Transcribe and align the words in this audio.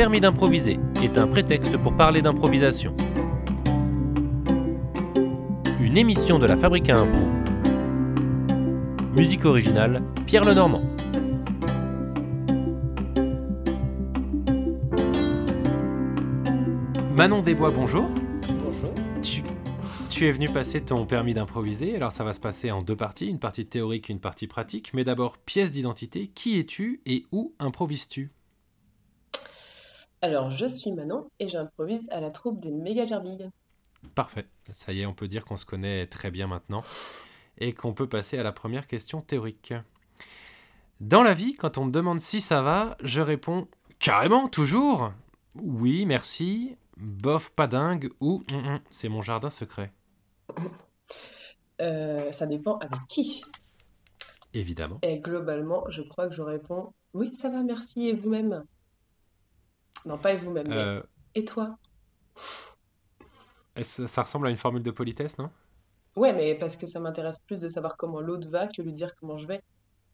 permis 0.00 0.22
d'improviser 0.22 0.80
est 1.02 1.18
un 1.18 1.26
prétexte 1.26 1.76
pour 1.76 1.94
parler 1.94 2.22
d'improvisation. 2.22 2.96
Une 5.78 5.98
émission 5.98 6.38
de 6.38 6.46
la 6.46 6.56
Fabrique 6.56 6.88
à 6.88 7.00
Impro. 7.00 7.20
Musique 9.14 9.44
originale, 9.44 10.02
Pierre 10.24 10.46
Lenormand. 10.46 10.82
Manon 17.14 17.42
Desbois, 17.42 17.70
bonjour. 17.70 18.08
Bonjour. 18.64 18.94
Tu, 19.20 19.42
tu 20.08 20.26
es 20.26 20.32
venu 20.32 20.48
passer 20.48 20.80
ton 20.80 21.04
permis 21.04 21.34
d'improviser, 21.34 21.94
alors 21.94 22.12
ça 22.12 22.24
va 22.24 22.32
se 22.32 22.40
passer 22.40 22.70
en 22.70 22.80
deux 22.80 22.96
parties, 22.96 23.28
une 23.28 23.38
partie 23.38 23.66
théorique 23.66 24.08
et 24.08 24.14
une 24.14 24.20
partie 24.20 24.46
pratique. 24.46 24.92
Mais 24.94 25.04
d'abord, 25.04 25.36
pièce 25.36 25.72
d'identité, 25.72 26.28
qui 26.28 26.58
es-tu 26.58 27.02
et 27.04 27.26
où 27.32 27.54
improvises-tu? 27.58 28.30
Alors, 30.22 30.50
je 30.50 30.66
suis 30.66 30.92
Manon 30.92 31.30
et 31.38 31.48
j'improvise 31.48 32.06
à 32.10 32.20
la 32.20 32.30
troupe 32.30 32.60
des 32.60 32.70
méga 32.70 33.06
gerbilles. 33.06 33.48
Parfait, 34.14 34.46
ça 34.72 34.92
y 34.92 35.00
est, 35.00 35.06
on 35.06 35.14
peut 35.14 35.28
dire 35.28 35.44
qu'on 35.44 35.56
se 35.56 35.64
connaît 35.64 36.06
très 36.06 36.30
bien 36.30 36.46
maintenant 36.46 36.82
et 37.58 37.74
qu'on 37.74 37.92
peut 37.92 38.08
passer 38.08 38.38
à 38.38 38.42
la 38.42 38.52
première 38.52 38.86
question 38.86 39.20
théorique. 39.20 39.74
Dans 41.00 41.22
la 41.22 41.34
vie, 41.34 41.54
quand 41.54 41.78
on 41.78 41.86
me 41.86 41.90
demande 41.90 42.20
si 42.20 42.40
ça 42.40 42.62
va, 42.62 42.96
je 43.02 43.20
réponds 43.20 43.68
carrément, 43.98 44.48
toujours. 44.48 45.12
Oui, 45.54 46.06
merci, 46.06 46.76
bof, 46.96 47.50
pas 47.50 47.66
dingue 47.66 48.10
ou 48.20 48.42
Hum, 48.52 48.66
hum, 48.66 48.80
c'est 48.90 49.08
mon 49.08 49.22
jardin 49.22 49.50
secret. 49.50 49.92
Euh, 51.80 52.30
ça 52.30 52.46
dépend 52.46 52.76
avec 52.78 53.00
qui. 53.08 53.42
Évidemment. 54.52 54.98
Et 55.02 55.18
globalement, 55.18 55.84
je 55.88 56.02
crois 56.02 56.28
que 56.28 56.34
je 56.34 56.42
réponds 56.42 56.92
oui, 57.12 57.34
ça 57.34 57.48
va, 57.48 57.62
merci, 57.62 58.08
et 58.08 58.14
vous-même? 58.14 58.64
Non, 60.04 60.18
pas 60.18 60.32
et 60.32 60.36
vous-même, 60.36 60.72
mais 60.72 60.92
Euh, 60.92 61.02
et 61.34 61.44
toi? 61.46 61.78
est-ce- 63.76 64.06
ça 64.06 64.22
ressemble 64.22 64.46
à 64.46 64.50
une 64.50 64.56
formule 64.56 64.82
de 64.82 64.90
politesse, 64.90 65.38
non? 65.38 65.50
Ouais, 66.14 66.32
mais 66.32 66.54
parce 66.56 66.76
que 66.76 66.86
ça 66.86 67.00
m'intéresse 67.00 67.40
plus 67.40 67.58
de 67.60 67.68
savoir 67.68 67.96
comment 67.96 68.20
l'autre 68.20 68.48
va 68.48 68.68
que 68.68 68.80
lui 68.80 68.92
dire 68.92 69.12
comment 69.16 69.38
je 69.38 69.48
vais. 69.48 69.60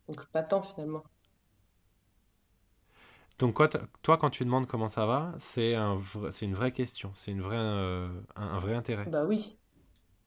Donc, 0.09 0.27
pas 0.33 0.43
tant 0.43 0.63
finalement. 0.63 1.05
Donc 3.39 3.61
toi, 4.03 4.17
quand 4.17 4.31
tu 4.31 4.45
demandes 4.45 4.67
comment 4.67 4.89
ça 4.89 5.05
va, 5.07 5.35
c'est 5.39 5.75
un 5.75 5.97
vrai- 5.97 6.33
c'est 6.33 6.47
une 6.47 6.55
vraie 6.55 6.73
question, 6.73 7.11
c'est 7.15 7.31
une 7.31 7.43
vraie, 7.43 7.57
euh, 7.59 8.09
un, 8.37 8.47
un 8.49 8.59
vrai 8.59 8.75
intérêt. 8.75 9.11
Bah 9.13 9.25
oui, 9.25 9.59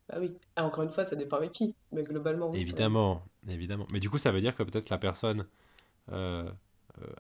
bah 0.10 0.18
oui. 0.20 0.38
Ah, 0.56 0.66
encore 0.66 0.84
une 0.86 0.92
fois, 0.92 1.06
ça 1.06 1.16
dépend 1.18 1.38
avec 1.38 1.52
qui, 1.54 1.76
mais 1.92 2.04
globalement, 2.04 2.50
oui. 2.50 2.64
Évidemment, 2.64 3.24
évidemment. 3.48 3.86
Mais 3.92 4.00
du 4.00 4.10
coup, 4.10 4.18
ça 4.18 4.32
veut 4.32 4.42
dire 4.42 4.56
que 4.56 4.64
peut-être 4.64 4.90
la 4.90 4.98
personne 4.98 5.46
euh, 6.12 6.52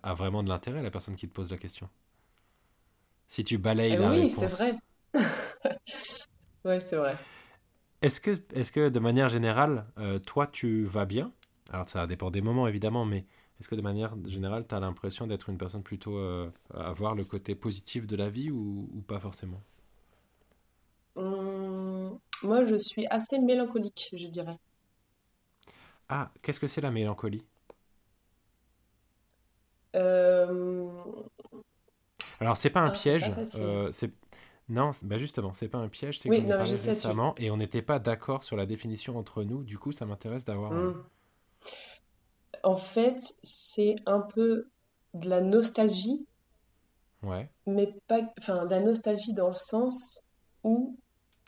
a 0.03 0.13
vraiment 0.15 0.43
de 0.43 0.49
l'intérêt, 0.49 0.83
la 0.83 0.91
personne 0.91 1.15
qui 1.17 1.27
te 1.29 1.33
pose 1.33 1.51
la 1.51 1.57
question. 1.57 1.89
Si 3.29 3.45
tu 3.45 3.57
balayes 3.57 3.95
Eh 3.95 3.97
la 3.97 4.09
oui, 4.09 4.29
c'est 4.29 4.47
réponse. 4.47 4.47
vrai. 4.47 4.75
Ouais, 6.65 6.79
c'est 6.79 6.95
vrai. 6.97 7.17
Est-ce 8.01 8.19
que, 8.21 8.31
est-ce 8.53 8.71
que 8.71 8.89
de 8.89 8.99
manière 8.99 9.29
générale, 9.29 9.85
euh, 9.97 10.19
toi, 10.19 10.47
tu 10.47 10.83
vas 10.85 11.05
bien? 11.05 11.33
Alors 11.71 11.89
ça 11.89 12.07
dépend 12.07 12.31
des 12.31 12.41
moments, 12.41 12.67
évidemment, 12.67 13.05
mais 13.05 13.25
est-ce 13.59 13.67
que 13.69 13.75
de 13.75 13.81
manière 13.81 14.15
générale, 14.25 14.65
tu 14.67 14.75
as 14.75 14.79
l'impression 14.79 15.27
d'être 15.27 15.49
une 15.49 15.57
personne 15.57 15.83
plutôt 15.83 16.17
euh, 16.17 16.49
à 16.73 16.91
voir 16.93 17.15
le 17.15 17.25
côté 17.25 17.55
positif 17.55 18.07
de 18.07 18.15
la 18.15 18.29
vie 18.29 18.51
ou, 18.51 18.89
ou 18.93 19.01
pas 19.01 19.19
forcément? 19.19 19.61
Hum, 21.15 22.17
moi, 22.41 22.63
je 22.65 22.75
suis 22.77 23.05
assez 23.07 23.37
mélancolique, 23.37 24.09
je 24.17 24.27
dirais. 24.27 24.57
Ah, 26.09 26.31
qu'est-ce 26.41 26.59
que 26.59 26.67
c'est 26.67 26.81
la 26.81 26.91
mélancolie? 26.91 27.45
Euh, 29.95 30.93
Alors, 32.39 32.57
c'est 32.57 32.69
pas 32.69 32.81
un 32.81 32.89
Ah, 32.89 32.91
piège. 32.91 33.33
euh, 33.55 33.91
c'est... 33.91 34.11
Non, 34.69 34.91
bah 35.03 35.17
justement, 35.17 35.53
c'est 35.53 35.67
pas 35.67 35.79
un 35.79 35.89
piège, 35.89 36.19
c'est 36.19 36.31
que 36.31 36.41
Oui, 36.41 36.45
sais, 36.77 36.95
tu... 36.97 37.09
récemment 37.09 37.33
et 37.37 37.49
on 37.51 37.57
n'était 37.57 37.81
pas 37.81 37.97
d'accord 37.99 38.43
sur 38.43 38.55
la 38.55 38.65
définition 38.67 39.17
entre 39.17 39.43
nous. 39.43 39.63
Du 39.63 39.79
coup, 39.79 39.91
ça 39.91 40.05
m'intéresse 40.05 40.45
d'avoir. 40.45 40.75
euh, 40.77 40.91
Hum. 40.91 41.09
En 42.63 42.77
fait, 42.77 43.19
c'est 43.43 43.95
un 44.05 44.21
peu 44.21 44.69
de 45.13 45.27
la 45.27 45.41
nostalgie, 45.41 46.25
Ouais. 47.23 47.49
mais 47.65 47.93
pas, 48.07 48.21
enfin, 48.39 48.65
de 48.65 48.71
la 48.71 48.79
nostalgie 48.81 49.33
dans 49.33 49.49
le 49.49 49.53
sens 49.53 50.21
où 50.63 50.97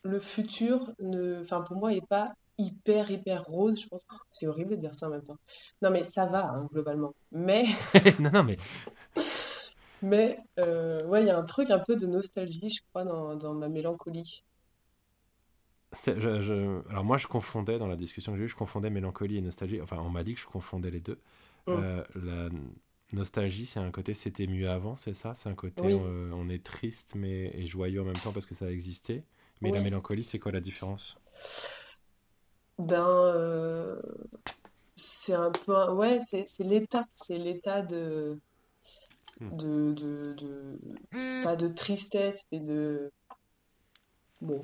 le 0.04 0.20
futur 0.20 0.94
ne, 1.00 1.42
enfin, 1.42 1.62
pour 1.62 1.78
moi, 1.78 1.94
est 1.94 2.06
pas 2.08 2.34
hyper, 2.58 3.10
hyper 3.12 3.44
rose, 3.46 3.82
je 3.82 3.88
pense. 3.88 4.04
C'est 4.30 4.48
horrible 4.48 4.72
de 4.72 4.76
dire 4.78 4.96
ça 4.96 5.08
en 5.08 5.12
même 5.12 5.24
temps. 5.24 5.38
Non, 5.82 5.92
mais 5.92 6.04
ça 6.04 6.26
va, 6.28 6.46
hein, 6.48 6.68
globalement. 6.72 7.14
Mais, 7.32 7.66
Non, 8.20 8.32
non, 8.32 8.44
mais 8.44 8.58
mais, 10.02 10.38
euh, 10.60 11.00
ouais, 11.08 11.22
il 11.24 11.28
y 11.28 11.32
a 11.32 11.38
un 11.38 11.44
truc 11.46 11.70
un 11.72 11.80
peu 11.80 11.96
de 11.96 12.06
nostalgie, 12.08 12.70
je 12.70 12.82
crois, 12.90 13.04
dans, 13.06 13.36
dans 13.36 13.54
ma 13.54 13.70
mélancolie. 13.70 14.44
c'est- 15.92 16.20
je, 16.20 16.42
je- 16.42 16.88
alors 16.90 17.04
moi, 17.04 17.18
je 17.18 17.28
confondais 17.28 17.78
dans 17.80 17.88
la 17.88 17.96
discussion 17.96 18.32
que 18.34 18.38
j'ai 18.38 18.46
eue, 18.46 18.48
je 18.48 18.56
confondais 18.56 18.90
mélancolie 18.90 19.38
et 19.38 19.42
nostalgie. 19.42 19.82
Enfin, 19.82 19.98
on 20.00 20.10
m'a 20.10 20.24
dit 20.24 20.34
que 20.36 20.40
je 20.42 20.48
confondais 20.48 20.92
les 20.92 21.02
deux. 21.02 21.20
Hum. 21.68 21.86
Euh, 21.86 22.04
la 22.16 22.50
nostalgie, 23.14 23.66
c'est 23.66 23.80
un 23.80 23.92
côté 23.92 24.14
c'était 24.14 24.48
mieux 24.48 24.70
avant, 24.70 24.96
c'est 24.98 25.14
ça? 25.14 25.34
C'est 25.36 25.50
un 25.50 25.56
côté 25.56 25.94
Oui, 25.94 26.06
on 26.34 26.50
est 26.50 26.64
triste 26.64 27.14
mais 27.16 27.52
et 27.56 27.66
joyeux 27.68 28.02
en 28.02 28.06
même 28.06 28.20
temps 28.20 28.32
parce 28.34 28.46
que 28.46 28.56
ça 28.56 28.66
a 28.66 28.70
existé. 28.72 29.24
Mais 29.62 29.72
la 29.72 29.82
mélancolie, 29.82 30.24
c'est 30.24 30.40
quoi 30.40 30.52
la 30.52 30.62
différence? 30.62 31.20
Ben, 32.78 33.06
euh, 33.08 34.02
c'est 34.96 35.34
un 35.36 35.52
peu, 35.52 35.76
un- 35.76 35.94
ouais, 35.96 36.20
c'est 36.22 36.46
l'état, 36.64 37.06
c'est 37.16 37.38
l'état 37.40 37.82
de. 37.84 38.40
De, 39.42 39.94
de, 39.94 40.34
de, 40.34 40.80
pas 41.44 41.56
de 41.56 41.68
tristesse, 41.68 42.44
mais 42.52 42.60
de, 42.60 43.12
bon, 44.40 44.62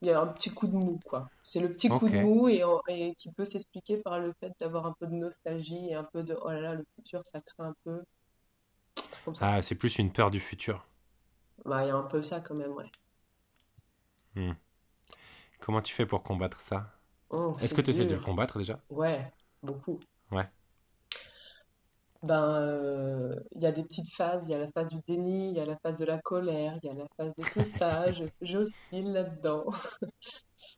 il 0.00 0.08
y 0.08 0.10
a 0.10 0.20
un 0.20 0.26
petit 0.26 0.50
coup 0.50 0.66
de 0.66 0.74
mou, 0.74 1.00
quoi. 1.04 1.28
C'est 1.42 1.60
le 1.60 1.70
petit 1.72 1.88
coup 1.88 2.08
de 2.08 2.20
mou 2.20 2.48
et, 2.48 3.14
qui 3.16 3.32
peut 3.32 3.44
s'expliquer 3.44 3.98
par 3.98 4.20
le 4.20 4.32
fait 4.40 4.52
d'avoir 4.60 4.86
un 4.86 4.94
peu 4.98 5.06
de 5.06 5.14
nostalgie 5.14 5.88
et 5.88 5.94
un 5.94 6.04
peu 6.04 6.22
de, 6.22 6.36
oh 6.40 6.50
là 6.50 6.60
là, 6.60 6.74
le 6.74 6.84
futur, 6.94 7.22
ça 7.24 7.40
craint 7.40 7.70
un 7.70 7.74
peu, 7.84 8.02
comme 9.24 9.34
ça. 9.34 9.48
Ah, 9.48 9.62
c'est 9.62 9.74
plus 9.74 9.98
une 9.98 10.12
peur 10.12 10.30
du 10.30 10.40
futur. 10.40 10.86
Bah, 11.64 11.84
il 11.84 11.88
y 11.88 11.90
a 11.90 11.96
un 11.96 12.02
peu 12.02 12.22
ça 12.22 12.40
quand 12.40 12.54
même, 12.54 12.72
ouais. 12.72 12.90
Hmm. 14.34 14.52
Comment 15.60 15.82
tu 15.82 15.92
fais 15.92 16.06
pour 16.06 16.22
combattre 16.22 16.60
ça? 16.60 16.94
Oh, 17.30 17.52
Est-ce 17.60 17.74
que 17.74 17.80
tu 17.80 17.90
essaies 17.90 18.06
de 18.06 18.14
le 18.14 18.20
combattre 18.20 18.58
déjà? 18.58 18.80
Ouais, 18.90 19.30
beaucoup. 19.62 19.98
Ouais. 20.30 20.48
Ben, 22.24 22.44
euh, 22.44 23.34
il 23.54 23.62
y 23.62 23.66
a 23.66 23.72
des 23.72 23.84
petites 23.84 24.12
phases, 24.12 24.46
il 24.46 24.50
y 24.50 24.54
a 24.54 24.58
la 24.58 24.66
phase 24.68 24.88
du 24.88 24.98
déni, 25.06 25.50
il 25.50 25.56
y 25.56 25.60
a 25.60 25.66
la 25.66 25.76
phase 25.76 25.94
de 25.96 26.04
la 26.04 26.18
colère, 26.18 26.76
il 26.82 26.88
y 26.88 26.90
a 26.90 26.94
la 26.94 27.06
phase 27.16 27.32
de 27.36 27.44
tout 27.44 27.64
ça, 27.64 28.06
j'oscille 28.40 29.12
là-dedans. 29.12 29.66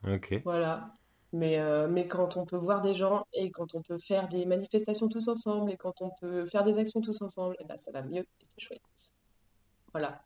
Ok. 0.07 0.43
Voilà. 0.45 0.93
Mais, 1.33 1.59
euh, 1.59 1.89
mais 1.89 2.07
quand 2.07 2.37
on 2.37 2.45
peut 2.45 2.59
voir 2.59 2.83
des 2.83 2.93
gens 2.93 3.25
et 3.33 3.51
quand 3.51 3.75
on 3.75 3.81
peut 3.81 3.99
faire 3.99 4.29
des 4.29 4.45
manifestations 4.45 5.09
tous 5.09 5.29
ensemble 5.29 5.71
et 5.71 5.79
quand 5.79 6.03
on 6.03 6.11
peut 6.21 6.45
faire 6.45 6.65
des 6.65 6.79
actions 6.79 7.01
tous 7.01 7.23
ensemble, 7.23 7.57
eh 7.61 7.65
ben, 7.65 7.79
ça 7.79 7.91
va 7.93 8.03
mieux 8.03 8.23
et 8.23 8.43
c'est 8.43 8.61
chouette. 8.61 8.81
Voilà. 9.93 10.21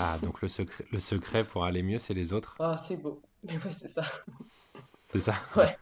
Ah, 0.00 0.18
donc 0.22 0.42
le 0.42 0.48
secret, 0.48 0.84
le 0.90 0.98
secret 0.98 1.44
pour 1.44 1.64
aller 1.64 1.82
mieux, 1.82 1.98
c'est 1.98 2.14
les 2.14 2.32
autres. 2.32 2.56
Oh, 2.58 2.74
c'est 2.82 2.96
beau. 2.96 3.22
Mais 3.44 3.54
ouais, 3.54 3.70
c'est 3.70 3.88
ça. 3.88 4.02
C'est 4.40 5.20
ça? 5.20 5.34
Ouais. 5.56 5.76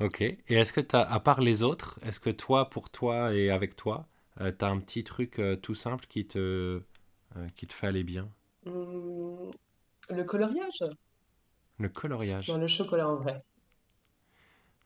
Ok. 0.00 0.20
Et 0.22 0.38
est-ce 0.48 0.72
que 0.72 0.80
t'as, 0.80 1.02
à 1.02 1.20
part 1.20 1.40
les 1.40 1.62
autres, 1.62 1.98
est-ce 2.02 2.20
que 2.20 2.30
toi, 2.30 2.68
pour 2.70 2.90
toi 2.90 3.32
et 3.34 3.50
avec 3.50 3.76
toi, 3.76 4.06
euh, 4.40 4.52
t'as 4.52 4.68
un 4.70 4.78
petit 4.80 5.04
truc 5.04 5.38
euh, 5.38 5.56
tout 5.56 5.74
simple 5.74 6.06
qui 6.08 6.26
te, 6.26 6.82
euh, 7.36 7.48
qui 7.56 7.66
te 7.66 7.72
fait 7.72 7.86
aller 7.88 8.04
bien? 8.04 8.28
Hum, 8.66 9.50
le 10.10 10.24
coloriage? 10.24 10.84
Le 11.78 11.88
coloriage. 11.88 12.58
le 12.58 12.68
chocolat 12.68 13.06
en 13.08 13.16
vrai. 13.16 13.42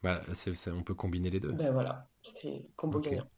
Bah, 0.02 0.22
c'est, 0.34 0.54
c'est- 0.56 0.70
on 0.72 0.82
peut 0.82 0.94
combiner 0.94 1.30
les 1.30 1.38
deux. 1.40 1.56
Ben 1.58 1.72
voilà, 1.72 2.08
c'est 2.22 2.70
combo 2.76 3.00
Ok. 3.00 3.00
gagnant. 3.00 3.28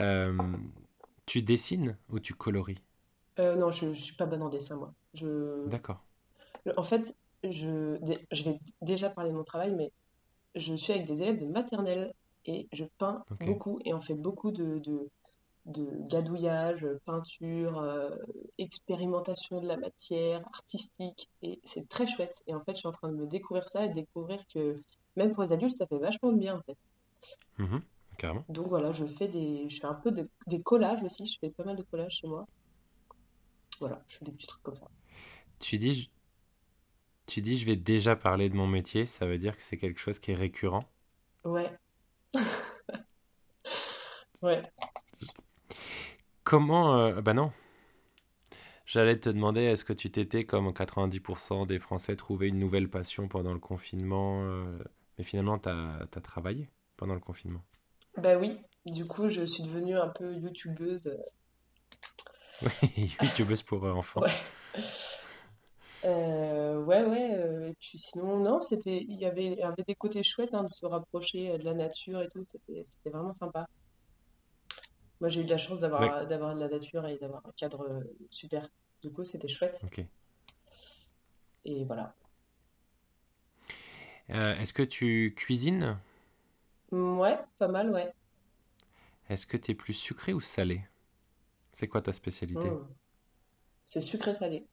Euh, 0.00 0.56
tu 1.26 1.42
dessines 1.42 1.96
ou 2.08 2.18
tu 2.18 2.34
coloris? 2.34 2.82
Euh, 3.38 3.56
non, 3.56 3.70
je, 3.70 3.92
je 3.92 4.00
suis 4.00 4.14
pas 4.16 4.26
bonne 4.26 4.42
en 4.42 4.48
dessin, 4.48 4.76
moi. 4.76 4.94
Je, 5.14 5.26
D'accord. 5.64 6.00
En 6.76 6.82
fait, 6.82 7.16
je, 7.42 8.44
vais 8.44 8.60
déjà 8.82 9.10
parler 9.10 9.30
de 9.30 9.36
mon 9.36 9.44
travail, 9.44 9.74
mais 9.74 9.92
je 10.54 10.74
suis 10.74 10.92
avec 10.92 11.06
des 11.06 11.22
élèves 11.22 11.40
de 11.40 11.46
maternelle 11.46 12.12
et 12.46 12.68
je 12.72 12.84
peins 12.98 13.24
beaucoup 13.40 13.80
et 13.84 13.94
on 13.94 14.00
fait 14.00 14.14
beaucoup 14.14 14.50
de, 14.50 14.78
de, 14.78 15.08
de 15.66 15.86
gadouillage, 16.08 16.86
peinture, 17.04 17.78
euh, 17.78 18.10
expérimentation 18.58 19.60
de 19.60 19.66
la 19.66 19.76
matière, 19.76 20.42
artistique 20.52 21.28
et 21.42 21.60
c'est 21.64 21.88
très 21.88 22.06
chouette. 22.06 22.42
Et 22.46 22.54
en 22.54 22.60
fait, 22.60 22.72
je 22.72 22.78
suis 22.78 22.88
en 22.88 22.92
train 22.92 23.08
de 23.08 23.16
me 23.16 23.26
découvrir 23.26 23.68
ça 23.68 23.84
et 23.84 23.88
de 23.88 23.94
découvrir 23.94 24.40
que 24.52 24.76
même 25.16 25.32
pour 25.32 25.42
les 25.42 25.52
adultes, 25.52 25.74
ça 25.74 25.86
fait 25.86 25.98
vachement 25.98 26.32
de 26.32 26.38
bien 26.38 26.56
en 26.56 26.62
fait. 26.62 26.76
Mhm, 27.58 27.82
carrément. 28.18 28.44
Donc 28.48 28.68
voilà, 28.68 28.90
je 28.92 29.04
fais 29.04 29.28
des, 29.28 29.68
je 29.68 29.80
fais 29.80 29.86
un 29.86 29.94
peu 29.94 30.12
de, 30.12 30.28
des 30.46 30.62
collages 30.62 31.02
aussi, 31.02 31.26
je 31.26 31.38
fais 31.40 31.50
pas 31.50 31.64
mal 31.64 31.76
de 31.76 31.82
collages 31.82 32.18
chez 32.20 32.26
moi. 32.26 32.46
Voilà, 33.78 34.02
je 34.06 34.16
fais 34.16 34.24
des 34.24 34.32
petits 34.32 34.46
trucs 34.46 34.62
comme 34.62 34.76
ça. 34.76 34.88
Tu 35.58 35.78
dis, 35.78 36.10
tu 37.30 37.40
dis, 37.40 37.56
je 37.56 37.66
vais 37.66 37.76
déjà 37.76 38.16
parler 38.16 38.48
de 38.48 38.56
mon 38.56 38.66
métier, 38.66 39.06
ça 39.06 39.24
veut 39.24 39.38
dire 39.38 39.56
que 39.56 39.62
c'est 39.62 39.78
quelque 39.78 40.00
chose 40.00 40.18
qui 40.18 40.32
est 40.32 40.34
récurrent? 40.34 40.84
Ouais, 41.44 41.70
ouais. 44.42 44.62
comment... 46.42 46.98
euh, 46.98 47.20
bah 47.20 47.32
non. 47.32 47.52
J'allais 48.84 49.20
te 49.20 49.30
demander, 49.30 49.62
est-ce 49.62 49.84
que 49.84 49.92
tu 49.92 50.10
t'étais, 50.10 50.44
comme 50.44 50.70
90% 50.70 51.64
des 51.64 51.78
Français, 51.78 52.16
trouvé 52.16 52.48
une 52.48 52.58
nouvelle 52.58 52.90
passion 52.90 53.28
pendant 53.28 53.52
le 53.52 53.60
confinement 53.60 54.42
euh, 54.42 54.78
Mais 55.16 55.22
finalement, 55.22 55.60
tu 55.60 55.68
as, 55.68 56.20
travaillé 56.20 56.68
pendant 56.96 57.14
le 57.14 57.20
confinement? 57.20 57.62
Bah 58.16 58.36
oui, 58.36 58.58
du 58.86 59.06
coup, 59.06 59.28
je 59.28 59.46
suis 59.46 59.62
devenue 59.62 59.96
un 59.96 60.08
peu 60.08 60.34
youtubeuse. 60.34 61.16
Oui, 62.82 63.16
youtubeuse 63.22 63.62
pour 63.62 63.86
euh, 63.86 63.92
enfants. 63.92 64.20
Ouais. 64.20 64.32
Euh, 66.04 66.78
ouais, 66.82 67.04
ouais. 67.04 67.34
euh, 67.34 67.68
et 67.68 67.74
puis 67.74 67.98
sinon, 67.98 68.38
non, 68.40 68.58
c'était, 68.60 69.04
il 69.06 69.20
y 69.20 69.26
avait, 69.26 69.46
il 69.46 69.58
y 69.58 69.62
avait 69.62 69.84
des 69.86 69.94
côtés 69.94 70.22
chouettes 70.22 70.54
hein, 70.54 70.62
de 70.62 70.68
se 70.68 70.86
rapprocher 70.86 71.50
euh, 71.50 71.58
de 71.58 71.64
la 71.64 71.74
nature 71.74 72.22
et 72.22 72.28
tout. 72.28 72.44
C'était, 72.50 72.82
c'était 72.84 73.10
vraiment 73.10 73.32
sympa. 73.32 73.66
Moi, 75.20 75.28
j'ai 75.28 75.42
eu 75.42 75.44
de 75.44 75.50
la 75.50 75.58
chance 75.58 75.80
d'avoir, 75.80 76.26
d'avoir 76.26 76.54
de 76.54 76.60
la 76.60 76.68
nature 76.68 77.06
et 77.06 77.18
d'avoir 77.18 77.42
un 77.46 77.52
cadre 77.56 77.82
euh, 77.82 78.00
super. 78.30 78.66
Du 79.02 79.10
coup, 79.12 79.24
c'était 79.24 79.48
chouette. 79.48 79.80
Ok. 79.84 80.04
Et 81.64 81.84
voilà. 81.84 82.14
Euh, 84.30 84.56
est-ce 84.56 84.72
que 84.72 84.82
tu 84.82 85.34
cuisines? 85.36 85.98
Mm, 86.92 87.18
Ouais, 87.18 87.38
pas 87.58 87.68
mal, 87.68 87.90
ouais. 87.90 88.12
Est-ce 89.30 89.46
que 89.46 89.56
tu 89.56 89.70
es 89.70 89.74
plus 89.74 89.94
sucré 89.94 90.32
ou 90.34 90.40
salé? 90.40 90.82
C'est 91.72 91.88
quoi 91.88 92.02
ta 92.02 92.12
spécialité? 92.12 92.68
Mm. 92.68 92.94
C'est 93.84 94.00
sucré-salé. 94.00 94.66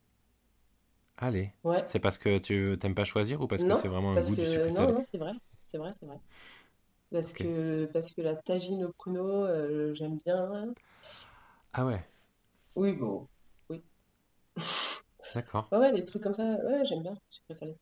Allez. 1.17 1.51
Ouais. 1.63 1.83
C'est 1.83 1.99
parce 1.99 2.17
que 2.17 2.37
tu 2.39 2.75
t'aimes 2.79 2.95
pas 2.95 3.03
choisir 3.03 3.41
ou 3.41 3.47
parce 3.47 3.63
que 3.63 3.73
c'est 3.73 3.87
vraiment 3.87 4.11
un 4.11 4.19
goût 4.19 4.35
du 4.35 4.45
que 4.45 4.69
non, 4.69 4.85
sucré-salé? 4.85 4.93
non, 4.93 5.01
c'est 5.01 5.17
vrai, 5.17 5.33
c'est 5.63 5.77
vrai, 5.77 5.91
c'est 5.99 6.05
vrai. 6.05 6.17
Parce 7.11 7.33
que 7.33 7.85
parce 7.93 8.13
que 8.13 8.21
la 8.21 8.35
tagine 8.37 8.85
au 8.85 8.91
pruneau, 8.93 9.45
euh, 9.45 9.93
j'aime 9.95 10.19
bien. 10.25 10.67
Ah 11.73 11.85
ouais, 11.85 12.03
Oui, 12.75 12.93
bon, 12.93 13.27
oui. 13.69 13.83
d'accord, 15.33 15.71
Ouais, 15.71 15.77
ouais, 15.77 15.91
les 15.93 16.03
trucs 16.03 16.23
comme 16.23 16.33
ça, 16.33 16.43
ouais, 16.43 16.83
j'aime 16.85 17.01
bien, 17.03 17.15
sucré 17.29 17.53
salé. 17.53 17.77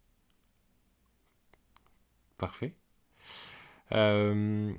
parfait. 2.38 2.76
Euh, 3.92 4.74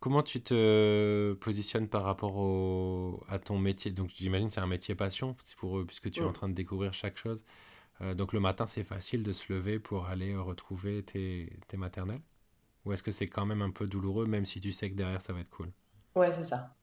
comment 0.00 0.22
tu 0.22 0.42
te 0.42 1.34
positionnes 1.34 1.88
par 1.88 2.04
rapport 2.04 2.36
au, 2.36 3.22
à 3.28 3.38
ton 3.38 3.58
métier? 3.58 3.90
Donc 3.92 4.10
j'imagine 4.10 4.48
que 4.48 4.54
c'est 4.54 4.60
un 4.60 4.66
métier 4.66 4.94
passion, 4.94 5.36
pour, 5.58 5.84
puisque 5.86 6.10
tu 6.10 6.22
es 6.22 6.26
en 6.26 6.32
train 6.32 6.48
de 6.48 6.54
découvrir 6.54 6.94
chaque 6.94 7.16
chose. 7.18 7.44
Euh, 8.02 8.14
donc 8.14 8.32
le 8.32 8.40
matin, 8.40 8.66
c'est 8.66 8.84
facile 8.84 9.22
de 9.24 9.32
se 9.32 9.52
lever 9.52 9.78
pour 9.80 10.06
aller 10.06 10.36
retrouver 10.36 11.02
tes, 11.04 11.52
tes 11.68 11.76
maternelles? 11.78 12.22
Ou 12.84 12.92
est-ce 12.92 13.02
que 13.02 13.12
c'est 13.12 13.28
quand 13.28 13.46
même 13.46 13.62
un 13.62 13.70
peu 13.70 13.86
douloureux, 13.86 14.26
même 14.26 14.46
si 14.46 14.60
tu 14.60 14.72
sais 14.72 14.90
que 14.90 14.96
derrière, 14.96 15.22
ça 15.22 15.32
va 15.32 15.40
être 15.40 15.50
cool? 15.50 15.70
Ouais, 16.14 16.30
c'est 16.32 16.44
ça. 16.44 16.76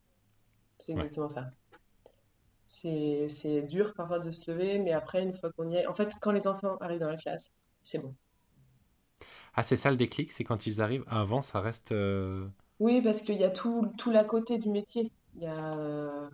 C'est 0.80 0.94
Ouais. 0.94 1.02
exactement 1.04 1.30
ça. 1.30 1.52
C'est 2.68 3.64
dur 3.64 3.94
parfois 3.96 4.20
de 4.20 4.30
se 4.30 4.52
lever, 4.52 4.78
mais 4.80 4.92
après, 4.94 5.24
une 5.24 5.34
fois 5.34 5.52
qu'on 5.54 5.70
y 5.72 5.78
est, 5.78 5.88
en 5.88 5.96
fait, 5.96 6.14
quand 6.22 6.32
les 6.32 6.46
enfants 6.48 6.78
arrivent 6.78 7.00
dans 7.00 7.10
la 7.10 7.18
classe, 7.18 7.52
c'est 7.82 8.00
bon. 8.02 8.16
Ah, 9.56 9.64
c'est 9.64 9.76
ça 9.78 9.90
le 9.90 9.98
déclic, 9.98 10.32
c'est 10.32 10.44
quand 10.44 10.66
ils 10.68 10.82
arrivent. 10.82 11.06
Avant, 11.08 11.42
ça 11.42 11.62
reste... 11.62 11.92
euh, 11.92 12.48
Oui, 12.80 13.02
parce 13.02 13.22
qu'il 13.22 13.38
y 13.38 13.44
a 13.44 13.50
tout, 13.50 13.92
tout 13.98 14.12
l'à 14.12 14.24
côté 14.24 14.58
du 14.58 14.70
métier. 14.70 15.12
Il 15.36 15.44
y 15.44 15.48
a, 15.48 15.78
euh, 15.78 16.30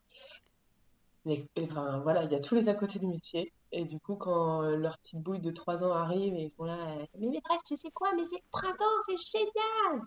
les- 1.25 1.47
enfin, 1.62 2.00
voilà, 2.01 2.23
il 2.23 2.31
y 2.31 2.35
a 2.35 2.39
tous 2.39 2.56
les 2.56 2.69
à 2.69 2.73
côté 2.73 3.00
du 3.00 3.07
métier. 3.07 3.53
Et 3.71 3.85
du 3.85 4.00
coup, 4.00 4.15
quand 4.15 4.63
euh, 4.63 4.75
leur 4.75 4.97
petite 4.97 5.21
bouille 5.21 5.39
de 5.39 5.51
3 5.51 5.83
ans 5.83 5.94
arrive 5.94 6.33
et 6.33 6.41
ils 6.44 6.50
sont 6.51 6.65
là, 6.65 6.77
euh, 6.97 7.06
mais 7.19 7.27
maîtresse, 7.27 7.62
tu 7.65 7.75
sais 7.75 7.91
quoi, 7.91 8.13
mais 8.15 8.25
c'est 8.25 8.35
le 8.38 8.41
printemps, 8.51 8.85
c'est 9.07 9.18
génial! 9.39 10.01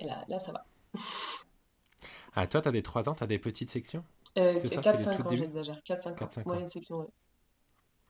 Et 0.00 0.04
là, 0.04 0.24
là, 0.28 0.38
ça 0.38 0.52
va. 0.52 0.66
Ah, 2.34 2.46
toi, 2.48 2.60
t'as 2.60 2.72
des 2.72 2.82
3 2.82 3.08
ans, 3.08 3.14
t'as 3.14 3.26
des 3.26 3.38
petites 3.38 3.70
sections? 3.70 4.04
Euh, 4.38 4.58
C'est 4.60 4.68
ça, 4.68 4.82
c'est 4.82 4.96
les 4.98 5.04
4-5 5.04 5.16
tout 5.22 5.28
ans, 5.28 5.30
j'exagère. 5.36 5.82
4-5 5.84 6.10
ans. 6.10 6.14
4-5 6.26 6.40
ans. 6.40 6.42
Moyenne 6.46 6.68
section, 6.68 6.98
ouais. 6.98 7.06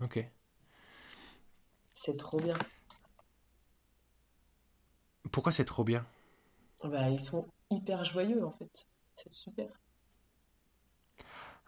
Ok. 0.01 0.27
C'est 1.93 2.17
trop 2.17 2.39
bien. 2.39 2.55
Pourquoi 5.35 5.51
c'est 5.51 5.65
trop 5.65 5.83
bien? 5.83 6.07
Bah, 6.85 7.11
ils 7.11 7.19
sont 7.21 7.49
hyper 7.69 8.05
joyeux, 8.05 8.45
en 8.47 8.53
fait. 8.53 8.87
C'est 9.17 9.33
super. 9.33 9.67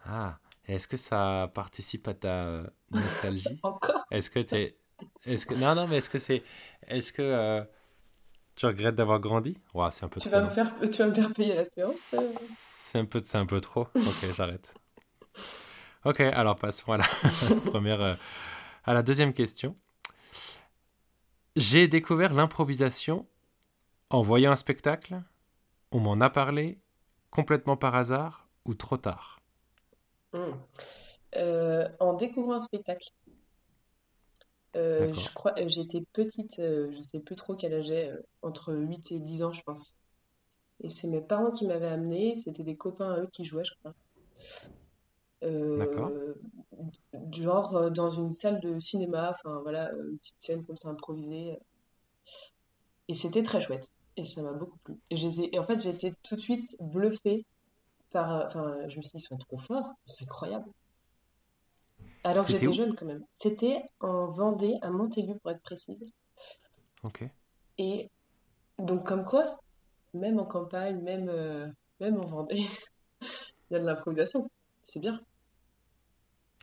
Ah, 0.05 0.39
est-ce 0.67 0.87
que 0.87 0.97
ça 0.97 1.51
participe 1.53 2.07
à 2.07 2.13
ta 2.13 2.63
nostalgie? 2.91 3.59
Encore? 3.63 4.05
Est-ce 4.11 4.29
que 4.29 4.39
t'es... 4.39 4.77
Est-ce 5.25 5.45
que... 5.45 5.53
Non, 5.55 5.75
non, 5.75 5.87
mais 5.87 5.97
est-ce 5.97 6.09
que 6.09 6.19
c'est... 6.19 6.43
Est-ce 6.87 7.11
que 7.11 7.21
euh, 7.21 7.63
tu 8.55 8.65
regrettes 8.67 8.95
d'avoir 8.95 9.19
grandi? 9.19 9.57
C'est 9.91 10.05
un 10.05 10.09
peu 10.09 10.19
Tu 10.19 10.29
trop, 10.29 10.39
vas 10.39 10.41
me 10.43 10.49
faire, 10.49 10.73
tu 10.79 10.97
vas 10.97 11.07
me 11.07 11.13
faire 11.13 11.31
payer 11.31 11.55
la 11.55 11.65
séance? 11.65 12.13
euh 12.13 12.33
C'est 12.39 12.99
un 12.99 13.05
peu, 13.05 13.21
c'est 13.23 13.37
un 13.37 13.45
peu 13.45 13.59
trop. 13.61 13.87
Ok, 14.05 14.25
j'arrête. 14.35 14.73
Ok, 16.05 16.21
alors 16.21 16.55
passons 16.55 16.91
à 16.93 16.97
la 16.97 17.05
première, 17.65 18.01
euh, 18.01 18.13
à 18.85 18.93
la 18.93 19.03
deuxième 19.03 19.33
question. 19.33 19.75
J'ai 21.57 21.89
découvert 21.89 22.33
l'improvisation 22.33 23.27
en 24.09 24.21
voyant 24.21 24.51
un 24.51 24.55
spectacle, 24.55 25.21
on 25.91 25.99
m'en 25.99 26.19
a 26.21 26.29
parlé, 26.29 26.79
complètement 27.29 27.77
par 27.77 27.95
hasard 27.95 28.47
ou 28.65 28.73
trop 28.73 28.97
tard. 28.97 29.39
Hmm. 30.33 30.53
Euh, 31.35 31.87
en 31.99 32.13
découvrant 32.13 32.55
un 32.55 32.59
spectacle, 32.59 33.11
euh, 34.77 35.11
je 35.13 35.33
crois, 35.33 35.53
euh, 35.59 35.67
j'étais 35.67 36.01
petite, 36.13 36.59
euh, 36.59 36.91
je 36.95 37.01
sais 37.01 37.19
plus 37.19 37.35
trop 37.35 37.55
quel 37.55 37.73
âge 37.73 37.85
j'ai, 37.85 38.11
entre 38.41 38.73
8 38.73 39.11
et 39.11 39.19
10 39.19 39.43
ans, 39.43 39.51
je 39.51 39.61
pense. 39.63 39.95
Et 40.81 40.89
c'est 40.89 41.07
mes 41.07 41.21
parents 41.21 41.51
qui 41.51 41.65
m'avaient 41.65 41.87
amené, 41.87 42.35
c'était 42.35 42.63
des 42.63 42.75
copains 42.75 43.11
à 43.11 43.19
eux 43.21 43.29
qui 43.31 43.43
jouaient, 43.43 43.63
je 43.63 43.73
crois. 43.79 43.93
D'accord. 45.41 46.11
Du 47.13 47.43
genre 47.43 47.89
dans 47.91 48.09
une 48.09 48.31
salle 48.31 48.59
de 48.59 48.79
cinéma, 48.79 49.31
enfin 49.31 49.59
voilà, 49.61 49.91
une 49.93 50.17
petite 50.17 50.39
scène 50.39 50.63
comme 50.63 50.77
ça 50.77 50.89
improvisée. 50.89 51.57
Et 53.07 53.13
c'était 53.13 53.43
très 53.43 53.61
chouette. 53.61 53.91
Et 54.17 54.25
ça 54.25 54.41
m'a 54.41 54.53
beaucoup 54.53 54.77
plu. 54.83 54.95
Et, 55.11 55.15
et 55.55 55.59
en 55.59 55.63
fait, 55.63 55.79
j'ai 55.79 55.89
été 55.91 56.13
tout 56.23 56.35
de 56.35 56.41
suite 56.41 56.75
bluffée 56.81 57.45
par. 58.11 58.31
euh, 58.31 58.45
Enfin, 58.47 58.75
je 58.89 58.97
me 58.97 59.01
suis 59.01 59.11
dit, 59.11 59.17
ils 59.17 59.21
sont 59.21 59.37
trop 59.37 59.59
forts, 59.59 59.93
c'est 60.05 60.25
incroyable. 60.25 60.69
Alors 62.23 62.45
que 62.45 62.51
j'étais 62.51 62.73
jeune 62.73 62.95
quand 62.95 63.05
même. 63.05 63.23
C'était 63.31 63.81
en 63.99 64.27
Vendée, 64.31 64.75
à 64.81 64.89
Montaigu 64.89 65.35
pour 65.39 65.51
être 65.51 65.61
précise. 65.61 65.97
Ok. 67.03 67.23
Et 67.77 68.09
donc, 68.79 69.05
comme 69.05 69.23
quoi, 69.23 69.61
même 70.13 70.39
en 70.39 70.45
campagne, 70.45 70.99
même, 71.01 71.29
euh, 71.29 71.67
même 71.99 72.19
en 72.19 72.25
Vendée, 72.25 72.65
il 73.21 73.73
y 73.73 73.75
a 73.75 73.79
de 73.79 73.85
l'improvisation. 73.85 74.49
C'est 74.83 74.99
bien. 74.99 75.21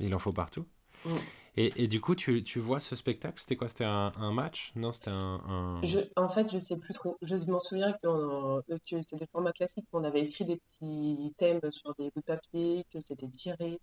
Il 0.01 0.15
en 0.15 0.19
faut 0.19 0.33
partout. 0.33 0.67
Mm. 1.05 1.11
Et, 1.57 1.85
et 1.85 1.89
du 1.89 2.01
coup, 2.01 2.15
tu, 2.15 2.43
tu 2.45 2.59
vois 2.61 2.81
ce 2.81 2.97
spectacle, 2.97 3.41
c'était 3.41 3.57
quoi? 3.57 3.69
C'était 3.69 3.85
un, 3.85 4.13
un 4.17 4.33
match? 4.33 4.73
Non, 4.77 4.93
c'était 4.93 5.11
un, 5.11 5.41
Je, 5.83 5.99
en 6.17 6.29
fait, 6.29 6.51
je 6.53 6.59
sais 6.59 6.77
plus 6.79 6.95
trop. 6.95 7.17
Je 7.23 7.37
m'en 7.51 7.59
souviens 7.61 7.93
qu'on- 8.03 8.63
que 8.69 9.01
c'est 9.03 9.17
des 9.19 9.27
formats 9.27 9.53
classiques, 9.53 9.87
qu'on 9.93 10.03
avait 10.05 10.23
écrit 10.23 10.45
des 10.45 10.57
petits 10.57 11.33
thèmes 11.37 11.61
sur 11.71 11.95
des 11.97 12.07
bouts 12.11 12.21
de 12.21 12.25
papier, 12.25 12.85
que 12.93 13.01
c'était 13.01 13.29
tiré. 13.29 13.79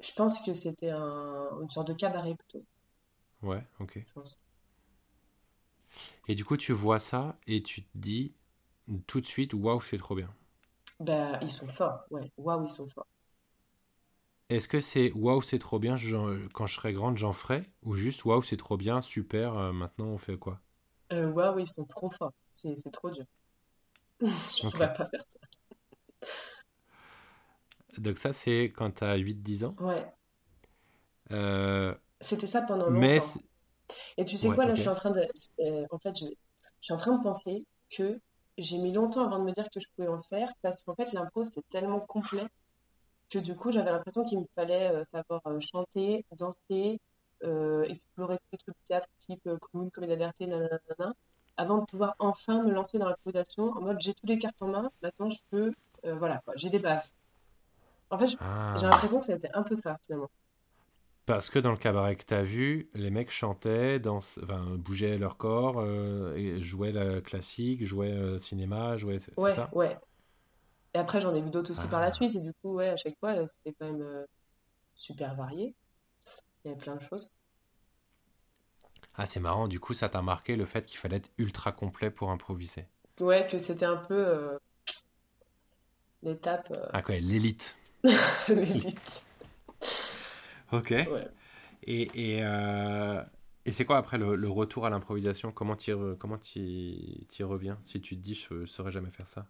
Je 0.00 0.12
pense 0.12 0.40
que 0.42 0.54
c'était 0.54 0.90
un, 0.90 1.48
une 1.60 1.68
sorte 1.68 1.88
de 1.88 1.94
cabaret 1.94 2.36
plutôt, 2.36 2.64
Ouais, 3.42 3.64
ok. 3.78 3.98
je 4.02 4.12
pense. 4.12 4.40
Et 6.28 6.34
du 6.34 6.44
coup, 6.44 6.56
tu 6.56 6.72
vois 6.72 6.98
ça 6.98 7.38
et 7.46 7.62
tu 7.62 7.82
te 7.82 7.88
dis 7.94 8.34
tout 9.06 9.20
de 9.20 9.26
suite, 9.26 9.54
waouh, 9.54 9.80
c'est 9.80 9.98
trop 9.98 10.14
bien. 10.16 10.30
Bah, 10.98 11.38
ils 11.40 11.52
sont 11.52 11.68
forts, 11.68 12.04
ouais. 12.10 12.32
Waouh, 12.36 12.64
ils 12.64 12.68
sont 12.70 12.88
forts. 12.88 13.06
Est-ce 14.48 14.68
que 14.68 14.80
c'est 14.80 15.12
waouh, 15.12 15.42
c'est 15.42 15.58
trop 15.58 15.78
bien, 15.78 15.96
quand 16.54 16.64
je 16.64 16.74
serai 16.76 16.94
grande, 16.94 17.18
j'en 17.18 17.32
ferai? 17.34 17.70
Ou 17.82 17.94
juste 17.94 18.24
waouh, 18.24 18.40
c'est 18.40 18.56
trop 18.56 18.78
bien, 18.78 19.02
super, 19.02 19.54
euh, 19.58 19.72
maintenant 19.74 20.06
on 20.06 20.16
fait 20.16 20.38
quoi? 20.38 20.62
Euh, 21.12 21.30
waouh, 21.30 21.58
ils 21.60 21.66
sont 21.66 21.84
trop 21.86 22.10
forts. 22.10 22.32
C'est 22.48 22.76
c'est 22.76 22.90
trop 22.90 23.10
dur. 23.10 23.24
Je 24.20 24.68
pourrais 24.70 24.92
pas 24.92 25.06
faire 25.06 25.24
ça. 25.28 25.40
Donc 27.98 28.18
ça, 28.18 28.32
c'est 28.32 28.72
quand 28.76 28.92
tu 28.92 29.04
as 29.04 29.16
8-10 29.16 29.64
ans? 29.64 29.78
Ouais. 29.78 30.12
Euh, 31.32 31.94
C'était 32.20 32.46
ça 32.48 32.62
pendant 32.62 32.90
longtemps. 32.90 33.40
Et 34.18 34.24
tu 34.24 34.36
sais 34.38 34.50
Ouais, 34.50 34.54
quoi, 34.54 34.66
là, 34.66 34.74
je 34.74 34.80
suis 34.82 34.90
en 34.90 34.94
train 34.96 35.10
de... 35.10 35.26
euh, 35.60 35.86
en 35.90 35.98
fait, 35.98 36.16
je, 36.18 36.26
je 36.26 36.70
suis 36.80 36.94
en 36.94 36.96
train 36.98 37.16
de 37.18 37.22
penser 37.22 37.64
que 37.90 38.20
j'ai 38.58 38.78
mis 38.78 38.92
longtemps 38.92 39.26
avant 39.26 39.38
de 39.40 39.44
me 39.44 39.52
dire 39.52 39.68
que 39.70 39.80
je 39.80 39.88
pouvais 39.96 40.08
en 40.08 40.20
faire 40.22 40.50
parce 40.62 40.82
qu'en 40.84 40.94
fait, 40.96 41.12
l'impro, 41.12 41.44
c'est 41.44 41.68
tellement 41.70 42.00
complet 42.00 42.46
que 43.30 43.38
du 43.38 43.56
coup, 43.56 43.72
j'avais 43.72 43.90
l'impression 43.92 44.24
qu'il 44.24 44.38
me 44.40 44.46
fallait 44.54 44.90
euh, 44.92 45.04
savoir 45.04 45.40
euh, 45.46 45.58
chanter, 45.60 46.24
danser, 46.36 47.00
euh, 47.44 47.84
explorer 47.84 48.36
tous 48.38 48.44
les 48.52 48.58
trucs 48.58 48.74
de 48.76 48.84
théâtre 48.86 49.08
type 49.18 49.48
clown, 49.60 49.90
comédie 49.90 50.14
d'alerte, 50.16 50.40
nanana, 50.40 51.12
avant 51.56 51.78
de 51.78 51.84
pouvoir 51.86 52.14
enfin 52.18 52.62
me 52.64 52.70
lancer 52.72 52.98
dans 52.98 53.08
l'improvisation 53.08 53.70
en 53.72 53.80
mode 53.80 54.00
j'ai 54.00 54.14
toutes 54.14 54.28
les 54.30 54.38
cartes 54.38 54.60
en 54.62 54.68
main, 54.68 54.90
maintenant 55.02 55.30
je 55.30 55.38
peux, 55.50 55.72
voilà 56.04 56.42
j'ai 56.56 56.70
des 56.70 56.78
bases. 56.80 57.12
En 58.10 58.18
fait, 58.18 58.28
j- 58.28 58.38
j'ai 58.74 58.86
Ah. 58.86 58.86
l'impression 58.86 59.20
que 59.20 59.26
c'était 59.26 59.50
un 59.54 59.62
peu 59.62 59.74
ça 59.76 59.98
finalement. 60.06 60.30
Parce 61.26 61.48
que 61.48 61.58
dans 61.58 61.70
le 61.70 61.76
cabaret 61.78 62.16
que 62.16 62.24
tu 62.24 62.34
as 62.34 62.42
vu, 62.42 62.90
les 62.94 63.10
mecs 63.10 63.30
chantaient, 63.30 64.00
enfin, 64.06 64.76
bougeaient 64.76 65.16
leur 65.18 65.36
corps, 65.38 65.78
euh, 65.80 66.34
et 66.36 66.60
jouaient 66.60 66.92
la 66.92 67.20
classique, 67.22 67.84
jouaient 67.84 68.12
euh, 68.12 68.38
cinéma, 68.38 68.96
jouaient... 68.98 69.18
Ouais, 69.36 69.56
ça? 69.56 69.72
ouais. 69.72 69.96
Et 70.94 70.98
après, 70.98 71.20
j'en 71.20 71.34
ai 71.34 71.40
vu 71.42 71.50
d'autres 71.50 71.70
aussi 71.72 71.88
par 71.88 72.00
la 72.00 72.10
Ah, 72.10 72.12
suite. 72.12 72.34
Et 72.34 72.40
du 72.40 72.52
coup, 72.54 72.74
ouais, 72.74 72.88
à 72.88 72.96
chaque 72.96 73.18
fois, 73.20 73.32
euh, 73.36 73.46
c'était 73.46 73.74
quand 73.78 73.86
même 73.86 74.02
euh, 74.02 74.24
super 74.96 75.36
varié. 75.36 75.74
Il 76.64 76.68
y 76.68 76.72
avait 76.72 76.78
plein 76.80 76.96
de 76.96 77.02
choses. 77.02 77.30
Ah, 79.14 79.26
c'est 79.26 79.40
marrant, 79.40 79.66
du 79.66 79.80
coup, 79.80 79.92
ça 79.92 80.08
t'a 80.08 80.22
marqué 80.22 80.54
le 80.54 80.66
fait 80.66 80.86
qu'il 80.86 80.98
fallait 80.98 81.16
être 81.16 81.32
ultra 81.38 81.72
complet 81.72 82.12
pour 82.12 82.30
improviser. 82.30 82.86
Ouais, 83.20 83.46
que 83.48 83.58
c'était 83.58 83.84
un 83.86 83.96
peu 83.96 84.14
euh, 84.14 84.58
l'étape 86.22 86.72
Ah, 86.92 87.02
quoi, 87.02 87.16
l'élite. 87.20 87.76
euh, 88.48 88.54
l'élite. 88.54 89.24
Ok. 90.72 90.92
Ouais. 91.04 91.28
Et, 91.84 92.36
et, 92.38 92.44
euh, 92.44 93.22
et 93.66 93.72
c'est 93.72 93.84
quoi 93.84 93.98
après 93.98 94.18
le, 94.18 94.36
le 94.36 94.48
retour 94.50 94.86
à 94.86 94.90
l'improvisation? 94.90 95.52
Comment 95.52 95.74
re- 95.74 96.16
comment 96.18 96.38
t'y 96.38 97.42
reviens? 97.42 97.80
Si 97.84 98.00
tu 98.00 98.16
te 98.16 98.22
dis 98.22 98.34
je 98.34 98.54
ne 98.54 98.66
saurais 98.66 98.92
jamais 98.92 99.10
faire 99.10 99.28
ça? 99.28 99.48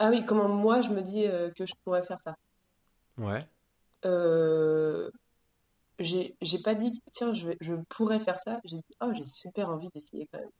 Ah 0.00 0.08
oui, 0.10 0.24
comment 0.24 0.48
moi, 0.48 0.80
je 0.80 0.88
me 0.88 1.02
dis 1.02 1.26
euh, 1.26 1.50
que 1.52 1.64
je 1.66 1.74
pourrais 1.84 2.02
faire 2.02 2.20
ça. 2.20 2.34
Ouais. 3.18 3.46
Euh, 4.06 5.10
j'ai 5.98 6.36
j'ai 6.42 6.58
pas 6.60 6.74
dit, 6.74 7.02
tiens, 7.12 7.34
je, 7.34 7.48
vais- 7.48 7.58
je 7.60 7.74
pourrais 7.90 8.20
faire 8.20 8.40
ça. 8.40 8.60
J'ai 8.64 8.78
dit, 8.78 8.96
oh, 9.02 9.12
j'ai 9.14 9.24
super 9.24 9.68
envie 9.70 9.90
d'essayer 9.94 10.26
quand 10.32 10.40
même. 10.40 10.50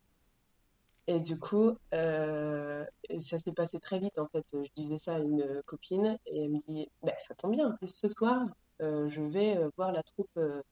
Et 1.06 1.20
du 1.20 1.38
coup, 1.38 1.72
euh, 1.94 2.84
ça 3.18 3.38
s'est 3.38 3.52
passé 3.52 3.80
très 3.80 3.98
vite 3.98 4.18
en 4.18 4.28
fait. 4.28 4.44
Je 4.52 4.70
disais 4.76 4.98
ça 4.98 5.16
à 5.16 5.18
une 5.18 5.62
copine 5.66 6.18
et 6.26 6.44
elle 6.44 6.50
me 6.50 6.58
dit, 6.60 6.88
bah, 7.02 7.14
ça 7.18 7.34
tombe 7.34 7.52
bien. 7.52 7.68
En 7.70 7.76
plus, 7.76 7.88
ce 7.88 8.08
soir, 8.08 8.46
euh, 8.82 9.08
je 9.08 9.22
vais 9.22 9.56
euh, 9.56 9.70
voir 9.76 9.92
la 9.92 10.02
troupe 10.02 10.30
euh, 10.36 10.62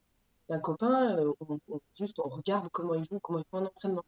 d'un 0.48 0.60
copain. 0.60 1.18
euh, 1.18 1.32
on, 1.40 1.58
on- 1.70 1.80
juste, 1.94 2.18
on 2.20 2.28
regarde 2.28 2.68
comment 2.72 2.94
ils 2.94 3.04
jouent, 3.04 3.20
comment 3.20 3.40
ils 3.40 3.46
font 3.50 3.58
un 3.58 3.66
entraînement. 3.66 4.04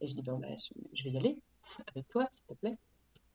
Et 0.00 0.06
je 0.08 0.14
dis, 0.14 0.22
bon, 0.22 0.38
bah, 0.38 0.48
je, 0.56 0.72
je 0.94 1.04
vais 1.04 1.10
y 1.12 1.18
aller 1.18 1.42
avec 1.88 2.08
toi, 2.08 2.28
s'il 2.32 2.46
te 2.46 2.54
plaît. 2.54 2.76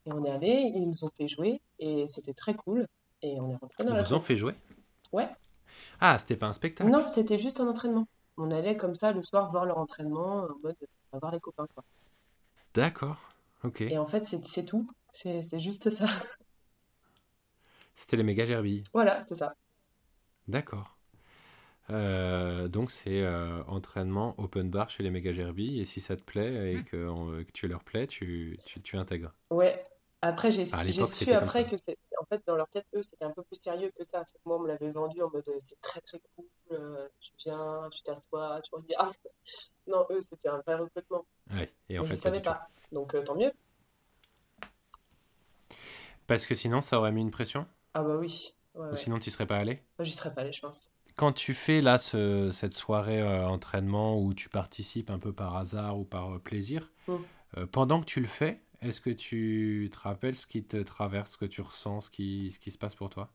Et 0.05 0.11
on 0.13 0.23
est 0.25 0.31
allé, 0.31 0.71
ils 0.75 0.87
nous 0.87 1.03
ont 1.05 1.11
fait 1.15 1.27
jouer 1.27 1.61
et 1.79 2.07
c'était 2.07 2.33
très 2.33 2.55
cool. 2.55 2.87
Et 3.21 3.39
on 3.39 3.49
est 3.51 3.55
rentré 3.57 3.83
dans 3.83 3.93
Ils 3.93 3.95
la 3.95 4.03
vous 4.03 4.13
ont 4.13 4.19
fait 4.19 4.35
jouer? 4.37 4.55
Ouais, 5.13 5.29
Ah, 6.01 6.17
c'était 6.17 6.35
pas 6.35 6.47
un 6.47 6.53
non, 6.81 7.07
spectacle. 7.07 7.07
c'était 7.07 7.37
juste 7.39 7.61
un 7.61 7.67
entraînement. 7.69 8.07
On 8.37 8.51
allait 8.51 8.75
comme 8.75 8.93
ça 8.95 9.13
le 9.13 9.23
soir 9.23 9.51
voir 9.51 9.65
leur 9.65 9.77
entraînement 9.77 10.43
en 10.43 10.59
mode, 10.63 10.75
on 11.11 11.17
va 11.17 11.19
voir 11.19 11.31
les 11.31 11.39
copains, 11.39 11.67
quoi. 11.73 11.83
D'accord. 12.73 13.17
Ok. 13.63 13.81
Et 13.89 13.97
en 13.99 14.07
fait, 14.07 14.25
c'est 14.25 14.65
tout. 14.65 14.89
C'est 15.13 15.59
juste 15.59 15.91
ça. 15.91 16.07
C'était 17.95 18.17
les 18.17 18.23
méga 18.23 18.43
gerbilles. 18.45 18.83
Voilà, 18.93 19.21
c'est 19.21 19.35
ça. 19.35 19.53
D'accord. 20.47 20.97
Euh, 21.89 22.67
donc 22.69 22.91
c'est 22.91 23.21
euh, 23.23 23.63
entraînement 23.65 24.35
open 24.39 24.69
bar 24.69 24.89
chez 24.89 25.03
les 25.03 25.11
méga 25.11 25.33
gerbilles 25.33 25.81
et 25.81 25.85
si 25.85 26.01
ça 26.01 26.15
te 26.17 26.23
plaît 26.23 26.75
et 26.77 26.83
que, 26.83 26.97
euh, 26.97 27.43
que 27.43 27.51
tu 27.51 27.67
leur 27.67 27.83
plais, 27.83 28.07
tu, 28.07 28.59
tu, 28.65 28.81
tu 28.81 28.97
intègres. 28.97 29.33
Ouais. 29.51 29.83
Après, 30.21 30.51
j'ai 30.51 30.65
su 30.65 31.33
après 31.33 31.67
que 31.67 31.77
c'est. 31.77 31.97
En 32.21 32.25
fait, 32.25 32.41
dans 32.45 32.55
leur 32.55 32.67
tête, 32.69 32.85
eux, 32.95 33.01
c'était 33.03 33.25
un 33.25 33.31
peu 33.31 33.41
plus 33.43 33.55
sérieux 33.59 33.91
que 33.97 34.03
ça. 34.03 34.23
Moi, 34.45 34.57
on 34.57 34.59
me 34.59 34.67
l'avait 34.67 34.91
vendu 34.91 35.21
en 35.21 35.29
mode 35.31 35.49
c'est 35.59 35.81
très 35.81 36.01
très 36.01 36.19
cool. 36.35 36.45
euh, 36.71 37.07
tu 37.19 37.31
viens, 37.39 37.89
tu 37.91 38.01
t'assois, 38.03 38.61
tu 38.61 38.69
regardes. 38.75 39.15
Non, 39.87 40.05
eux, 40.11 40.21
c'était 40.21 40.49
un 40.49 40.59
vrai 40.59 40.75
recrutement. 40.75 41.25
Ouais. 41.51 41.71
Et 41.89 41.99
en 41.99 42.03
Mais 42.03 42.07
je 42.07 42.11
fait, 42.11 42.15
ne 42.15 42.21
savais 42.21 42.41
tout. 42.41 42.45
pas. 42.45 42.69
Donc, 42.91 43.15
euh, 43.15 43.23
tant 43.23 43.35
mieux. 43.35 43.51
Parce 46.27 46.45
que 46.45 46.55
sinon, 46.55 46.81
ça 46.81 46.97
aurait 46.97 47.11
mis 47.11 47.21
une 47.21 47.31
pression? 47.31 47.67
Ah, 47.93 48.03
bah 48.03 48.17
oui. 48.17 48.53
Ouais, 48.75 48.87
Ou 48.91 48.95
ouais. 48.95 49.01
sinon, 49.03 49.17
tu 49.17 49.31
serais 49.31 49.47
pas 49.47 49.57
allé? 49.57 49.81
Moi, 49.97 50.05
j'y 50.05 50.11
serais 50.11 50.33
pas 50.33 50.41
allée, 50.41 50.53
je 50.53 50.61
pense. 50.61 50.91
Quand 51.15 51.33
tu 51.33 51.53
fais 51.53 51.81
là 51.81 51.97
ce- 51.97 52.51
cette 52.51 52.73
soirée 52.73 53.21
euh, 53.21 53.47
entraînement 53.47 54.19
où 54.21 54.33
tu 54.33 54.49
participes 54.49 55.09
un 55.09 55.19
peu 55.19 55.33
par 55.33 55.55
hasard 55.57 55.99
ou 55.99 56.03
par 56.05 56.39
plaisir, 56.41 56.91
Mm. 57.07 57.25
euh, 57.57 57.67
pendant 57.67 58.01
que 58.01 58.05
tu 58.05 58.21
le 58.21 58.27
fais, 58.27 58.61
est-ce 58.81 59.01
que 59.01 59.09
tu 59.09 59.89
te 59.91 59.99
rappelles 59.99 60.35
ce 60.35 60.47
qui 60.47 60.63
te 60.63 60.77
traverse, 60.77 61.33
ce 61.33 61.37
que 61.37 61.45
tu 61.45 61.61
ressens, 61.61 62.01
ce 62.01 62.11
qui, 62.11 62.51
ce 62.51 62.59
qui 62.59 62.71
se 62.71 62.77
passe 62.77 62.95
pour 62.95 63.09
toi? 63.09 63.31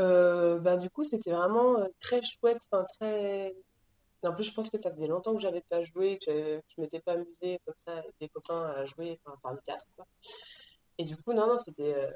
Euh, 0.00 0.58
bah, 0.58 0.76
du 0.76 0.90
coup, 0.90 1.04
c'était 1.04 1.30
vraiment 1.32 1.78
euh, 1.78 1.86
très 1.98 2.22
chouette. 2.22 2.58
Enfin, 2.70 2.84
très. 2.98 3.54
En 4.22 4.34
plus, 4.34 4.44
je 4.44 4.52
pense 4.52 4.70
que 4.70 4.78
ça 4.78 4.90
faisait 4.90 5.06
longtemps 5.06 5.34
que 5.34 5.40
j'avais 5.40 5.62
pas 5.62 5.82
joué, 5.82 6.18
que 6.18 6.58
que 6.58 6.62
je 6.76 6.80
m'étais 6.80 7.00
pas 7.00 7.12
amusée 7.12 7.60
comme 7.64 7.76
ça 7.76 7.98
avec 7.98 8.12
des 8.20 8.28
copains 8.28 8.66
à 8.76 8.84
jouer, 8.84 9.18
enfin, 9.24 9.36
par 9.42 9.52
le 9.52 9.60
théâtre, 9.60 9.86
quoi. 9.96 10.06
Et 10.98 11.04
du 11.04 11.16
coup, 11.16 11.32
non, 11.32 11.46
non, 11.46 11.56
c'était 11.56 11.94
euh, 11.94 12.10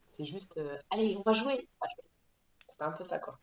c'était 0.00 0.24
juste, 0.24 0.58
euh, 0.58 0.78
allez, 0.90 1.16
on 1.16 1.22
va 1.22 1.32
jouer, 1.32 1.68
on 1.80 1.84
va 1.84 1.88
jouer. 1.94 2.10
C'était 2.68 2.84
un 2.84 2.92
peu 2.92 3.04
ça, 3.04 3.18
quoi. 3.18 3.38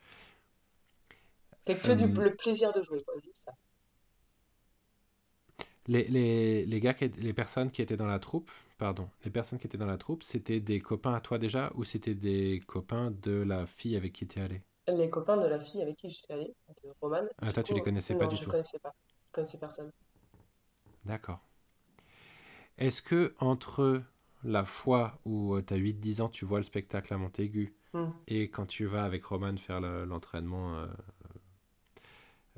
C'était 1.58 1.79
que 1.79 1.93
du, 1.93 2.08
le 2.08 2.36
plaisir 2.36 2.74
de 2.74 2.82
jouer, 2.82 3.03
quoi, 3.03 3.15
juste 3.24 3.38
ça. 3.38 3.53
Les, 5.88 6.06
les, 6.08 6.66
les 6.66 6.80
gars, 6.80 6.94
qui 6.94 7.08
les 7.10 7.34
personnes 7.34 7.72
qui 7.72 7.82
étaient 7.82 7.98
dans 7.98 8.08
la 8.08 8.20
troupe, 8.20 8.52
pardon, 8.78 9.10
les 9.25 9.32
personnes 9.32 9.60
qui 9.60 9.68
étaient 9.68 9.78
dans 9.78 9.86
la 9.86 9.98
troupe, 9.98 10.24
c'était 10.24 10.60
des 10.60 10.80
copains 10.82 11.13
à 11.13 11.22
toi 11.22 11.38
déjà 11.40 11.72
ou 11.75 11.84
c'était 11.84 12.16
des 12.16 12.62
copains 12.68 13.12
de 13.12 13.32
la 13.32 13.66
fille 13.66 13.96
avec 13.98 14.13
qui 14.13 14.28
tu 14.28 14.40
es 14.40 14.44
allé? 14.44 14.62
Les 14.88 15.10
copains 15.10 15.36
de 15.36 15.46
la 15.48 15.60
fille 15.60 15.82
avec 15.82 15.98
qui 15.98 16.08
je 16.10 16.16
suis 16.16 16.32
allée, 16.34 16.56
de 16.84 16.94
Romane, 17.02 17.28
Ah, 17.38 17.52
toi, 17.52 17.62
tu 17.62 17.74
coup, 17.74 17.75
les 17.75 17.84
connaissais 17.84 18.16
pas 18.16 18.25
non, 18.25 18.28
du 18.28 18.40
je 18.40 18.40
tout. 18.40 18.50
connaissais 18.50 18.80
pas. 18.80 18.94
Je 19.28 19.32
connaissais 19.34 19.60
personne. 19.60 19.92
D'accord. 21.06 21.40
Est-ce 22.78 23.02
que 23.02 23.34
entre 23.40 24.04
la 24.44 24.66
fois 24.66 25.20
où 25.25 25.60
tu 25.62 25.74
as 25.74 25.78
8-10 25.78 26.22
ans, 26.22 26.30
tu 26.30 26.46
vois 26.46 26.60
le 26.60 26.63
spectacle 26.63 27.13
à 27.13 27.18
Montaigu, 27.18 27.74
Hmm. 27.94 28.10
et 28.28 28.50
quand 28.50 28.66
tu 28.66 28.86
vas 28.86 29.04
avec 29.06 29.25
Roman 29.25 29.58
faire 29.58 29.82
le- 29.82 30.06
l'entraînement 30.06 30.75
euh, 30.78 30.88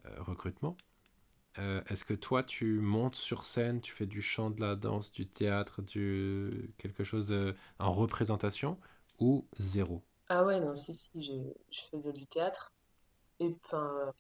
euh, 0.05 0.21
recrutement, 0.23 0.77
euh, 1.59 1.81
est-ce 1.87 2.03
que 2.05 2.13
toi 2.13 2.43
tu 2.43 2.79
montes 2.79 3.15
sur 3.15 3.45
scène, 3.45 3.81
tu 3.81 3.91
fais 3.93 4.05
du 4.05 4.21
chant, 4.21 4.49
de 4.49 4.61
la 4.61 4.75
danse, 4.75 5.11
du 5.11 5.27
théâtre, 5.27 5.81
du 5.81 6.73
quelque 6.77 7.03
chose 7.03 7.27
de, 7.27 7.55
en 7.79 7.91
représentation 7.93 8.77
ou 9.19 9.47
zéro? 9.57 10.03
Ah 10.29 10.43
ouais, 10.45 10.59
non, 10.59 10.75
si, 10.75 10.93
si, 10.95 11.09
j'ai- 11.15 11.55
je 11.71 11.81
faisais 11.91 12.13
du 12.13 12.25
théâtre. 12.27 12.71
Et 13.39 13.55
enfin, 13.65 14.13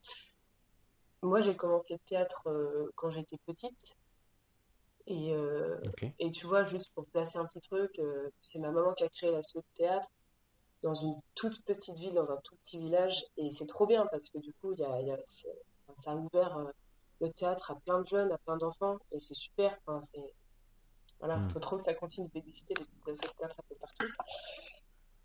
moi, 1.23 1.41
j'ai 1.41 1.57
commencé 1.57 1.95
le 1.95 1.99
théâtre 2.07 2.47
euh, 2.47 2.89
quand 2.95 3.09
j'étais 3.09 3.35
petite. 3.45 3.97
Et, 5.07 5.33
euh, 5.33 5.77
et 6.19 6.29
tu 6.31 6.45
vois, 6.47 6.63
juste 6.63 6.91
pour 6.95 7.05
placer 7.07 7.37
un 7.37 7.45
petit 7.47 7.59
truc, 7.61 7.99
c'est 8.41 8.59
ma 8.59 8.71
maman 8.71 8.93
qui 8.93 9.03
a 9.03 9.09
créé 9.09 9.31
l'asso 9.31 9.53
de 9.55 9.61
théâtre 9.75 10.09
dans 10.83 10.93
une 10.95 11.15
toute 11.35 11.63
petite 11.65 11.97
ville, 11.97 12.13
dans 12.15 12.29
un 12.31 12.37
tout 12.43 12.55
petit 12.57 12.79
village. 12.79 13.25
Et 13.37 13.51
c'est 13.51 13.67
trop 13.67 13.87
bien 13.87 14.07
parce 14.11 14.29
que 14.29 14.39
du 14.39 14.53
coup, 14.61 14.73
il 14.73 14.79
y 14.81 14.85
a, 14.85 15.01
y 15.01 15.11
a- 15.11 15.17
ça 15.95 16.13
a 16.13 16.15
ouvert 16.15 16.57
le 17.21 17.29
théâtre 17.31 17.71
à 17.71 17.75
plein 17.75 18.01
de 18.01 18.07
jeunes, 18.07 18.31
à 18.31 18.37
plein 18.39 18.57
d'enfants. 18.57 18.97
Et 19.11 19.19
c'est 19.19 19.33
super. 19.35 19.77
Voilà, 21.19 21.37
Hmm. 21.37 21.49
faut 21.49 21.59
trop 21.59 21.77
que 21.77 21.83
ça 21.83 21.93
continue 21.93 22.27
d'exister, 22.33 22.73
les 22.77 23.11
assos 23.11 23.27
de 23.29 23.33
théâtre 23.37 23.55
un 23.59 23.63
peu 23.69 23.75
partout. 23.75 24.05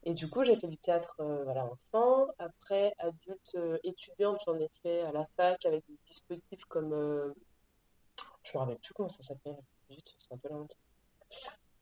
Et 0.04 0.14
du 0.14 0.30
coup, 0.30 0.44
j'ai 0.44 0.56
fait 0.56 0.68
du 0.68 0.78
théâtre 0.78 1.14
euh, 1.20 1.44
voilà, 1.44 1.66
enfant. 1.66 2.26
Après, 2.38 2.92
adulte, 2.98 3.54
euh, 3.56 3.76
étudiante, 3.84 4.38
j'en 4.46 4.56
ai 4.58 4.70
fait 4.82 5.02
à 5.02 5.12
la 5.12 5.26
fac 5.36 5.64
avec 5.66 5.84
des 5.88 5.98
dispositifs 6.06 6.64
comme. 6.68 6.92
euh, 6.94 7.34
je 8.42 8.56
me 8.56 8.60
rappelle 8.60 8.78
plus 8.78 8.94
comment 8.94 9.08
ça 9.08 9.22
s'appelle. 9.22 9.56
Zut, 9.92 10.14
c'est 10.18 10.32
un 10.32 10.38
peu 10.38 10.48
la 10.48 10.56
honte. 10.56 10.76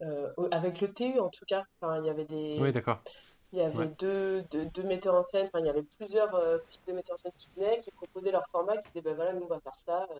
Euh, 0.00 0.32
avec 0.52 0.80
le 0.80 0.92
TU 0.92 1.18
en 1.20 1.28
tout 1.28 1.44
cas, 1.46 1.64
enfin, 1.80 1.98
il 2.00 2.06
y 2.06 2.10
avait 2.10 2.26
Oui, 2.30 2.56
des, 2.66 2.72
d'accord. 2.72 3.02
Il 3.52 3.58
y 3.58 3.62
Ouais. 3.72 3.82
avait 3.82 3.88
deux, 3.88 4.42
deux, 4.50 4.66
deux 4.66 4.82
metteurs 4.84 5.14
en 5.14 5.22
scène, 5.22 5.46
enfin, 5.48 5.60
il 5.60 5.66
y 5.66 5.70
avait 5.70 5.82
plusieurs 5.82 6.34
euh, 6.34 6.58
types 6.66 6.86
de 6.86 6.92
metteurs 6.92 7.14
en 7.14 7.16
scène 7.18 7.32
qui 7.38 7.50
venaient, 7.56 7.80
qui 7.80 7.90
proposaient 7.92 8.32
leur 8.32 8.46
format, 8.50 8.76
qui 8.78 8.88
disaient 8.90 9.02
ben 9.02 9.14
voilà, 9.16 9.32
nous 9.34 9.44
on 9.44 9.48
va 9.48 9.60
faire 9.60 9.76
ça, 9.78 10.06
euh, 10.10 10.18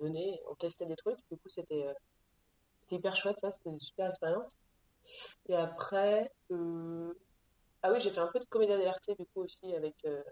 venez, 0.00 0.40
on 0.50 0.54
testait 0.54 0.86
des 0.86 0.96
trucs. 0.96 1.18
Du 1.30 1.36
coup, 1.38 1.48
c'était 1.48 1.86
euh, 1.88 1.94
hyper 2.90 3.16
chouette, 3.16 3.38
ça, 3.38 3.50
c'était 3.52 3.70
une 3.70 3.80
super 3.80 4.08
expérience. 4.08 4.58
Et 5.48 5.54
après, 5.56 6.32
euh, 6.52 7.12
ah 7.82 7.92
oui, 7.92 8.00
j'ai 8.00 8.10
fait 8.10 8.20
un 8.20 8.28
peu 8.28 8.40
de 8.40 8.46
comédie 8.46 8.76
dell'arte 8.76 9.10
du 9.18 9.26
coup 9.26 9.42
aussi 9.42 9.74
avec 9.74 9.94
euh, 10.04 10.22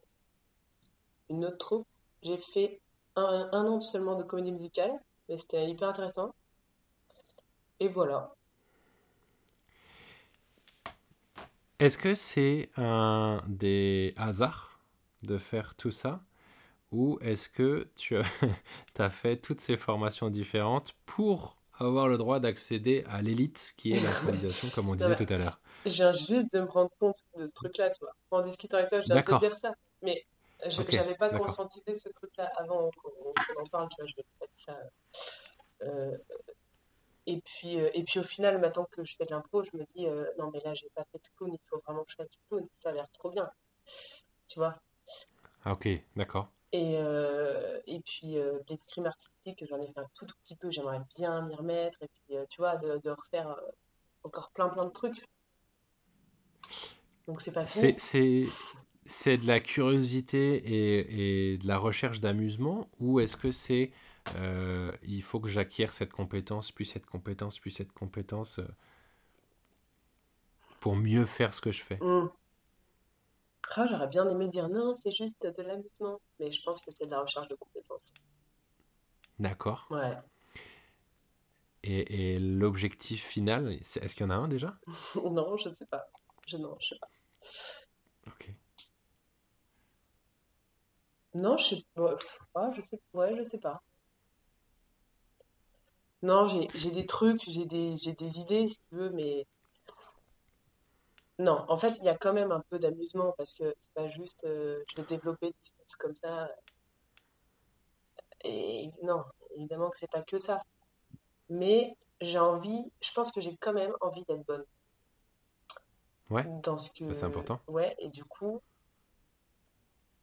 une 1.29 1.45
autre 1.45 1.59
troupe. 1.59 1.87
J'ai 2.23 2.37
fait 2.39 2.81
un, 3.17 3.49
un 3.53 3.67
an 3.67 3.79
seulement 3.81 4.17
de 4.17 4.23
comédie 4.25 4.53
musicale, 4.53 4.93
mais 5.29 5.39
c'était 5.39 5.69
hyper 5.69 5.89
intéressant. 5.89 6.33
Et 7.81 7.89
voilà. 7.89 8.35
Est-ce 11.79 11.99
que 11.99 12.15
c'est 12.15 12.71
un 12.77 13.43
des 13.49 14.15
hasards 14.17 14.81
de 15.23 15.37
faire 15.37 15.75
tout 15.75 15.91
ça 15.91 16.21
ou 16.93 17.19
est-ce 17.21 17.49
que 17.49 17.89
tu 17.97 18.17
as, 18.17 18.25
fait 19.11 19.37
toutes 19.37 19.61
ces 19.61 19.77
formations 19.77 20.31
différentes 20.31 20.95
pour 21.05 21.59
avoir 21.75 22.09
le 22.09 22.17
droit 22.17 22.41
d'accéder 22.41 23.05
à 23.09 23.21
l'élite 23.21 23.75
qui 23.77 23.93
est 23.93 24.01
l'improvisation, 24.01 24.69
comme 24.75 24.89
on 24.89 24.95
disait 24.97 25.17
tout 25.17 25.27
à 25.29 25.37
l'heure? 25.37 25.61
je 25.85 25.93
viens 25.93 26.13
juste 26.13 26.53
de 26.53 26.61
me 26.61 26.67
rendre 26.67 26.91
compte 26.99 27.17
de 27.37 27.47
ce 27.47 27.53
truc-là, 27.55 27.91
tu 27.91 28.01
vois. 28.01 28.13
En 28.31 28.43
discutant 28.43 28.79
avec 28.79 28.89
toi, 28.89 29.01
je 29.01 29.07
viens 29.07 29.21
de 29.21 29.27
te 29.27 29.39
dire 29.39 29.59
ça. 29.59 29.73
Mais 30.03 30.25
je 30.67 30.81
Ok, 30.81 30.91
j'avais 30.91 31.15
pas 31.15 31.31
conscientisé 31.31 31.95
ce 31.95 32.09
truc-là 32.09 32.51
avant 32.57 32.91
qu'on 33.03 33.11
qu'on 33.11 33.61
en 33.61 33.65
parle, 33.71 33.89
tu 33.91 33.97
vois. 33.99 34.07
Je 34.07 34.17
vais 34.17 34.25
pas 34.41 34.47
dire 34.47 34.57
ça. 34.57 34.79
Euh, 35.83 36.17
et 37.27 37.41
puis, 37.41 37.81
euh, 37.81 37.91
et 37.95 38.05
puis 38.05 38.21
au 38.21 38.23
final, 38.23 38.59
maintenant 38.59 38.87
que 38.91 39.05
je 39.05 39.17
fais 39.17 39.25
de 39.25 39.33
l'impro, 39.33 39.63
je 39.65 39.77
me 39.77 39.83
dis, 39.95 40.07
euh, 40.07 40.25
non 40.39 40.51
mais 40.53 40.61
là, 40.65 40.75
j'ai 40.75 40.89
pas 40.95 41.05
fait 41.11 41.19
de 41.19 41.29
clown, 41.37 41.53
il 41.53 41.61
faut 41.69 41.81
vraiment 41.81 42.05
que 42.05 42.11
je 42.13 42.17
fasse 42.17 42.31
du 42.31 42.39
clown. 42.49 42.67
Ça 42.71 42.91
a 42.91 42.93
l'air 42.93 43.11
trop 43.11 43.31
bien, 43.31 43.51
tu 44.47 44.59
vois. 44.59 44.77
Ah, 45.65 45.73
ok, 45.73 45.89
d'accord. 46.15 46.49
Et, 46.73 46.95
euh, 46.99 47.81
et 47.87 48.01
puis, 48.01 48.37
l'escrime 48.69 49.07
artistique, 49.07 49.65
j'en 49.69 49.81
ai 49.81 49.87
fait 49.87 49.99
un 49.99 50.09
tout, 50.15 50.27
tout 50.27 50.37
petit 50.43 50.57
peu, 50.57 50.71
j'aimerais 50.71 51.01
bien 51.17 51.43
m'y 51.43 51.55
remettre. 51.55 51.99
Et 52.03 52.09
puis, 52.09 52.37
tu 52.49 52.61
vois, 52.61 52.77
de, 52.77 52.99
de 52.99 53.11
refaire, 53.11 53.57
encore 54.23 54.51
plein 54.53 54.69
plein 54.69 54.85
de 54.85 54.91
trucs. 54.91 55.25
Donc 57.27 57.41
c'est 57.41 57.53
pas 57.53 57.67
fini. 57.67 57.95
c'est, 57.99 58.45
c'est 59.05 59.37
de 59.37 59.47
la 59.47 59.59
curiosité 59.61 60.57
et, 60.57 61.53
et 61.53 61.59
de 61.59 61.67
la 61.67 61.79
recherche 61.79 62.21
d'amusement 62.21 62.89
ou 63.01 63.21
est-ce 63.21 63.37
que 63.37 63.51
c'est 63.51 63.91
euh, 64.37 64.93
il 65.03 65.23
faut 65.23 65.41
que 65.41 65.49
j'acquière 65.49 65.93
cette 65.93 66.13
compétence, 66.13 66.73
puis 66.73 66.85
cette 66.85 67.07
compétence, 67.07 67.59
puis 67.59 67.71
cette 67.71 67.93
compétence 67.93 68.59
euh, 68.59 68.69
pour 70.81 70.97
mieux 70.97 71.25
faire 71.25 71.55
ce 71.55 71.61
que 71.61 71.71
je 71.71 71.83
fais? 71.83 71.99
Ah, 73.75 73.87
j'aurais 73.87 74.07
bien 74.07 74.29
aimé 74.29 74.49
dire 74.49 74.69
non, 74.69 74.95
c'est 74.95 75.13
juste 75.13 75.47
de 75.47 75.63
l'amusement. 75.63 76.19
Mais 76.41 76.51
je 76.51 76.63
pense 76.63 76.83
que 76.83 76.91
c'est 76.91 77.07
de 77.07 77.11
la 77.11 77.21
recherche 77.21 77.49
de 77.49 77.55
compétences. 77.57 78.15
D'accord. 79.39 79.87
Ouais. 79.91 80.17
Et, 81.83 82.35
et 82.35 82.39
l'objectif 82.39 83.25
final, 83.25 83.73
est-ce 83.73 84.15
qu'il 84.15 84.25
y 84.25 84.27
en 84.27 84.31
a 84.31 84.35
un 84.37 84.49
déjà? 84.49 84.77
Non, 85.25 85.57
je 85.57 85.69
ne 85.69 85.75
sais 85.75 85.87
pas. 85.87 86.07
Je, 86.47 86.57
non, 86.57 86.75
je 86.81 86.89
sais 86.89 86.99
pas. 86.99 87.09
Ok. 88.29 88.51
Non, 91.35 91.57
je 91.59 91.77
sais 91.77 91.85
pas. 91.95 92.17
Pff, 92.17 92.39
je 92.77 92.81
sais, 92.81 93.01
ouais, 93.13 93.37
je 93.37 93.43
sais 93.43 93.61
pas. 93.61 93.83
Non, 96.21 96.47
j'ai 96.47 96.69
j'ai 96.75 96.91
des 96.91 97.07
trucs, 97.07 97.41
j'ai 97.49 97.65
des, 97.65 97.97
j'ai 97.97 98.13
des 98.13 98.39
idées, 98.41 98.69
si 98.69 98.81
tu 98.91 98.97
veux, 98.97 99.09
mais 99.13 99.47
non. 101.39 101.65
En 101.69 101.77
fait, 101.77 101.99
il 101.99 102.05
y 102.05 102.09
a 102.09 102.17
quand 102.17 102.33
même 102.33 102.53
un 102.53 102.63
peu 102.71 102.79
d'amusement 102.79 103.33
parce 103.39 103.55
que 103.55 103.73
c'est 103.77 103.93
pas 103.95 104.09
juste 104.09 104.45
euh, 104.45 104.83
je 104.91 104.97
vais 104.97 105.07
développer 105.07 105.49
des 105.49 105.55
skills 105.61 105.97
comme 105.99 106.15
ça. 106.17 106.49
Et 108.45 108.91
non, 109.03 109.25
évidemment 109.57 109.91
que 109.91 109.99
c'est 109.99 110.11
pas 110.11 110.23
que 110.23 110.39
ça. 110.39 110.63
Mais 111.51 111.97
j'ai 112.21 112.39
envie, 112.39 112.85
je 113.03 113.13
pense 113.15 113.33
que 113.33 113.41
j'ai 113.43 113.57
quand 113.59 113.75
même 113.75 113.95
envie 114.01 114.25
d'être 114.27 114.47
bonne 114.47 114.65
Ouais, 116.31 116.45
dans 116.63 116.79
ce 116.79 116.91
c'est 117.13 117.25
que. 117.25 117.27
important. 117.27 117.61
Ouais, 117.69 117.95
et 117.99 118.09
du 118.09 118.25
coup, 118.25 118.61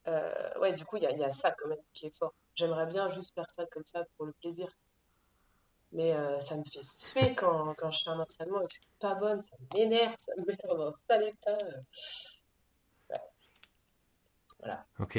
euh, 0.08 0.60
ouais, 0.60 0.74
du 0.74 0.86
coup, 0.86 0.98
il 0.98 1.04
y 1.04 1.08
a, 1.08 1.12
il 1.12 1.20
y 1.20 1.24
a 1.24 1.32
ça 1.32 1.52
quand 1.52 1.68
même 1.70 1.80
qui 1.94 2.06
est 2.08 2.18
fort. 2.18 2.34
J'aimerais 2.56 2.86
bien 2.88 3.08
juste 3.10 3.34
faire 3.36 3.50
ça 3.50 3.66
comme 3.68 3.86
ça 3.86 4.06
pour 4.18 4.26
le 4.26 4.34
plaisir. 4.34 4.68
Mais 5.94 6.14
euh, 6.14 6.40
ça 6.40 6.58
me 6.58 6.64
fait 6.64 6.84
suer 6.84 7.36
quand, 7.36 7.74
quand 7.78 7.92
je 7.92 8.04
fais 8.04 8.10
un 8.10 8.20
entraînement 8.20 8.62
et 8.62 8.66
que 8.66 8.74
je 8.74 8.80
suis 8.80 8.88
pas 9.00 9.16
bonne, 9.16 9.42
ça 9.42 9.56
m'énerve, 9.74 10.16
ça 10.18 10.34
me 10.38 10.46
met 10.46 10.58
dans 10.68 10.88
un 10.88 10.92
sale 10.92 11.28
état. 11.28 11.58
Ouais, 13.10 13.20
voilà. 14.60 14.86
Ok. 15.00 15.18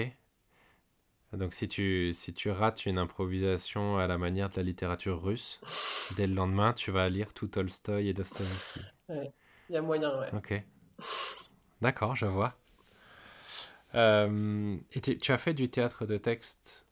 Donc 1.35 1.53
si 1.53 1.69
tu, 1.69 2.13
si 2.15 2.33
tu 2.33 2.51
rates 2.51 2.87
une 2.87 2.97
improvisation 2.97 3.99
à 3.99 4.07
la 4.07 4.17
manière 4.17 4.49
de 4.49 4.57
la 4.57 4.63
littérature 4.63 5.23
russe, 5.23 5.61
dès 6.17 6.27
le 6.27 6.35
lendemain, 6.35 6.73
tu 6.73 6.91
vas 6.91 7.09
lire 7.09 7.35
tout 7.35 7.49
Tolstoï 7.49 8.09
et 8.09 8.15
Dostoïevski. 8.15 8.81
Ouais, 9.09 9.33
il 9.69 9.75
y 9.75 9.79
a 9.79 9.83
moyen, 9.83 10.19
ouais. 10.19 10.31
Ok. 10.33 10.65
D'accord, 11.81 12.17
je 12.17 12.27
vois. 12.27 12.57
Euh, 13.95 14.77
et 14.93 15.01
tu, 15.01 15.17
tu 15.19 15.31
as 15.31 15.39
fait 15.39 15.55
du 15.55 15.69
théâtre 15.69 16.05
de 16.05 16.17
texte 16.17 16.85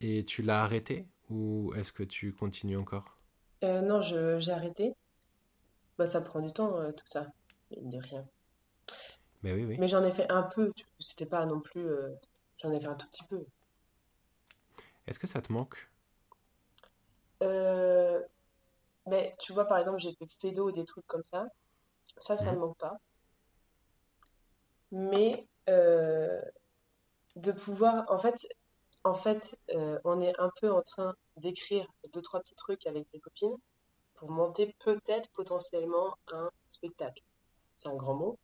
et 0.00 0.24
tu 0.24 0.42
l'as 0.42 0.62
arrêté 0.62 1.06
ou 1.30 1.72
est-ce 1.76 1.92
que 1.92 2.04
tu 2.04 2.32
continues 2.32 2.76
encore? 2.76 3.15
Euh, 3.64 3.82
non, 3.82 4.00
je, 4.00 4.38
j'ai 4.38 4.52
arrêté. 4.52 4.94
Bah, 5.98 6.06
ça 6.06 6.22
prend 6.22 6.40
du 6.40 6.54
temps, 6.54 6.78
euh, 6.78 6.90
tout 6.92 7.06
ça, 7.06 7.26
mine 7.70 7.90
de 7.90 7.98
rien. 7.98 8.26
Ben 9.42 9.54
oui, 9.54 9.64
oui. 9.64 9.78
Mais 9.78 9.88
j'en 9.88 10.04
ai 10.04 10.10
fait 10.10 10.30
un 10.30 10.42
peu, 10.42 10.70
tu- 10.74 10.84
c'était 10.98 11.24
pas 11.24 11.46
non 11.46 11.60
plus. 11.60 11.88
euh, 11.88 12.14
j'en 12.58 12.72
ai 12.72 12.80
fait 12.80 12.88
un 12.88 12.94
tout 12.94 13.08
petit 13.08 13.24
peu. 13.24 13.46
Est-ce 15.06 15.18
que 15.18 15.26
ça 15.26 15.40
te 15.42 15.52
manque? 15.52 15.88
Euh, 17.42 18.20
mais 19.06 19.36
tu 19.40 19.52
vois, 19.54 19.66
par 19.66 19.78
exemple, 19.78 19.98
j'ai 20.00 20.14
fait 20.14 20.26
Fédo 20.40 20.70
et 20.70 20.74
des 20.74 20.84
trucs 20.84 21.06
comme 21.06 21.24
ça. 21.24 21.46
Ça, 22.18 22.36
ça 22.38 22.52
Mhm. 22.52 22.56
me 22.56 22.60
manque 22.60 22.78
pas. 22.78 22.98
Mais 24.90 25.46
euh, 25.68 26.40
de 27.36 27.52
pouvoir, 27.52 28.06
en 28.10 28.18
fait, 28.18 28.34
en 29.04 29.14
fait, 29.14 29.58
euh, 29.74 29.98
on 30.04 30.20
est 30.20 30.34
un 30.40 30.50
peu 30.60 30.72
en 30.72 30.82
train 30.82 31.14
d'écrire 31.36 31.86
deux, 32.12 32.22
trois 32.22 32.40
petits 32.40 32.54
trucs 32.54 32.86
avec 32.86 33.06
des 33.12 33.20
copines 33.20 33.56
pour 34.14 34.30
monter 34.30 34.74
peut-être 34.78 35.30
potentiellement 35.32 36.16
un 36.32 36.50
spectacle. 36.68 37.22
C'est 37.74 37.88
un 37.88 37.96
grand 37.96 38.14
mot. 38.14 38.38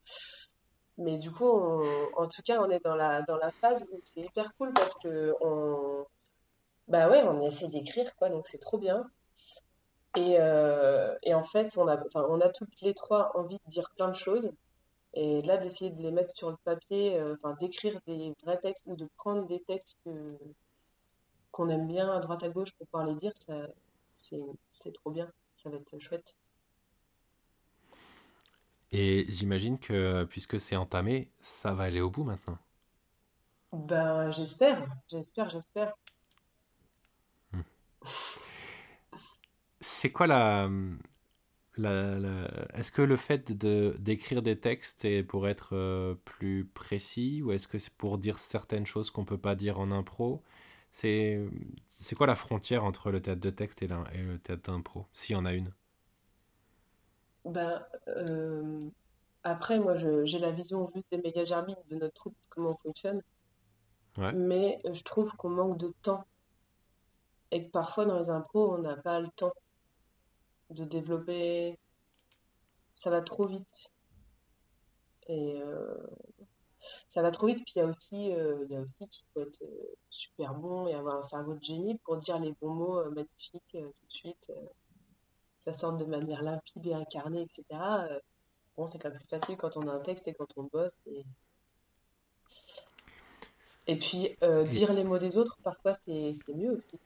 Mais 0.99 1.17
du 1.17 1.31
coup, 1.31 1.49
en 1.49 2.29
tout 2.29 2.43
cas, 2.43 2.61
on 2.61 2.71
est 2.71 2.85
dans 2.85 2.95
la, 2.95 3.23
dans 3.23 3.37
la 3.37 3.51
phase 3.51 3.89
où 3.93 3.99
c'est 4.03 4.21
hyper 4.21 4.55
cool 4.57 4.73
parce 4.75 4.95
que 4.97 5.35
on, 5.41 6.05
bah 6.89 7.09
ouais, 7.09 7.23
on 7.23 7.41
essaie 7.43 7.69
d'écrire, 7.69 8.15
quoi, 8.17 8.29
donc 8.29 8.47
c'est 8.47 8.59
trop 8.59 8.79
bien. 8.79 9.07
Et, 10.17 10.37
euh, 10.39 11.15
et 11.23 11.35
en 11.35 11.43
fait, 11.43 11.75
on 11.79 11.89
a, 11.89 11.99
on 12.15 12.41
a 12.41 12.51
toutes 12.51 12.81
les 12.83 12.93
trois 12.93 13.33
envie 13.35 13.59
de 13.65 13.71
dire 13.71 13.91
plein 13.97 14.09
de 14.09 14.15
choses. 14.15 14.51
Et 15.15 15.43
là, 15.43 15.57
d'essayer 15.57 15.91
de 15.91 16.03
les 16.03 16.11
mettre 16.11 16.35
sur 16.37 16.51
le 16.51 16.57
papier, 16.65 17.19
euh, 17.19 17.37
d'écrire 17.61 17.99
des 18.07 18.35
vrais 18.45 18.59
textes 18.59 18.85
ou 18.87 18.97
de 18.97 19.09
prendre 19.17 19.47
des 19.47 19.63
textes 19.63 19.99
que, 20.05 20.39
qu'on 21.53 21.69
aime 21.71 21.87
bien 21.89 22.11
à 22.13 22.21
droite 22.21 22.43
à 22.45 22.51
gauche 22.51 22.73
pour 22.75 22.87
pouvoir 22.89 23.07
les 23.09 23.15
dire, 23.17 23.33
ça, 23.37 23.69
c'est, 24.13 24.43
c'est 24.71 24.93
trop 24.95 25.13
bien. 25.13 25.31
Ça 25.57 25.71
va 25.71 25.77
être 25.79 25.99
chouette. 26.01 26.37
Et 28.93 29.27
j'imagine 29.29 29.77
que 29.81 30.23
puisque 30.23 30.61
c'est 30.61 30.77
entamé, 30.77 31.33
ça 31.41 31.75
va 31.75 31.83
aller 31.85 32.01
au 32.01 32.11
bout 32.11 32.23
maintenant. 32.23 32.59
Ben, 33.73 34.31
j'espère, 34.31 34.87
j'espère, 35.11 35.51
j'espère. 35.51 35.93
Hmm. 37.53 37.63
C'est 39.81 40.11
quoi 40.13 40.27
la, 40.27 40.69
la, 41.77 42.19
la- 42.19 42.49
Est-ce 42.79 42.93
que 42.93 43.03
le 43.03 43.17
fait 43.17 43.53
de 43.53 43.97
d'écrire 43.99 44.43
des 44.43 44.59
textes 44.59 45.05
est 45.05 45.23
pour 45.23 45.49
être 45.49 45.71
euh, 45.75 46.15
plus 46.25 46.65
précis 46.67 47.43
ou 47.43 47.53
est-ce 47.53 47.69
que 47.69 47.79
c'est 47.79 47.93
pour 47.95 48.19
dire 48.19 48.39
certaines 48.39 48.87
choses 48.87 49.11
qu'on 49.11 49.25
peut 49.25 49.39
pas 49.39 49.55
dire 49.55 49.79
en 49.81 49.91
impro? 49.91 50.43
C'est 50.93 52.15
quoi 52.17 52.29
la 52.29 52.37
frontière 52.37 52.85
entre 52.85 53.11
le 53.11 53.21
théâtre 53.21 53.41
de 53.41 53.51
texte 53.51 53.83
et, 53.83 53.89
la- 53.89 54.05
et 54.15 54.23
le 54.23 54.39
théâtre 54.39 54.71
d'impro, 54.71 55.07
s'il 55.13 55.35
y 55.35 55.39
en 55.39 55.45
a 55.45 55.53
une? 55.55 55.73
Ben, 57.45 57.85
euh, 58.09 58.91
après, 59.45 59.79
moi, 59.81 59.95
j'ai 59.97 60.39
la 60.41 60.53
vision 60.53 60.87
juste 60.89 61.07
des 61.13 61.19
méga 61.19 61.45
gerbilles 61.45 61.77
de 61.91 61.97
notre 61.97 62.15
troupe, 62.15 62.37
comment 62.51 62.71
on 62.71 62.77
fonctionne. 62.77 63.23
Ouais. 64.19 64.35
Mais 64.35 64.81
euh, 64.85 64.95
je 64.95 65.05
trouve 65.05 65.37
qu'on 65.37 65.51
manque 65.51 65.79
de 65.79 65.95
temps 66.03 66.27
et 67.53 67.65
que 67.67 67.71
parfois 67.71 68.05
dans 68.05 68.19
les 68.19 68.31
impros, 68.31 68.75
on 68.75 68.79
n'a 68.79 68.97
pas 68.97 69.21
le 69.21 69.29
temps 69.37 69.53
de 70.71 70.85
développer. 70.85 71.79
Ça 72.95 73.11
va 73.11 73.21
trop 73.21 73.47
vite. 73.47 73.93
Et 75.29 75.61
euh, 75.61 75.97
ça 77.09 77.23
va 77.23 77.31
trop 77.31 77.47
vite. 77.47 77.63
Puis 77.65 77.75
il 77.77 77.79
y 77.81 77.83
a 77.83 77.87
aussi, 77.87 78.33
euh, 78.33 78.65
il 78.69 78.73
y 78.73 78.77
a 78.77 78.81
aussi 78.81 79.09
qu'il 79.09 79.25
faut 79.33 79.41
être 79.41 79.63
euh, 79.63 79.95
super 80.11 80.55
bon 80.55 80.87
et 80.89 80.95
avoir 80.95 81.17
un 81.17 81.23
cerveau 81.23 81.55
de 81.55 81.63
génie 81.63 81.99
pour 82.05 82.17
dire 82.17 82.39
les 82.39 82.53
bons 82.61 82.75
mots 82.75 82.99
euh, 82.99 83.11
magnifiques 83.11 83.63
tout 83.73 83.79
de 83.79 84.13
suite. 84.13 84.53
ça 85.61 85.73
sorte 85.73 85.99
de 85.99 86.05
manière 86.05 86.43
limpide 86.43 86.87
et 86.87 86.95
incarnée, 86.95 87.43
etc. 87.43 87.65
Bon, 88.77 88.87
c'est 88.87 88.99
quand 88.99 89.11
même 89.11 89.19
plus 89.19 89.29
facile 89.29 89.57
quand 89.57 89.77
on 89.77 89.87
a 89.89 89.93
un 89.93 90.01
texte 90.01 90.29
et 90.29 90.35
quand 90.35 90.49
on 90.57 90.65
bosse. 90.65 91.03
Et, 91.07 91.25
et 93.87 93.99
puis, 93.99 94.37
dire 94.71 94.93
les 94.93 95.05
mots 95.05 95.19
des 95.19 95.37
autres, 95.37 95.59
parfois, 95.63 95.95
c'est 95.95 96.33
mieux 96.55 96.73
aussi. 96.73 96.99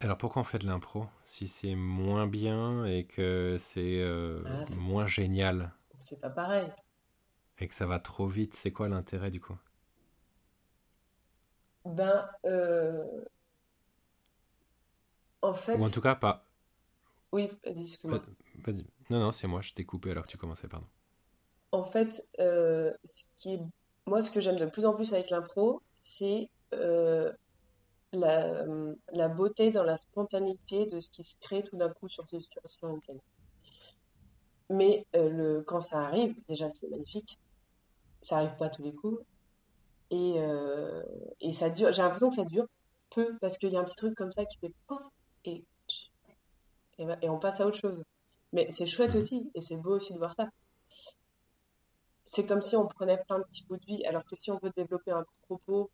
alors 0.00 0.16
pourquoi 0.16 0.42
on 0.42 0.44
fait 0.44 0.58
de 0.58 0.66
l'impro 0.66 1.06
si 1.24 1.48
c'est 1.48 1.74
moins 1.74 2.26
bien 2.26 2.86
et 2.86 3.04
que 3.04 3.56
c'est 3.58 4.00
euh, 4.00 4.42
Ah, 4.46 4.64
c'est 4.64 4.76
moins 4.76 5.06
génial? 5.06 5.72
C'est 5.98 6.20
pas 6.20 6.30
pareil. 6.30 6.68
et 7.58 7.68
que 7.68 7.74
ça 7.74 7.84
va 7.84 7.98
trop 7.98 8.26
vite, 8.26 8.54
c'est 8.54 8.72
quoi 8.72 8.88
l'intérêt 8.88 9.30
du 9.30 9.38
coup? 9.38 9.58
Ben, 11.84 12.28
euh, 12.44 13.24
en 15.42 15.54
Ou 15.72 15.82
en 15.82 15.88
fait, 15.88 15.90
tout 15.90 16.02
cas 16.02 16.14
pas. 16.14 16.46
oui, 17.32 17.48
vas-y, 17.64 17.82
va- 18.10 18.20
excuse-moi. 18.20 18.22
Vas-y. 18.64 18.84
Non, 19.10 19.20
non, 19.20 19.32
c'est 19.32 19.46
moi, 19.46 19.60
je 19.62 19.72
t'ai 19.72 19.84
coupé 19.84 20.10
alors 20.10 20.24
que 20.26 20.30
tu 20.30 20.36
commençais, 20.36 20.68
pardon. 20.68 20.88
En 21.72 21.84
fait, 21.84 22.28
euh, 22.40 22.92
ce 23.04 23.24
qui 23.36 23.54
est, 23.54 23.60
moi, 24.06 24.22
ce 24.22 24.30
que 24.30 24.40
j'aime 24.40 24.56
de 24.58 24.66
plus 24.66 24.84
en 24.86 24.94
plus 24.94 25.12
avec 25.14 25.30
l'impro, 25.30 25.82
c'est 26.00 26.50
euh, 26.74 27.32
la, 28.12 28.64
la 29.12 29.28
beauté 29.28 29.70
dans 29.72 29.84
la 29.84 29.96
spontanéité 29.98 30.86
de 30.86 31.00
ce 31.00 31.10
qui 31.10 31.24
se 31.24 31.36
crée 31.40 31.64
tout 31.64 31.76
d'un 31.78 31.90
coup 31.90 32.08
sur, 32.08 32.26
sur, 32.30 32.42
sur 32.70 32.88
une 32.90 33.02
scène. 33.02 33.20
Mais 34.70 35.06
euh, 35.16 35.28
le, 35.30 35.62
quand 35.62 35.80
ça 35.80 36.00
arrive, 36.06 36.34
déjà, 36.48 36.70
c'est 36.70 36.88
magnifique. 36.88 37.38
Ça 38.22 38.38
arrive 38.38 38.56
pas 38.56 38.66
à 38.66 38.70
tous 38.70 38.82
les 38.84 38.94
coups. 38.94 39.22
Et, 40.10 40.34
euh, 40.38 41.02
et 41.40 41.52
ça 41.52 41.70
dure, 41.70 41.92
j'ai 41.92 42.02
l'impression 42.02 42.30
que 42.30 42.36
ça 42.36 42.44
dure 42.44 42.66
peu 43.10 43.36
parce 43.40 43.58
qu'il 43.58 43.72
y 43.72 43.76
a 43.76 43.80
un 43.80 43.84
petit 43.84 43.96
truc 43.96 44.14
comme 44.16 44.32
ça 44.32 44.44
qui 44.46 44.58
fait 44.58 44.72
pouf 44.86 45.02
et, 45.44 45.64
et, 46.98 47.06
et 47.22 47.28
on 47.30 47.38
passe 47.38 47.60
à 47.60 47.66
autre 47.66 47.78
chose. 47.78 48.02
Mais 48.52 48.70
c'est 48.70 48.86
chouette 48.86 49.14
Mhm. 49.14 49.18
aussi 49.18 49.50
et 49.54 49.60
c'est 49.62 49.80
beau 49.80 49.96
aussi 49.96 50.12
de 50.12 50.18
voir 50.18 50.34
ça. 50.34 50.48
C'est 52.24 52.46
comme 52.46 52.62
si 52.62 52.76
on 52.76 52.86
prenait 52.86 53.20
plein 53.24 53.40
de 53.40 53.42
petits 53.42 53.66
bouts 53.66 53.76
de 53.76 53.84
vie, 53.84 54.04
alors 54.04 54.24
que 54.24 54.36
si 54.36 54.52
on 54.52 54.58
veut 54.62 54.70
développer 54.76 55.10
un 55.10 55.24
propos 55.42 55.90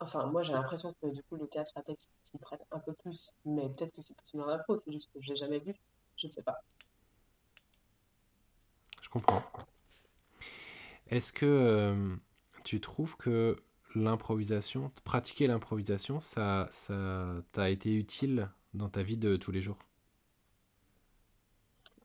Enfin, 0.00 0.26
moi, 0.26 0.42
j'ai 0.42 0.52
l'impression 0.54 0.92
que 1.00 1.06
du 1.08 1.22
coup, 1.24 1.36
le 1.36 1.46
théâtre 1.48 1.70
à 1.76 1.82
texte 1.82 2.10
s'y 2.24 2.38
prête 2.38 2.60
un 2.72 2.80
peu 2.80 2.92
plus. 2.94 3.32
Mais 3.44 3.68
peut-être 3.68 3.92
que 3.92 4.00
c'est 4.00 4.16
possible 4.16 4.42
en 4.42 4.48
impro, 4.48 4.76
c'est 4.76 4.90
juste 4.92 5.08
que 5.12 5.20
je 5.20 5.28
l'ai 5.30 5.36
jamais 5.36 5.60
vu. 5.60 5.72
Je 6.16 6.26
ne 6.26 6.32
sais 6.32 6.42
pas. 6.42 6.56
Je 9.08 9.10
comprends. 9.10 9.42
Est-ce 11.08 11.32
que 11.32 11.46
euh, 11.46 12.16
tu 12.64 12.80
trouves 12.80 13.16
que 13.16 13.56
l'improvisation, 13.94 14.92
pratiquer 15.04 15.46
l'improvisation, 15.46 16.20
ça, 16.20 16.68
ça 16.70 17.34
t'a 17.52 17.70
été 17.70 17.94
utile 17.94 18.50
dans 18.74 18.88
ta 18.88 19.02
vie 19.02 19.16
de 19.16 19.36
tous 19.36 19.50
les 19.52 19.60
jours? 19.62 19.78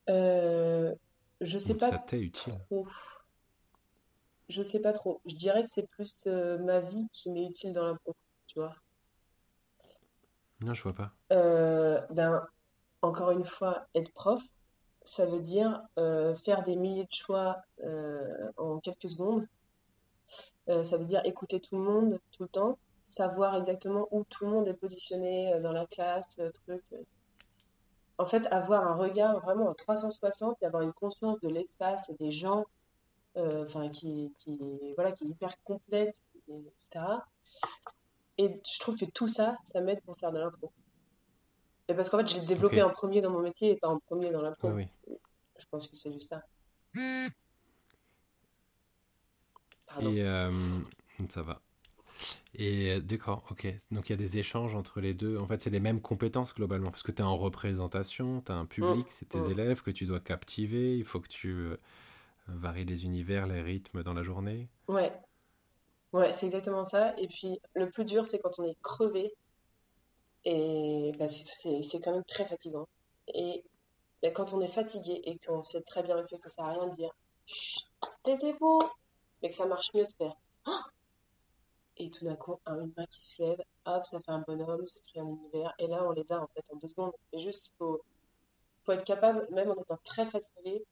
Euh, 0.09 0.93
je 1.41 1.57
sais 1.57 1.73
Ou 1.73 1.77
pas 1.77 1.91
ça 1.91 1.99
t'est 1.99 2.21
utile? 2.21 2.53
trop. 2.69 2.87
Je 4.47 4.63
sais 4.63 4.81
pas 4.81 4.93
trop. 4.93 5.19
Je 5.25 5.35
dirais 5.35 5.63
que 5.63 5.69
c'est 5.69 5.89
plus 5.89 6.23
euh, 6.27 6.57
ma 6.59 6.79
vie 6.79 7.09
qui 7.11 7.29
m'est 7.31 7.45
utile 7.45 7.73
dans 7.73 7.85
l'impro, 7.85 8.15
tu 8.47 8.57
vois. 8.59 8.73
Non, 10.61 10.73
je 10.73 10.81
vois 10.83 10.93
pas. 10.93 11.13
Euh, 11.33 11.99
ben, 12.11 12.45
encore 13.01 13.31
une 13.31 13.45
fois, 13.45 13.87
être 13.95 14.13
prof, 14.13 14.43
ça 15.03 15.25
veut 15.25 15.41
dire 15.41 15.81
euh, 15.97 16.35
faire 16.35 16.63
des 16.63 16.75
milliers 16.75 17.05
de 17.05 17.11
choix 17.13 17.61
euh, 17.83 18.51
en 18.57 18.79
quelques 18.79 19.09
secondes. 19.09 19.47
Euh, 20.69 20.83
ça 20.83 20.97
veut 20.97 21.05
dire 21.05 21.21
écouter 21.25 21.59
tout 21.59 21.75
le 21.77 21.83
monde 21.83 22.19
tout 22.31 22.43
le 22.43 22.49
temps, 22.49 22.77
savoir 23.05 23.55
exactement 23.57 24.07
où 24.11 24.23
tout 24.23 24.45
le 24.45 24.51
monde 24.51 24.67
est 24.67 24.73
positionné 24.73 25.59
dans 25.61 25.73
la 25.73 25.85
classe, 25.85 26.41
truc. 26.65 26.83
En 28.17 28.25
fait, 28.25 28.45
avoir 28.47 28.87
un 28.87 28.95
regard 28.95 29.39
vraiment 29.41 29.69
à 29.69 29.75
360 29.75 30.57
et 30.61 30.65
avoir 30.65 30.83
une 30.83 30.93
conscience 30.93 31.39
de 31.41 31.49
l'espace 31.49 32.09
et 32.09 32.15
des 32.15 32.31
gens, 32.31 32.63
qui, 33.91 34.31
qui, 34.37 34.59
voilà, 34.95 35.11
qui 35.11 35.25
est 35.25 35.29
hyper 35.29 35.51
complète, 35.63 36.21
et- 36.47 36.53
etc. 36.67 37.05
Et 38.37 38.61
je 38.65 38.79
trouve 38.79 38.95
que 38.95 39.05
tout 39.05 39.27
ça, 39.27 39.57
ça 39.65 39.81
m'aide 39.81 40.01
pour 40.01 40.17
faire 40.17 40.31
de 40.31 40.39
l'impro. 40.39 40.71
Et 41.87 41.93
parce 41.93 42.09
qu'en 42.09 42.19
fait, 42.19 42.27
je 42.27 42.39
l'ai 42.39 42.45
développé 42.45 42.81
en 42.81 42.89
premier 42.89 43.21
dans 43.21 43.31
mon 43.31 43.41
métier 43.41 43.71
et 43.71 43.75
pas 43.77 43.87
en 43.89 43.99
premier 43.99 44.31
dans 44.31 44.41
Oui, 44.63 44.69
l'impro. 44.69 44.71
oui. 44.73 44.87
Je 45.59 45.65
pense 45.69 45.87
que 45.87 45.95
c'est 45.95 46.11
juste 46.13 46.29
ça. 46.29 46.43
Pardon. 49.85 50.15
Et 50.15 50.21
euh, 50.23 50.51
ça 51.29 51.41
va. 51.41 51.61
Et 52.55 52.91
euh, 52.91 52.99
d'accord, 53.01 53.45
ok. 53.51 53.67
Donc 53.91 54.09
il 54.09 54.13
y 54.13 54.15
a 54.15 54.17
des 54.17 54.37
échanges 54.37 54.75
entre 54.75 55.01
les 55.01 55.13
deux. 55.13 55.37
En 55.37 55.47
fait, 55.47 55.61
c'est 55.63 55.69
les 55.69 55.79
mêmes 55.79 56.01
compétences 56.01 56.53
globalement. 56.53 56.91
Parce 56.91 57.03
que 57.03 57.11
tu 57.11 57.21
es 57.21 57.25
en 57.25 57.37
représentation, 57.37 58.41
tu 58.41 58.51
as 58.51 58.55
un 58.55 58.65
Mm, 58.79 58.95
public, 58.95 59.07
c'est 59.11 59.29
tes 59.29 59.41
mm. 59.41 59.51
élèves 59.51 59.81
que 59.83 59.91
tu 59.91 60.05
dois 60.05 60.19
captiver. 60.19 60.97
Il 60.97 61.03
faut 61.05 61.19
que 61.19 61.27
tu 61.29 61.49
euh, 61.51 61.77
varies 62.47 62.85
les 62.85 63.05
univers, 63.05 63.47
les 63.47 63.61
rythmes 63.61 64.03
dans 64.03 64.13
la 64.13 64.23
journée. 64.23 64.69
Ouais, 64.87 65.11
ouais, 66.13 66.33
c'est 66.33 66.45
exactement 66.45 66.83
ça. 66.83 67.13
Et 67.17 67.27
puis, 67.27 67.59
le 67.75 67.89
plus 67.89 68.05
dur, 68.05 68.27
c'est 68.27 68.39
quand 68.39 68.59
on 68.59 68.65
est 68.65 68.77
crevé, 68.81 69.33
et 70.45 71.11
parce 71.17 71.35
que 71.37 71.81
c'est 71.81 71.99
quand 72.01 72.11
même 72.13 72.23
très 72.25 72.45
fatigant. 72.45 72.87
Et, 73.27 73.63
quand 74.33 74.53
on 74.53 74.61
est 74.61 74.67
fatigué 74.69 75.21
et 75.25 75.37
qu'on 75.39 75.61
sait 75.61 75.81
très 75.81 76.01
bien 76.03 76.23
que 76.23 76.37
ça 76.37 76.49
sert 76.49 76.65
à 76.65 76.71
rien 76.71 76.87
de 76.87 76.93
dire 76.93 77.11
taisez-vous, 78.23 78.79
mais 79.41 79.49
que 79.49 79.55
ça 79.55 79.65
marche 79.65 79.93
mieux 79.93 80.05
de 80.05 80.11
faire. 80.13 80.35
Et 81.97 82.09
tout 82.09 82.25
d'un 82.25 82.35
coup, 82.35 82.59
un- 82.65 82.79
une 82.81 82.93
main 82.97 83.05
qui 83.07 83.21
se 83.21 83.43
lève, 83.43 83.61
hop, 83.85 84.05
ça 84.05 84.19
fait 84.19 84.31
un 84.31 84.39
bonhomme, 84.47 84.85
ça 84.87 84.99
crée 85.07 85.19
un 85.19 85.27
univers. 85.27 85.73
Et 85.79 85.87
là, 85.87 86.03
on 86.07 86.11
les 86.11 86.31
a 86.31 86.41
en 86.41 86.47
fait 86.47 86.63
en 86.71 86.75
deux 86.77 86.87
secondes. 86.87 87.13
Et 87.31 87.39
juste, 87.39 87.73
faut, 87.77 88.01
faut 88.85 88.91
être 88.93 89.03
capable, 89.03 89.47
même 89.51 89.69
en 89.71 89.75
étant 89.75 89.97
très 90.03 90.25
fatigué, 90.25 90.83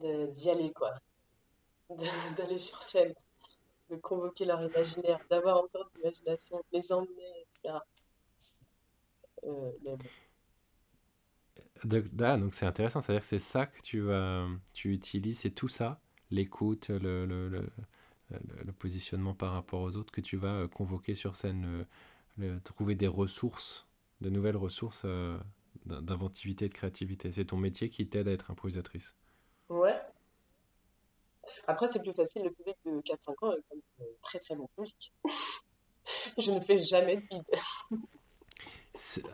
d'y 0.00 0.50
aller, 0.50 0.72
quoi. 0.72 0.94
D'aller 2.36 2.58
sur 2.58 2.82
scène, 2.82 3.14
de 3.90 3.96
convoquer 3.96 4.44
leur 4.44 4.62
imaginaire, 4.62 5.20
d'avoir 5.30 5.58
encore 5.58 5.88
de 5.94 5.98
l'imagination, 6.00 6.62
les 6.72 6.92
emmener, 6.92 7.32
etc. 7.42 7.78
Euh. 9.46 9.70
Donc, 11.84 12.04
ah, 12.20 12.36
donc 12.38 12.54
c'est 12.54 12.66
intéressant, 12.66 13.00
c'est-à-dire 13.00 13.22
que 13.22 13.26
c'est 13.28 13.38
ça 13.38 13.66
que 13.66 13.80
tu, 13.82 14.00
vas- 14.00 14.46
tu 14.72 14.92
utilises, 14.92 15.40
c'est 15.40 15.50
tout 15.50 15.68
ça, 15.68 16.00
l'écoute, 16.30 16.88
le, 16.88 17.26
le, 17.26 17.48
le- 17.48 18.72
positionnement 18.78 19.34
par 19.34 19.52
rapport 19.52 19.80
aux 19.82 19.96
autres, 19.96 20.12
que 20.12 20.20
tu 20.20 20.36
vas 20.36 20.54
euh, 20.54 20.68
convoquer 20.68 21.14
sur 21.14 21.36
scène, 21.36 21.86
trouver 22.64 22.94
des 22.94 23.06
ressources, 23.06 23.86
de 24.20 24.30
nouvelles 24.30 24.56
ressources 24.56 25.02
euh, 25.04 25.38
d'in- 25.86 26.02
d'inventivité 26.02 26.66
et 26.66 26.68
de 26.68 26.74
créativité. 26.74 27.30
C'est 27.32 27.46
ton 27.46 27.56
métier 27.56 27.90
qui 27.90 28.08
t'aide 28.08 28.28
à 28.28 28.32
être 28.32 28.50
improvisatrice. 28.50 29.14
Ouais. 29.68 30.00
Après, 31.66 31.86
c'est 31.88 32.00
plus 32.02 32.14
facile, 32.14 32.44
le 32.44 32.50
public 32.50 32.76
de 32.86 33.00
4-5 33.02 33.42
ans 33.42 33.52
est 33.52 33.60
quand 33.68 33.76
même 33.98 34.08
très 34.22 34.38
très 34.38 34.56
bon 34.56 34.66
public. 34.76 35.12
Je 36.38 36.50
ne 36.50 36.60
fais 36.60 36.78
jamais 36.78 37.16
de 37.16 37.22
bide. 37.22 37.44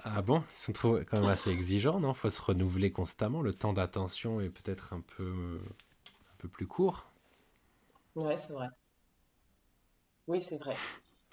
Ah 0.05 0.23
bon, 0.23 0.43
ils 0.51 0.57
sont 0.57 0.73
trop- 0.73 0.99
quand 1.05 1.21
même 1.21 1.29
assez 1.31 1.51
exigeants, 1.51 2.01
non? 2.01 2.15
Faut 2.15 2.31
se 2.31 2.41
renouveler 2.41 2.91
constamment, 2.93 3.43
le 3.43 3.55
temps 3.55 3.73
d'attention 3.73 4.41
est 4.41 4.49
peut-être 4.49 4.93
un 4.95 5.01
peu, 5.01 5.61
un 5.63 6.37
peu 6.39 6.49
plus 6.49 6.67
court. 6.67 7.07
Ouais, 8.15 8.37
c'est 8.39 8.53
vrai. 8.53 8.69
Oui, 10.27 10.41
c'est 10.41 10.59
vrai. 10.59 10.77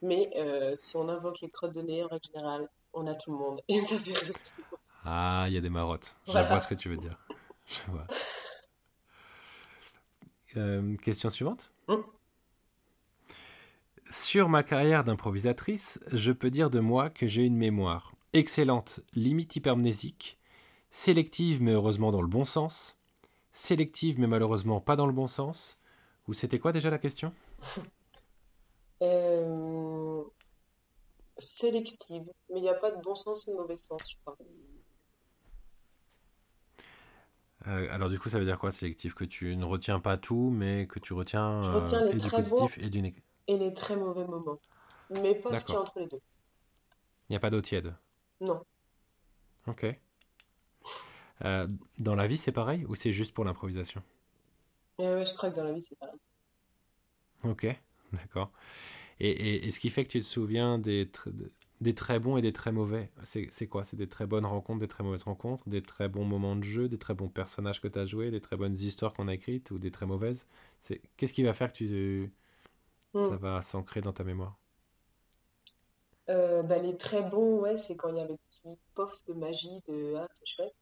Mais 0.02 0.30
euh, 0.38 0.74
si 0.76 0.98
on 0.98 1.08
invoque 1.10 1.42
les 1.42 1.50
crottes 1.50 1.74
de 1.74 1.82
nez, 1.82 2.04
en 2.04 2.08
règle 2.08 2.26
générale, 2.34 2.70
on 2.94 3.08
a 3.08 3.16
tout 3.16 3.32
le 3.32 3.38
monde. 3.38 3.62
Et 3.68 3.80
ça 3.80 3.98
fait 4.00 4.14
rire 4.14 4.34
tout 4.34 4.52
le 4.58 4.64
monde. 4.72 4.80
Ah, 5.06 5.46
il 5.48 5.54
y 5.54 5.58
a 5.58 5.62
des 5.62 5.70
marottes. 5.70 6.16
Je 6.28 6.32
vois 6.34 6.60
ce 6.60 6.68
que 6.68 6.76
tu 6.76 6.90
veux 6.90 6.98
dire. 6.98 7.18
Je 7.68 7.92
vois. 7.92 8.06
Euh, 10.56 10.96
question 10.98 11.30
suivante. 11.30 11.70
Hum. 11.88 12.04
Sur 14.10 14.50
ma 14.50 14.64
carrière 14.64 15.04
d'improvisatrice, 15.04 16.00
je 16.12 16.32
peux 16.32 16.50
dire 16.50 16.70
de 16.70 16.80
moi 16.80 17.10
que 17.10 17.28
j'ai 17.28 17.44
une 17.44 17.56
mémoire 17.58 18.14
excellente, 18.38 19.02
limite 19.14 19.56
hypermnésique, 19.56 20.38
sélective 20.90 21.62
mais 21.62 21.72
heureusement 21.72 22.12
dans 22.12 22.22
le 22.22 22.28
bon 22.28 22.44
sens, 22.44 22.98
sélective 23.52 24.20
mais 24.20 24.28
malheureusement 24.28 24.82
pas 24.82 24.96
dans 24.96 25.08
le 25.08 25.14
bon 25.14 25.28
sens. 25.28 25.80
Ou 26.28 26.34
c'était 26.34 26.60
quoi 26.60 26.72
déjà 26.72 26.90
la 26.90 27.00
question? 27.00 27.34
Euh, 29.04 30.24
sélective. 31.38 32.24
Mais 32.50 32.60
il 32.60 32.64
n'y 32.64 32.70
a 32.70 32.74
pas 32.74 32.90
de 32.90 33.00
bon 33.02 33.14
sens 33.14 33.46
ou 33.46 33.52
de 33.52 33.58
mauvais 33.58 33.78
sens, 33.78 34.02
je 34.12 34.16
crois. 34.26 34.36
Euh, 37.68 37.88
alors 37.92 38.10
du 38.10 38.18
coup, 38.20 38.30
ça 38.30 38.40
veut 38.40 38.46
dire 38.46 38.58
quoi 38.58 38.72
sélectif? 38.72 39.14
Que 39.14 39.26
tu 39.26 39.56
ne 39.56 39.66
retiens 39.66 40.00
pas 40.00 40.18
tout, 40.18 40.50
mais 40.52 40.88
que 40.88 41.00
tu 41.00 41.14
retiens 41.14 41.62
Je 41.62 41.70
euh, 41.70 41.74
retiens 41.80 42.06
les 42.06 42.12
et 42.12 42.16
du 42.16 42.22
très 42.22 42.44
positif 42.44 42.78
et 42.80 42.90
du 42.90 43.02
négatif. 43.02 43.24
et 43.48 43.58
les 43.58 43.74
très 43.74 43.96
mauvais 43.96 44.26
moments. 44.26 44.60
Mais 45.10 45.36
pas 45.36 45.56
ce 45.56 45.66
qu'il 45.66 45.76
y 45.76 45.78
a 45.78 45.82
entre 45.82 46.00
les 46.00 46.08
deux. 46.08 46.22
Il 47.30 47.34
n'y 47.34 47.36
a 47.36 47.40
pas 47.40 47.50
d'eau 47.50 47.62
tiède. 47.62 47.94
Non. 48.40 48.64
Ok. 49.68 49.84
Euh, 51.46 51.68
dans 52.00 52.16
la 52.16 52.28
vie, 52.28 52.38
c'est 52.38 52.52
pareil 52.52 52.86
ou 52.88 52.96
c'est 52.96 53.12
juste 53.12 53.34
pour 53.34 53.46
l'improvisation? 53.46 54.02
Ouais, 55.00 55.26
je 55.26 55.34
crois 55.34 55.50
que 55.52 55.56
dans 55.56 55.64
la 55.64 55.74
vie, 55.74 55.82
c'est 55.82 55.98
pareil. 55.98 56.20
Ok, 57.44 57.68
d'accord. 58.14 58.52
Et, 59.20 59.30
et, 59.32 59.68
et 59.68 59.72
ce 59.72 59.80
qui 59.82 59.90
fait 59.90 60.04
que 60.06 60.12
tu 60.12 60.20
te 60.22 60.26
souviens 60.26 60.80
des, 60.80 61.06
tr- 61.08 61.34
des 61.82 61.96
très 61.96 62.20
bons 62.20 62.38
et 62.38 62.42
des 62.42 62.54
très 62.54 62.72
mauvais, 62.72 63.12
c'est 63.24 63.68
quoi? 63.68 63.84
C'est 63.84 63.98
des 63.98 64.10
très 64.10 64.28
bonnes 64.28 64.46
rencontres, 64.46 64.80
des 64.82 64.88
très 64.90 65.04
mauvaises 65.04 65.24
rencontres, 65.24 65.70
des 65.70 65.82
très 65.82 66.10
bons 66.10 66.26
moments 66.26 66.56
de 66.56 66.64
jeu, 66.64 66.90
des 66.90 67.00
très 67.00 67.14
bons 67.16 67.30
personnages 67.30 67.82
que 67.82 67.88
tu 67.90 68.00
as 68.00 68.06
joués, 68.06 68.32
des 68.32 68.42
très 68.42 68.58
bonnes 68.58 68.76
histoires 68.76 69.14
qu'on 69.14 69.28
a 69.28 69.34
écrites 69.36 69.72
ou 69.72 69.80
des 69.80 69.92
très 69.92 70.06
mauvaises? 70.08 70.48
Qu'est-ce 71.18 71.34
qui 71.34 71.44
va 71.44 71.54
faire 71.54 71.74
que 71.74 71.78
tu, 71.80 72.32
Hmm. 73.14 73.32
ça 73.32 73.38
va 73.38 73.62
s'ancrer 73.62 74.02
dans 74.02 74.14
ta 74.14 74.24
mémoire? 74.26 74.58
Euh, 76.30 76.62
bah, 76.64 76.78
les 76.80 76.98
très 76.98 77.24
bons, 77.24 77.62
ouais, 77.62 77.78
c'est 77.78 77.96
quand 77.96 78.10
il 78.10 78.18
y 78.18 78.22
a 78.22 78.28
le 78.28 78.36
petit 78.48 78.78
pof 78.94 79.24
de 79.26 79.34
magie 79.34 79.82
de 79.88 80.16
Ah, 80.18 80.28
c'est 80.30 80.46
chouette. 80.46 80.76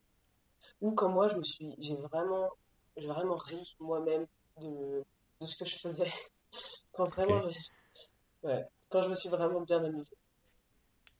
Ou 0.82 0.94
quand 0.94 1.10
moi, 1.10 1.28
je 1.28 1.36
me 1.38 1.44
suis, 1.44 1.76
j'ai 1.80 1.96
vraiment, 1.96 2.50
j'ai 2.98 3.08
vraiment 3.08 3.36
ri 3.38 3.76
moi-même 3.80 4.26
de, 4.62 5.04
de 5.42 5.46
ce 5.46 5.58
que 5.58 5.66
je 5.66 5.78
faisais. 5.78 6.12
Quand 6.94 7.06
vraiment, 7.06 7.48
je- 7.50 7.60
ouais, 8.48 8.66
quand 8.90 9.02
je 9.02 9.10
me 9.10 9.16
suis 9.16 9.30
vraiment 9.30 9.62
bien 9.62 9.84
amusée. 9.84 10.16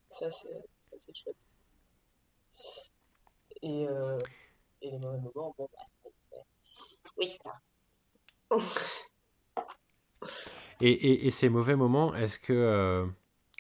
Ça, 0.10 0.32
c'est, 0.32 0.50
ça, 0.82 0.96
c'est 0.98 1.16
chouette. 1.16 1.46
Et, 3.62 3.88
euh, 3.88 4.18
et 4.82 4.92
les 4.92 5.00
mauvais 5.00 5.20
moments, 5.20 5.54
bon, 5.58 5.70
bah, 5.74 5.86
oui. 7.18 7.38
Et, 10.82 10.90
et, 10.92 11.28
et 11.28 11.32
ces 11.32 11.50
mauvais 11.50 11.76
moments, 11.76 12.14
est-ce 12.16 12.38
que 12.40 12.54
euh, 12.54 13.06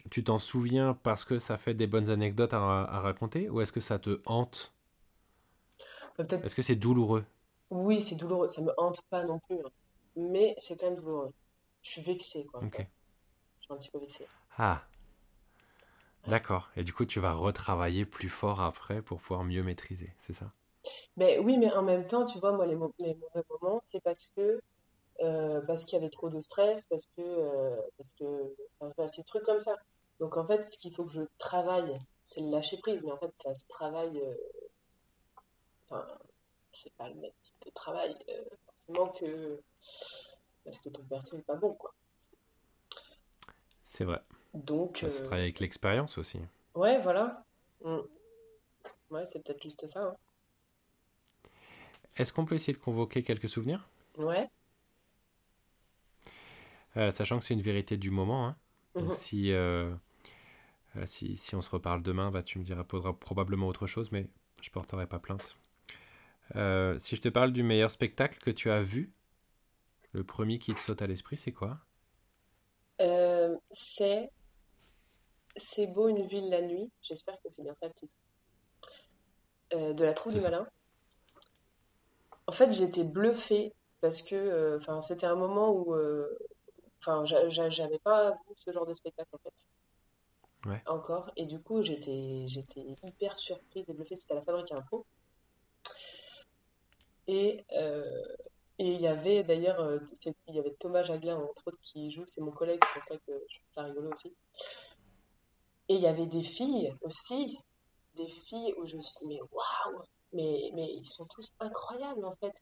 tu 0.10 0.24
t'en 0.24 0.38
souviens 0.40 0.98
parce 1.04 1.26
que 1.26 1.38
ça 1.38 1.58
fait 1.58 1.74
des 1.76 1.88
bonnes 1.88 2.10
anecdotes 2.10 2.54
à, 2.54 2.60
ra- 2.60 2.92
à 2.92 3.00
raconter 3.02 3.50
ou 3.50 3.62
est-ce 3.62 3.72
que 3.72 3.80
ça 3.82 4.00
te 4.00 4.22
hante? 4.26 4.74
Bah, 6.18 6.26
Est-ce 6.44 6.56
que 6.56 6.62
c'est 6.62 6.76
douloureux? 6.78 7.26
oui, 7.70 8.02
c'est 8.02 8.16
douloureux, 8.16 8.48
ça 8.48 8.62
me 8.62 8.74
hante 8.78 9.02
pas 9.10 9.24
non 9.24 9.40
plus, 9.40 9.58
hein. 9.60 9.70
Mais 10.16 10.56
c'est 10.58 10.78
quand 10.78 10.88
même 10.88 10.96
douloureux. 10.96 11.32
Je 11.84 11.92
suis 11.92 12.02
vexée, 12.02 12.46
quoi. 12.46 12.66
Je 13.62 13.66
suis 13.66 13.74
un 13.74 13.78
petit 13.78 13.92
peu 13.92 14.00
vexée. 14.00 14.30
Ah, 14.58 14.88
d'accord. 16.28 16.70
Et 16.76 16.84
du 16.84 16.94
coup, 16.94 17.06
tu 17.06 17.20
vas 17.20 17.32
retravailler 17.34 18.06
plus 18.06 18.30
fort 18.30 18.62
après 18.62 19.02
pour 19.02 19.20
pouvoir 19.22 19.44
mieux 19.44 19.64
maîtriser, 19.64 20.14
c'est 20.20 20.34
ça? 20.34 20.52
Mais 21.18 21.40
oui, 21.40 21.58
mais 21.58 21.72
en 21.74 21.84
même 21.84 22.06
temps, 22.08 22.26
tu 22.26 22.40
vois, 22.40 22.52
moi, 22.54 22.66
les, 22.66 22.76
mauvais 22.76 23.18
moments, 23.62 23.80
c'est 23.82 24.04
parce 24.04 24.32
que 24.36 24.60
euh, 25.22 25.62
parce 25.68 25.86
qu'il 25.86 25.96
y 26.00 26.02
avait 26.02 26.10
trop 26.12 26.30
de 26.30 26.42
stress, 26.42 26.86
parce 26.88 27.06
que 27.18 27.22
euh, 27.24 27.78
parce 27.98 28.14
que 28.14 28.26
enfin, 28.82 28.92
des 29.18 29.24
trucs 29.26 29.44
comme 29.44 29.60
ça. 29.62 29.76
Donc 30.20 30.36
en 30.38 30.46
fait, 30.46 30.64
ce 30.64 30.78
qu'il 30.78 30.94
faut 30.94 31.06
que 31.06 31.14
je 31.14 31.22
travaille, 31.38 31.98
c'est 32.22 32.42
le 32.42 32.50
lâcher 32.52 32.78
prise, 32.80 33.00
mais 33.04 33.12
en 33.14 33.18
fait, 33.18 33.32
ça 33.36 33.56
se 33.56 33.66
travaille. 33.70 34.20
euh, 34.20 34.36
Enfin, 35.90 36.06
c'est 36.72 36.94
pas 36.96 37.10
le 37.10 37.16
même 37.16 37.32
type 37.42 37.56
de 37.66 37.72
travail, 37.72 38.16
euh, 38.30 38.44
forcément 38.68 39.10
que. 39.14 39.62
Parce 40.66 40.82
que 40.82 40.90
ton 40.90 41.04
perso 41.06 41.38
est 41.38 41.44
pas 41.44 41.56
bon, 41.56 41.74
quoi. 41.76 41.96
C'est 43.86 44.04
vrai. 44.04 44.22
Donc, 44.56 45.04
Ça 45.04 45.10
se 45.10 45.22
euh, 45.22 45.24
travaille 45.24 45.46
avec 45.46 45.60
l'expérience 45.62 46.18
aussi. 46.18 46.40
ouais, 46.76 47.00
voilà. 47.02 47.44
Mm. 47.84 48.00
Ouais, 49.10 49.26
c'est 49.26 49.44
peut-être 49.44 49.64
juste 49.64 49.88
ça, 49.88 50.04
hein. 50.04 50.16
Est-ce 52.18 52.34
qu'on 52.34 52.46
peut 52.46 52.56
essayer 52.56 52.74
de 52.74 52.80
convoquer 52.80 53.24
quelques 53.24 53.48
souvenirs? 53.50 53.88
Ouais. 54.18 54.50
Euh, 56.98 57.12
Sachant 57.12 57.40
que 57.40 57.46
c'est 57.46 57.54
une 57.54 57.62
vérité 57.62 57.98
du 57.98 58.12
moment. 58.12 58.48
hein. 58.48 58.58
Donc 58.98 59.14
Mhm. 59.14 59.16
si, 59.16 59.52
euh, 59.52 59.94
si, 61.06 61.38
si 61.38 61.56
on 61.56 61.62
se 61.62 61.70
reparle 61.70 62.02
demain, 62.02 62.32
bah, 62.32 62.42
tu 62.42 62.60
me 62.60 62.64
diras 62.64 62.84
probablement 62.84 63.68
autre 63.68 63.88
chose, 63.88 64.12
mais 64.12 64.30
je 64.62 64.70
porterai 64.72 65.08
pas 65.08 65.20
plainte. 65.20 65.58
Euh, 66.56 66.98
si 67.00 67.16
je 67.16 67.22
te 67.22 67.30
parle 67.30 67.54
du 67.54 67.64
meilleur 67.64 67.92
spectacle 67.92 68.40
que 68.40 68.52
tu 68.52 68.70
as 68.72 68.82
vu, 68.82 69.14
le 70.14 70.24
premier 70.24 70.58
qui 70.58 70.74
te 70.74 70.80
saute 70.80 71.04
à 71.04 71.06
l'esprit, 71.08 71.38
c'est 71.38 71.52
quoi? 71.52 71.80
Euh, 73.02 73.56
c'est 73.72 74.30
C'est 75.58 75.88
beau 75.88 76.08
une 76.08 76.26
ville 76.26 76.50
la 76.50 76.62
nuit. 76.62 76.90
J'espère 77.02 77.36
que 77.42 77.50
c'est 77.50 77.64
bien 77.64 77.74
ça 77.74 77.88
le 77.88 77.94
titre. 77.94 78.14
Euh, 79.76 79.94
de 79.94 80.04
la 80.06 80.14
Troupe 80.16 80.34
du 80.34 80.40
ça. 80.40 80.42
Malin. 80.42 80.68
En 82.48 82.52
fait, 82.52 82.72
j'étais 82.72 83.04
bluffée 83.04 83.74
parce 84.02 84.22
que 84.24 84.36
euh, 84.36 84.78
enfin, 84.78 85.00
c'était 85.02 85.28
un 85.28 85.36
moment 85.36 85.72
où 85.72 85.94
euh, 85.96 86.38
enfin, 87.02 87.26
j'a- 87.26 87.50
j'a- 87.50 87.70
j'avais 87.70 88.00
pas 88.00 88.32
vu 88.34 88.56
ce 88.58 88.72
genre 88.72 88.86
de 88.88 88.94
spectacle 88.96 89.30
en 89.34 89.40
fait 89.40 89.68
Encore. 90.88 91.32
Et 91.36 91.46
du 91.46 91.62
coup, 91.62 91.82
j'étais 91.82 92.46
hyper 93.04 93.38
surprise 93.38 93.90
et 93.90 93.94
bluffée. 93.94 94.16
C'était 94.16 94.36
la 94.36 94.42
Fabrique 94.42 94.72
à 94.72 94.78
Impôts. 94.78 95.06
Et 97.28 97.66
euh, 97.74 98.04
et 98.78 98.94
il 98.94 99.02
y 99.02 99.08
avait 99.08 99.44
d'ailleurs 99.44 99.80
euh, 99.80 100.00
il 100.48 100.56
y 100.56 100.60
avait 100.60 100.76
Thomas 100.80 101.02
Jaglin 101.04 101.38
entre 101.38 101.68
autres 101.68 101.80
qui 101.82 102.12
joue. 102.12 102.24
C'est 102.28 102.42
mon 102.42 102.52
collègue, 102.52 102.80
c'est 102.84 102.94
pour 102.94 103.06
ça 103.06 103.18
que 103.18 103.32
je 103.50 103.56
trouve 103.58 103.68
ça 103.68 103.84
rigolo 103.84 104.12
aussi. 104.12 104.36
Et 105.88 105.96
il 105.96 106.02
y 106.02 106.08
avait 106.08 106.26
des 106.26 106.44
filles 106.44 106.94
aussi, 107.02 107.58
des 108.16 108.28
filles 108.28 108.74
où 108.78 108.86
je 108.86 108.98
me 108.98 109.02
suis 109.02 109.16
dit 109.22 109.28
mais 109.28 109.40
waouh, 109.42 110.04
mais 110.34 110.72
mais 110.74 110.88
ils 110.94 111.08
sont 111.08 111.26
tous 111.34 111.52
incroyables 111.60 112.26
en 112.26 112.36
fait. 112.36 112.54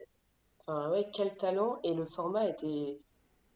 Enfin 0.59 0.91
ouais, 0.91 1.09
quel 1.13 1.35
talent 1.35 1.79
et 1.83 1.93
le 1.93 2.05
format 2.05 2.47
était 2.47 2.99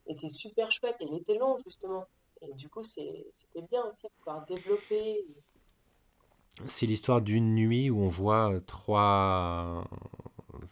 était 0.07 0.29
super 0.29 0.71
chouette 0.71 0.95
et 1.01 1.05
il 1.05 1.15
était 1.17 1.37
long 1.37 1.57
justement. 1.63 2.05
Et 2.41 2.53
du 2.53 2.69
coup, 2.69 2.83
c'est- 2.83 3.27
c'était 3.31 3.61
bien 3.63 3.85
aussi 3.85 4.03
de 4.07 4.11
pouvoir 4.23 4.45
développer. 4.45 5.25
C'est 6.67 6.85
l'histoire 6.85 7.21
d'une 7.21 7.55
nuit 7.55 7.89
où 7.89 7.99
on 8.01 8.07
voit 8.07 8.53
euh, 8.53 8.59
trois 8.59 9.83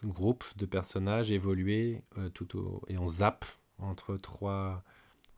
groupes 0.06 0.45
de 0.58 0.65
personnages 0.65 1.32
évoluer 1.32 2.01
euh, 2.17 2.30
tout 2.30 2.58
au... 2.58 2.82
et 2.88 2.97
on 2.97 3.08
zappe 3.08 3.45
entre 3.80 4.17
trois 4.17 4.84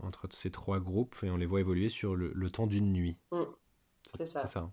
entre 0.02 0.28
ces 0.32 0.52
trois 0.52 0.80
groupes 0.80 1.16
et 1.24 1.30
on 1.32 1.38
les 1.38 1.46
voit 1.48 1.62
évoluer 1.62 1.90
sur 1.90 2.16
le, 2.16 2.32
le 2.36 2.52
temps 2.52 2.68
d'une 2.68 2.94
nuit. 2.94 3.18
Mm, 3.32 3.56
C'est 4.18 4.26
ça. 4.26 4.48
ça. 4.48 4.72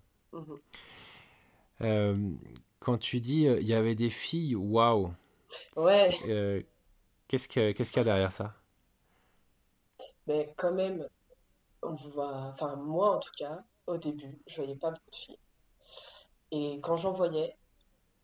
Euh, 1.81 2.31
quand 2.79 2.97
tu 2.97 3.19
dis 3.19 3.47
euh, 3.47 3.59
il 3.59 3.67
y 3.67 3.73
avait 3.73 3.95
des 3.95 4.09
filles, 4.09 4.55
waouh, 4.55 5.11
Ouais, 5.75 6.15
euh, 6.29 6.61
qu'est-ce 7.27 7.49
que 7.49 7.71
qu'est-ce 7.73 7.91
qu'il 7.91 7.99
y 7.99 8.03
a 8.03 8.05
derrière 8.05 8.31
ça? 8.31 8.55
mais 10.27 10.53
quand 10.57 10.73
même, 10.73 11.07
on 11.87 11.95
voit, 11.95 12.51
enfin 12.53 12.75
moi 12.77 13.15
en 13.17 13.19
tout 13.19 13.31
cas, 13.37 13.63
au 13.87 13.97
début, 13.97 14.39
je 14.47 14.55
voyais 14.57 14.75
pas 14.77 14.91
beaucoup 14.91 15.09
de 15.11 15.15
filles. 15.15 15.39
Et 16.51 16.79
quand 16.81 16.97
j'en 16.97 17.11
voyais, 17.11 17.55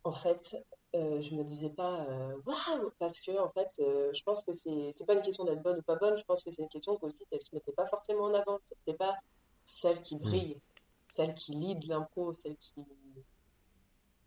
en 0.03 0.11
fait, 0.13 0.55
euh, 0.95 1.21
je 1.21 1.35
me 1.35 1.43
disais 1.43 1.73
pas 1.75 2.05
euh, 2.09 2.37
waouh, 2.45 2.91
parce 2.99 3.21
que 3.21 3.31
en 3.39 3.51
fait, 3.51 3.69
euh, 3.81 4.11
je 4.13 4.23
pense 4.23 4.43
que 4.45 4.51
c'est 4.53 4.91
c'est 4.91 5.05
pas 5.07 5.13
une 5.15 5.21
question 5.21 5.45
d'être 5.45 5.61
bonne 5.63 5.79
ou 5.79 5.83
pas 5.83 5.95
bonne, 5.97 6.17
je 6.17 6.23
pense 6.23 6.43
que 6.43 6.51
c'est 6.51 6.63
une 6.63 6.69
question 6.69 6.97
aussi 7.03 7.25
qu'elles 7.27 7.41
se 7.41 7.53
mettaient 7.55 7.73
pas 7.73 7.87
forcément 7.87 8.25
en 8.25 8.33
avant. 8.33 8.59
C'était 8.63 8.97
pas 8.97 9.17
celle 9.65 10.01
qui 10.03 10.17
Hmm. 10.17 10.21
brille, 10.23 10.61
celle 11.07 11.35
qui 11.35 11.53
lead 11.55 11.87
l'impro, 11.87 12.33
celle 12.33 12.57
qui 12.57 12.85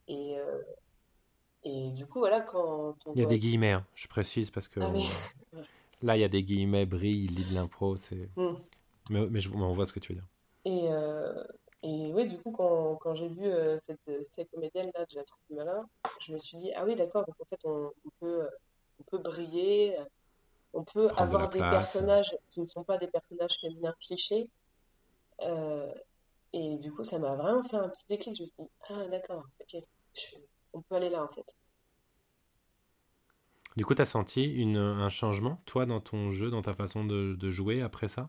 et 0.08 0.38
euh, 0.38 0.62
et 1.64 1.90
du 1.92 2.06
coup 2.06 2.20
voilà 2.20 2.40
quand 2.40 2.96
on 3.06 3.14
Il 3.14 3.20
y 3.20 3.22
a 3.22 3.26
des 3.26 3.38
guillemets, 3.38 3.72
hein, 3.72 3.86
je 3.94 4.06
précise 4.08 4.50
parce 4.50 4.68
que 4.68 4.80
ah 4.80 4.88
mais 4.92 5.00
on- 5.00 5.62
là 6.06 6.16
il 6.16 6.20
y 6.20 6.24
a 6.24 6.28
des 6.28 6.42
guillemets, 6.44 6.86
brille, 6.86 7.26
lit 7.28 7.44
de 7.44 7.54
l'impro, 7.54 7.96
c'est 7.96 8.28
Hmm. 8.36 8.54
Mais, 9.10 9.26
mais 9.28 9.40
je, 9.40 9.50
on 9.50 9.72
voit 9.72 9.86
ce 9.86 9.92
que 9.92 10.00
tu 10.00 10.12
veux 10.12 10.18
dire. 10.20 10.28
Et, 10.64 10.88
euh, 10.90 11.44
et 11.82 12.12
oui, 12.14 12.26
du 12.26 12.38
coup, 12.38 12.50
quand, 12.52 12.96
quand 12.96 13.14
j'ai 13.14 13.28
vu 13.28 13.44
euh, 13.44 13.76
cette, 13.78 14.00
cette 14.22 14.50
comédienne-là 14.50 15.04
de 15.06 15.16
la 15.16 15.24
troupe 15.24 15.42
du 15.50 15.56
malin, 15.56 15.88
je 16.20 16.32
me 16.32 16.38
suis 16.38 16.56
dit, 16.58 16.72
ah 16.74 16.84
oui, 16.84 16.96
d'accord, 16.96 17.24
donc 17.26 17.34
en 17.40 17.44
fait, 17.44 17.60
on, 17.64 17.92
on 18.04 18.10
peut, 18.20 18.48
on 19.00 19.02
peut 19.04 19.18
briller, 19.18 19.96
on 20.74 20.84
peut 20.84 21.08
Prendre 21.08 21.32
de 21.32 21.36
la 21.38 21.44
avoir 21.44 21.50
des 21.50 21.58
place. 21.58 21.80
personnages 21.80 22.36
qui 22.50 22.60
ne 22.62 22.66
sont 22.66 22.84
pas 22.84 22.98
des 22.98 23.08
personnages 23.08 23.56
féminins 23.60 23.94
clichés. 24.00 24.50
Euh, 25.42 25.92
et 26.52 26.78
du 26.78 26.92
coup, 26.92 27.04
ça 27.04 27.18
m'a 27.20 27.36
vraiment 27.36 27.62
fait 27.64 27.76
un 27.76 27.88
petit 27.90 28.06
déclic. 28.08 28.36
Je 28.36 28.42
me 28.42 28.46
suis 28.48 28.56
dit, 28.58 28.70
ah 28.90 29.08
d'accord, 29.08 29.44
ok, 29.60 29.82
je- 30.14 30.36
on 30.74 30.82
peut 30.82 30.96
aller 30.96 31.10
là, 31.10 31.24
en 31.24 31.28
fait. 31.28 31.46
Du 33.76 33.84
coup, 33.84 33.94
tu 33.94 34.02
as 34.02 34.04
senti 34.04 34.42
une, 34.44 34.76
un 34.78 35.08
changement, 35.08 35.62
toi, 35.64 35.86
dans 35.86 36.00
ton 36.00 36.30
jeu, 36.30 36.50
dans 36.50 36.62
ta 36.62 36.74
façon 36.74 37.04
de, 37.04 37.36
de 37.36 37.50
jouer 37.52 37.82
après 37.82 38.08
ça? 38.08 38.28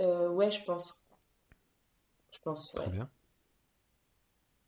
Euh, 0.00 0.28
ouais, 0.28 0.50
je 0.50 0.62
pense, 0.64 1.04
je 2.32 2.38
pense, 2.40 2.72
Très 2.72 2.86
ouais. 2.86 2.92
bien. 2.92 3.10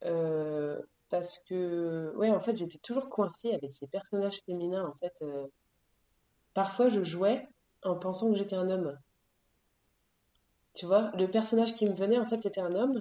Euh, 0.05 0.81
parce 1.09 1.39
que, 1.41 2.12
ouais, 2.17 2.31
en 2.31 2.41
fait, 2.41 2.57
j'étais 2.57 2.79
toujours 2.79 3.09
coincée 3.09 3.53
avec 3.55 3.73
ces 3.75 3.89
personnages 3.89 4.41
féminins, 4.45 4.87
en 4.87 4.95
fait. 4.99 5.23
euh, 5.23 5.47
Parfois, 6.55 6.89
je 6.89 7.03
jouais 7.05 7.47
en 7.83 7.97
pensant 7.97 8.31
que 8.33 8.39
j'étais 8.39 8.57
un 8.57 8.69
homme. 8.71 8.99
Tu 10.75 10.87
vois, 10.87 11.11
le 11.17 11.27
personnage 11.31 11.75
qui 11.75 11.89
me 11.89 11.95
venait, 11.95 12.19
en 12.19 12.25
fait, 12.27 12.41
c'était 12.41 12.61
un 12.61 12.75
homme. 12.75 13.01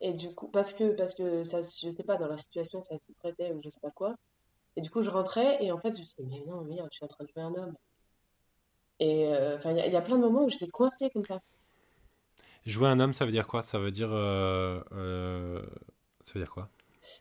Et 0.00 0.12
du 0.12 0.34
coup, 0.34 0.48
parce 0.48 0.72
que, 0.72 0.92
parce 0.94 1.14
que 1.14 1.44
ça, 1.44 1.60
je 1.62 1.90
sais 1.90 2.02
pas, 2.04 2.16
dans 2.16 2.28
la 2.28 2.36
situation, 2.36 2.82
ça 2.82 2.98
s'y 2.98 3.12
prêtait 3.14 3.52
ou 3.52 3.60
je 3.62 3.68
sais 3.68 3.80
pas 3.80 3.90
quoi. 3.90 4.14
Et 4.76 4.80
du 4.80 4.90
coup, 4.90 5.02
je 5.02 5.10
rentrais 5.10 5.62
et 5.64 5.70
en 5.72 5.78
fait, 5.78 5.94
je 5.94 6.00
me 6.00 6.04
suis 6.04 6.22
dit, 6.24 6.28
mais 6.28 6.44
non, 6.50 6.62
merde, 6.62 6.88
je 6.90 6.96
suis 6.96 7.04
en 7.04 7.08
train 7.08 7.24
de 7.24 7.30
jouer 7.30 7.42
un 7.42 7.54
homme. 7.54 7.74
Et 9.04 9.26
euh, 9.26 9.56
enfin, 9.56 9.72
il 9.72 9.76
y, 9.76 9.80
a 9.80 9.86
il 9.86 9.92
y 9.92 9.96
a 9.96 10.00
plein 10.00 10.16
de 10.16 10.22
moments 10.22 10.44
où 10.44 10.48
j'étais 10.48 10.66
coincée 10.68 11.10
comme 11.10 11.26
ça. 11.26 11.38
Jouer 12.64 12.88
un 12.88 12.98
homme, 13.00 13.12
ça 13.12 13.26
veut 13.26 13.32
dire 13.32 13.46
quoi? 13.46 13.60
Ça 13.60 13.78
veut 13.78 13.90
dire 13.90 14.08
euh, 14.10 14.82
euh, 14.92 15.62
ça 16.22 16.32
veut 16.32 16.40
dire 16.40 16.50
quoi? 16.50 16.70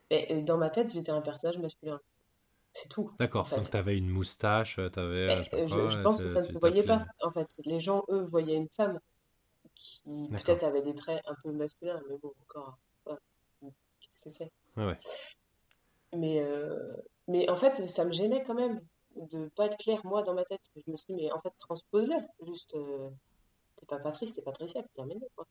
Mais 0.09 0.41
dans 0.43 0.57
ma 0.57 0.69
tête, 0.69 0.93
j'étais 0.93 1.11
un 1.11 1.19
personnage 1.19 1.57
masculin. 1.57 1.99
C'est 2.71 2.87
tout, 2.87 3.11
D'accord. 3.19 3.49
Donc 3.49 3.69
tu 3.69 3.75
avais 3.75 3.97
une 3.97 4.07
moustache, 4.07 4.75
tu 4.75 4.99
avais, 4.99 5.29
je 5.29 5.35
Mais 5.35 5.43
sais 5.43 5.49
pas 5.49 5.57
quoi, 5.67 5.89
je, 5.89 5.95
je 5.97 6.01
pense 6.01 6.21
que 6.21 6.27
ça 6.27 6.41
ne 6.41 6.47
se 6.47 6.57
voyait 6.57 6.83
pas, 6.83 7.05
en 7.21 7.31
fait. 7.31 7.47
Les 7.65 7.81
gens, 7.81 8.05
eux, 8.09 8.25
voyaient 8.31 8.55
une 8.55 8.69
femme 8.69 8.97
qui 9.75 10.03
peut-être 10.29 10.63
avait 10.63 10.83
des 10.83 10.95
traits 10.95 11.21
un 11.27 11.35
peu 11.43 11.51
masculins, 11.51 12.01
mais 12.09 12.17
bon, 12.17 12.31
encore, 12.43 12.77
voilà, 13.05 13.19
qu'est-ce 13.99 14.21
que 14.21 14.29
c'est? 14.29 14.51
Ouais, 14.77 14.85
ouais. 14.85 14.97
Mais, 16.15 16.39
euh, 16.39 16.95
mais 17.27 17.49
en 17.49 17.57
fait, 17.57 17.75
ça 17.75 18.05
me 18.05 18.13
gênait 18.13 18.41
quand 18.41 18.55
même 18.55 18.79
de 19.15 19.47
pas 19.49 19.67
être 19.67 19.77
clair, 19.77 20.01
moi, 20.05 20.23
dans 20.23 20.33
ma 20.33 20.45
tête. 20.45 20.69
Je 20.75 20.91
me 20.91 20.97
suis 20.97 21.13
dit, 21.13 21.23
mais 21.23 21.31
en 21.31 21.39
fait, 21.39 21.53
transpose-le. 21.57 22.15
Juste, 22.45 22.75
euh, 22.75 23.09
t'es 23.75 23.85
pas 23.85 23.99
Patrice, 23.99 24.35
t'es 24.35 24.41
Patricia, 24.41 24.81
t'es 24.81 24.89
terminé, 24.95 25.25
quoi. 25.35 25.45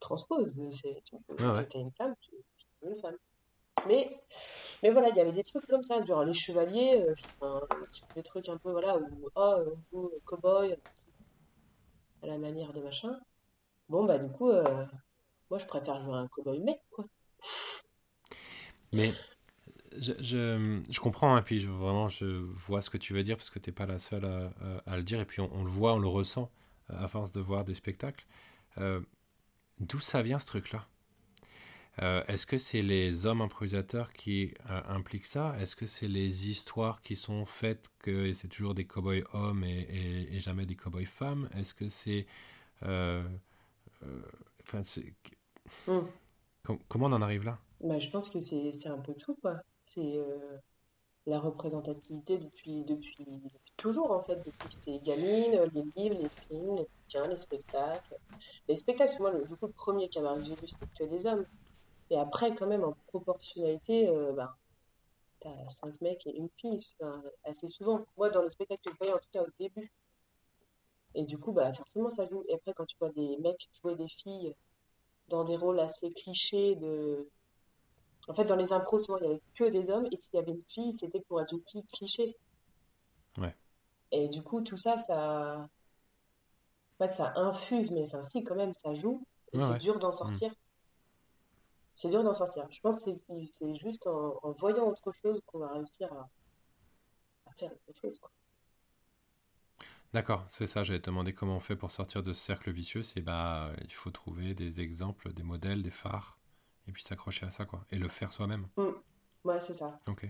Transpose. 0.00 0.60
Tu 1.04 1.16
peux, 1.28 1.36
t'es 1.36 1.44
ouais. 1.44 1.66
t'es 1.66 1.80
une 1.80 1.92
femme, 1.92 2.14
tu, 2.20 2.30
tu 2.56 2.66
veux 2.82 2.92
une 2.92 3.00
femme. 3.00 3.16
Mais, 3.86 4.20
mais 4.82 4.90
voilà, 4.90 5.08
il 5.08 5.16
y 5.16 5.20
avait 5.20 5.32
des 5.32 5.42
trucs 5.42 5.66
comme 5.66 5.82
ça, 5.82 6.04
genre 6.04 6.24
les 6.24 6.34
chevaliers, 6.34 7.00
euh, 7.00 7.14
enfin, 7.40 7.60
des 8.14 8.22
trucs 8.22 8.48
un 8.48 8.58
peu, 8.58 8.70
voilà, 8.70 8.98
où, 8.98 9.28
oh, 9.34 9.40
euh, 9.40 9.74
vous, 9.90 10.06
euh, 10.06 10.20
cow-boy, 10.24 10.76
à 12.22 12.26
la 12.26 12.38
manière 12.38 12.72
de 12.72 12.80
machin. 12.80 13.18
Bon, 13.88 14.04
bah, 14.04 14.18
du 14.18 14.30
coup, 14.30 14.50
euh, 14.50 14.86
moi, 15.50 15.58
je 15.58 15.66
préfère 15.66 16.00
jouer 16.00 16.14
un 16.14 16.28
cow-boy 16.28 16.60
mec, 16.60 16.80
quoi. 16.90 17.06
Mais 18.92 19.10
je, 20.00 20.12
je, 20.20 20.80
je 20.90 21.00
comprends, 21.00 21.36
et 21.38 21.42
puis 21.42 21.60
je- 21.60 21.68
vraiment, 21.68 22.08
je 22.08 22.26
vois 22.26 22.80
ce 22.82 22.90
que 22.90 22.98
tu 22.98 23.12
veux 23.14 23.22
dire, 23.22 23.36
parce 23.36 23.50
que 23.50 23.58
t'es 23.58 23.72
pas 23.72 23.86
la 23.86 23.98
seule 23.98 24.24
à, 24.24 24.52
à- 24.86 24.92
à 24.92 24.96
le 24.96 25.02
dire, 25.02 25.20
et 25.20 25.24
puis 25.24 25.40
on, 25.40 25.50
on 25.54 25.64
le 25.64 25.70
voit, 25.70 25.94
on 25.94 25.98
le 25.98 26.08
ressent, 26.08 26.50
à 26.88 27.08
force 27.08 27.32
de 27.32 27.40
voir 27.40 27.64
des 27.64 27.74
spectacles. 27.74 28.26
Euh, 28.78 29.00
d'où 29.80 30.00
ça 30.00 30.22
vient 30.22 30.38
ce 30.40 30.46
truc-là? 30.46 30.86
Euh, 32.00 32.22
est-ce 32.26 32.46
que 32.46 32.56
c'est 32.56 32.80
les 32.80 33.26
hommes 33.26 33.42
improvisateurs 33.42 34.12
qui 34.14 34.54
euh, 34.70 34.80
impliquent 34.88 35.26
ça? 35.26 35.54
Est-ce 35.60 35.76
que 35.76 35.86
c'est 35.86 36.08
les 36.08 36.48
histoires 36.50 37.02
qui 37.02 37.16
sont 37.16 37.44
faites 37.44 37.90
que 37.98 38.32
c'est 38.32 38.48
toujours 38.48 38.74
des 38.74 38.86
cow-boys 38.86 39.24
hommes 39.34 39.64
et, 39.64 39.80
et- 39.90 40.34
et 40.36 40.40
jamais 40.40 40.64
des 40.64 40.74
cow-boys 40.76 41.04
femmes? 41.06 41.48
Est-ce 41.54 41.74
que 41.74 41.88
c'est... 41.88 42.26
enfin, 44.62 44.82
com- 46.64 46.78
comment 46.88 47.06
on 47.06 47.12
en 47.12 47.22
arrive 47.22 47.44
là? 47.44 47.58
Bah, 47.80 47.98
je 47.98 48.08
pense 48.08 48.30
que 48.30 48.40
c'est 48.40 48.88
un 48.88 48.96
peu 48.98 49.12
tout, 49.14 49.34
quoi. 49.42 49.60
C'est 49.94 50.16
euh, 50.16 50.56
la 51.26 51.38
représentativité 51.38 52.38
depuis, 52.38 52.82
depuis, 52.84 53.26
toujours 53.76 54.10
en 54.10 54.22
fait, 54.22 54.36
depuis 54.36 54.68
que 54.68 54.72
j'étais 54.72 54.98
gamine, 55.00 55.70
les 55.74 55.82
livres, 55.96 56.16
les 56.18 56.28
films, 56.28 56.76
les 56.76 56.88
bouquins, 56.88 57.26
les 57.26 57.36
spectacles. 57.36 58.16
Les 58.68 58.76
spectacles, 58.76 59.16
moi, 59.20 59.30
le, 59.30 59.44
du 59.44 59.54
coup, 59.56 59.66
le 59.66 59.72
premier 59.72 60.08
que 60.08 60.14
j'ai 60.14 60.54
vu, 60.54 60.66
c'était 60.66 60.86
que 60.98 61.04
des 61.04 61.26
hommes. 61.26 61.44
Et 62.08 62.18
après, 62.18 62.54
quand 62.54 62.66
même, 62.66 62.84
en 62.84 62.96
proportionnalité, 63.08 64.08
euh, 64.08 64.32
bah, 64.32 64.56
t'as 65.40 65.68
cinq 65.68 66.00
mecs 66.00 66.26
et 66.26 66.36
une 66.36 66.48
fille, 66.56 66.80
assez 67.44 67.68
souvent. 67.68 68.06
Moi, 68.16 68.30
dans 68.30 68.42
les 68.42 68.50
spectacles 68.50 68.82
que 68.82 68.92
je 68.92 68.96
voyais, 68.98 69.12
en 69.12 69.18
tout 69.18 69.30
cas 69.30 69.42
au 69.42 69.50
début. 69.58 69.92
Et 71.14 71.24
du 71.24 71.36
coup, 71.36 71.52
bah, 71.52 71.70
forcément, 71.74 72.10
ça 72.10 72.26
joue. 72.26 72.44
Et 72.48 72.54
après, 72.54 72.72
quand 72.72 72.86
tu 72.86 72.96
vois 72.98 73.10
des 73.10 73.36
mecs 73.38 73.68
jouer 73.74 73.94
des 73.96 74.08
filles 74.08 74.54
dans 75.28 75.44
des 75.44 75.56
rôles 75.56 75.80
assez 75.80 76.12
clichés 76.12 76.76
de... 76.76 77.28
En 78.26 78.34
fait, 78.34 78.44
dans 78.46 78.56
les 78.56 78.72
impros, 78.72 78.98
souvent, 78.98 79.18
il 79.18 79.26
n'y 79.26 79.32
avait 79.34 79.42
que 79.54 79.64
des 79.70 79.90
hommes, 79.90 80.08
et 80.10 80.16
s'il 80.16 80.34
y 80.34 80.38
avait 80.38 80.50
une 80.50 80.64
fille, 80.66 80.92
c'était 80.92 81.20
pour 81.20 81.40
être 81.40 81.52
une 81.52 81.62
fille 81.66 81.84
cliché. 81.86 82.36
Ouais. 83.38 83.54
Et 84.12 84.28
du 84.28 84.42
coup, 84.44 84.60
tout 84.60 84.76
ça, 84.76 84.96
ça... 84.96 85.68
Pas 86.96 87.08
que 87.08 87.14
ça 87.14 87.34
infuse, 87.36 87.90
mais 87.90 88.04
enfin, 88.04 88.22
si, 88.22 88.44
quand 88.44 88.54
même, 88.54 88.72
ça 88.72 88.94
joue, 88.94 89.26
et 89.52 89.58
Ouais, 89.58 89.60
c'est 89.60 89.74
ouais. 89.74 89.78
dur 89.78 89.98
d'en 89.98 90.10
sortir. 90.10 90.54
C'est 91.94 92.10
dur 92.10 92.22
d'en 92.22 92.34
sortir. 92.34 92.66
Je 92.70 92.80
pense 92.80 93.02
que 93.02 93.10
c'est 93.46 93.74
juste 93.76 94.06
en, 94.06 94.38
en 94.42 94.52
voyant 94.52 94.86
autre 94.88 95.10
chose 95.12 95.40
qu'on 95.46 95.60
va 95.60 95.72
réussir 95.72 96.12
à, 96.12 96.28
à 97.46 97.52
faire 97.52 97.70
autre 97.86 97.98
chose. 98.00 98.20
D'accord, 100.14 100.44
c'est 100.48 100.66
ça, 100.66 100.84
j'allais 100.84 101.00
te 101.00 101.06
demander 101.06 101.32
comment 101.34 101.56
on 101.56 101.60
fait 101.60 101.76
pour 101.76 101.90
sortir 101.90 102.22
de 102.22 102.32
ce 102.32 102.40
cercle 102.40 102.70
vicieux, 102.70 103.02
c'est 103.02 103.20
bah 103.22 103.70
il 103.82 103.92
faut 103.92 104.10
trouver 104.10 104.54
des 104.54 104.80
exemples, 104.80 105.32
des 105.32 105.42
modèles, 105.42 105.82
des 105.82 105.90
phares, 105.90 106.38
et 106.88 106.92
puis 106.92 107.02
s'accrocher 107.02 107.46
à 107.46 107.50
ça, 107.50 107.64
quoi. 107.64 107.84
Et 107.90 107.96
le 107.96 108.08
faire 108.08 108.32
soi-même. 108.32 108.68
Mm. 108.76 108.88
Ouais, 109.44 109.60
c'est 109.60 109.74
ça. 109.74 109.98
Ok. 110.06 110.26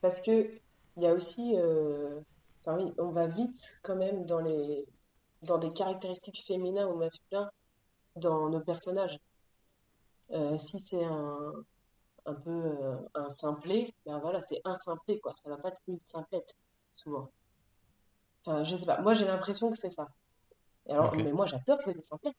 Parce 0.00 0.20
que 0.20 0.50
il 0.96 1.02
y 1.02 1.06
a 1.06 1.12
aussi, 1.12 1.54
euh, 1.56 2.20
enfin 2.60 2.76
oui, 2.76 2.92
on 2.98 3.10
va 3.10 3.26
vite 3.26 3.80
quand 3.82 3.96
même 3.96 4.26
dans 4.26 4.40
les, 4.40 4.86
dans 5.42 5.58
des 5.58 5.72
caractéristiques 5.72 6.42
féminins 6.46 6.86
ou 6.88 6.96
masculins 6.96 7.50
dans 8.16 8.48
nos 8.48 8.60
personnages. 8.60 9.18
Euh, 10.32 10.58
si 10.58 10.78
c'est 10.80 11.04
un, 11.04 11.52
un 12.26 12.34
peu 12.34 12.50
euh, 12.50 12.96
un 13.14 13.28
simplet, 13.28 13.94
ben 14.06 14.18
voilà, 14.18 14.42
c'est 14.42 14.60
un 14.64 14.74
simplet, 14.76 15.18
quoi. 15.18 15.34
Ça 15.42 15.50
va 15.50 15.56
pas 15.56 15.68
être 15.68 15.82
une 15.88 16.00
simplette, 16.00 16.56
souvent. 16.92 17.30
Enfin, 18.44 18.64
je 18.64 18.76
sais 18.76 18.86
pas. 18.86 19.00
Moi, 19.00 19.14
j'ai 19.14 19.26
l'impression 19.26 19.70
que 19.70 19.76
c'est 19.76 19.90
ça. 19.90 20.08
Et 20.86 20.92
alors, 20.92 21.14
mais 21.16 21.32
moi, 21.32 21.46
j'adore 21.46 21.80
jouer 21.82 21.94
des 21.94 22.02
simplettes 22.02 22.36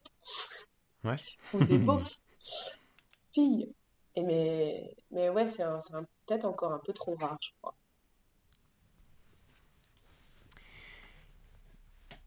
Ouais. 1.03 1.15
ou 1.53 1.63
des 1.63 1.77
beaufs 1.77 2.19
filles. 3.33 3.73
Et 4.15 4.23
mais, 4.23 4.95
mais 5.11 5.29
ouais, 5.29 5.47
c'est 5.47 5.63
peut-être 6.25 6.45
encore 6.45 6.73
un 6.73 6.79
peu 6.79 6.93
trop 6.93 7.15
rare, 7.15 7.37
je 7.41 7.51
crois. 7.61 7.75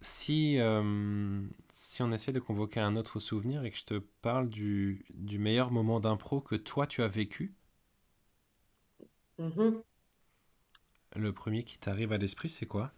Si, 0.00 0.58
euh, 0.60 1.42
si 1.68 2.00
on 2.02 2.12
essaie 2.12 2.30
de 2.32 2.38
convoquer 2.38 2.78
un 2.78 2.94
autre 2.94 3.18
souvenir 3.18 3.64
et 3.64 3.70
que 3.72 3.76
je 3.76 3.84
te 3.84 3.98
parle 4.22 4.48
du, 4.48 5.04
du 5.14 5.38
meilleur 5.40 5.70
moment 5.72 5.98
d'impro 5.98 6.40
que 6.40 6.54
toi 6.54 6.86
tu 6.86 7.02
as 7.02 7.08
vécu, 7.08 7.54
Mhm. 9.38 9.82
le 11.16 11.32
premier 11.32 11.64
qui 11.64 11.78
t'arrive 11.78 12.12
à 12.12 12.18
l'esprit, 12.18 12.50
c'est 12.50 12.66
quoi? 12.66 12.92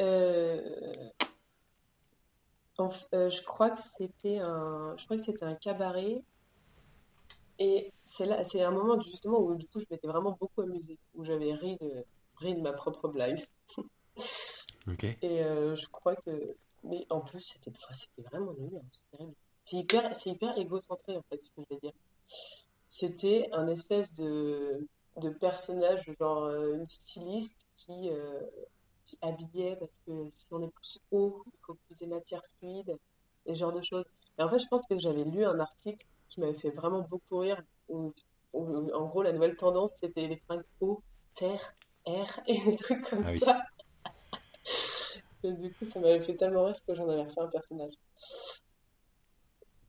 Euh, 0.00 1.10
en 2.78 2.90
euh, 3.14 3.30
je 3.30 3.42
crois 3.42 3.70
que 3.70 3.80
c'était 3.80 4.38
un, 4.38 4.94
je 4.96 5.04
crois 5.04 5.16
que 5.16 5.22
c'était 5.22 5.44
un 5.44 5.54
cabaret. 5.54 6.22
Et 7.58 7.92
c'est 8.04 8.26
là, 8.26 8.44
c'est 8.44 8.62
un 8.62 8.70
moment 8.70 9.00
justement 9.00 9.40
où 9.40 9.54
du 9.54 9.66
coup 9.66 9.80
je 9.80 9.86
m'étais 9.90 10.06
vraiment 10.06 10.36
beaucoup 10.38 10.60
amusée, 10.60 10.98
où 11.14 11.24
j'avais 11.24 11.54
ri 11.54 11.76
de, 11.80 12.04
ri 12.36 12.54
de 12.54 12.60
ma 12.60 12.72
propre 12.72 13.08
blague. 13.08 13.46
Ok. 14.88 15.02
Et 15.02 15.42
euh, 15.42 15.74
je 15.74 15.88
crois 15.88 16.14
que, 16.14 16.54
mais 16.84 17.04
en 17.10 17.20
plus 17.20 17.40
c'était, 17.40 17.72
vraiment 18.22 18.52
nul, 18.56 18.70
hein, 18.76 19.26
c'est 19.58 19.76
hyper, 19.78 20.14
c'est 20.14 20.30
hyper 20.30 20.56
égocentré 20.56 21.16
en 21.16 21.22
fait 21.28 21.42
ce 21.42 21.50
que 21.50 21.62
je 21.62 21.74
vais 21.74 21.80
dire. 21.80 21.92
C'était 22.86 23.48
un 23.52 23.66
espèce 23.66 24.14
de, 24.14 24.86
de 25.16 25.30
personnage, 25.30 26.04
genre 26.20 26.44
euh, 26.44 26.76
une 26.76 26.86
styliste 26.86 27.66
qui, 27.74 28.10
qui 29.06 29.18
habillait 29.22 29.76
parce 29.76 29.98
que 30.06 30.28
si 30.30 30.46
on 30.50 30.62
est 30.62 30.70
plus 30.70 30.98
haut, 31.12 31.42
il 31.46 31.58
faut 31.64 31.74
plus 31.86 31.98
des 31.98 32.06
matières 32.06 32.42
fluides, 32.58 32.96
et 33.46 33.54
ce 33.54 33.60
genre 33.60 33.72
de 33.72 33.80
choses. 33.80 34.04
Et 34.38 34.42
en 34.42 34.50
fait, 34.50 34.58
je 34.58 34.66
pense 34.68 34.84
que 34.86 34.98
j'avais 34.98 35.24
lu 35.24 35.44
un 35.44 35.58
article 35.60 36.04
qui 36.28 36.40
m'avait 36.40 36.54
fait 36.54 36.70
vraiment 36.70 37.02
beaucoup 37.02 37.38
rire, 37.38 37.62
où, 37.88 38.12
où, 38.52 38.90
en 38.92 39.06
gros 39.06 39.22
la 39.22 39.32
nouvelle 39.32 39.56
tendance 39.56 39.96
c'était 40.00 40.26
les 40.26 40.36
fringues 40.36 40.64
haut, 40.80 41.02
terre, 41.34 41.74
air, 42.04 42.40
et 42.46 42.60
des 42.64 42.76
trucs 42.76 43.08
comme 43.08 43.22
Ah 43.24 43.30
oui. 43.30 43.38
ça. 43.38 43.62
Et 45.42 45.52
du 45.52 45.72
coup, 45.72 45.84
ça 45.84 46.00
m'avait 46.00 46.22
fait 46.22 46.34
tellement 46.34 46.64
rire 46.64 46.80
que 46.86 46.94
j'en 46.94 47.08
avais 47.08 47.28
fait 47.28 47.40
un 47.40 47.46
personnage. 47.46 47.92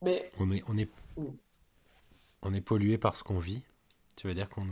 Mais, 0.03 0.31
On 0.37 0.51
est, 0.51 0.61
on 0.67 0.77
est, 0.77 0.89
mm, 1.17 1.35
on 2.43 2.53
est 2.53 2.61
pollué 2.61 2.99
par 2.99 3.15
ce 3.15 3.23
qu'on 3.23 3.39
vit. 3.39 3.63
Tu 4.15 4.27
veux 4.27 4.35
dire 4.35 4.49
qu'on 4.49 4.67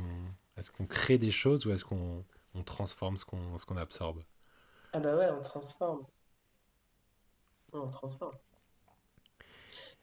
est-ce 0.58 0.71
qu'on 0.71 0.86
crée 0.86 1.17
des 1.17 1.31
choses 1.31 1.65
ou 1.65 1.71
est-ce 1.71 1.84
qu'on 1.86 2.23
on 2.53 2.63
transforme 2.63 3.17
ce 3.17 3.25
qu'on 3.25 3.58
ce 3.58 3.65
qu'on 3.65 3.77
absorbe? 3.77 4.21
Ah 4.95 4.99
bah 4.99 5.15
ouais, 5.15 5.29
on 5.29 5.41
transforme. 5.43 6.08
On 7.73 7.88
transforme. 7.91 8.39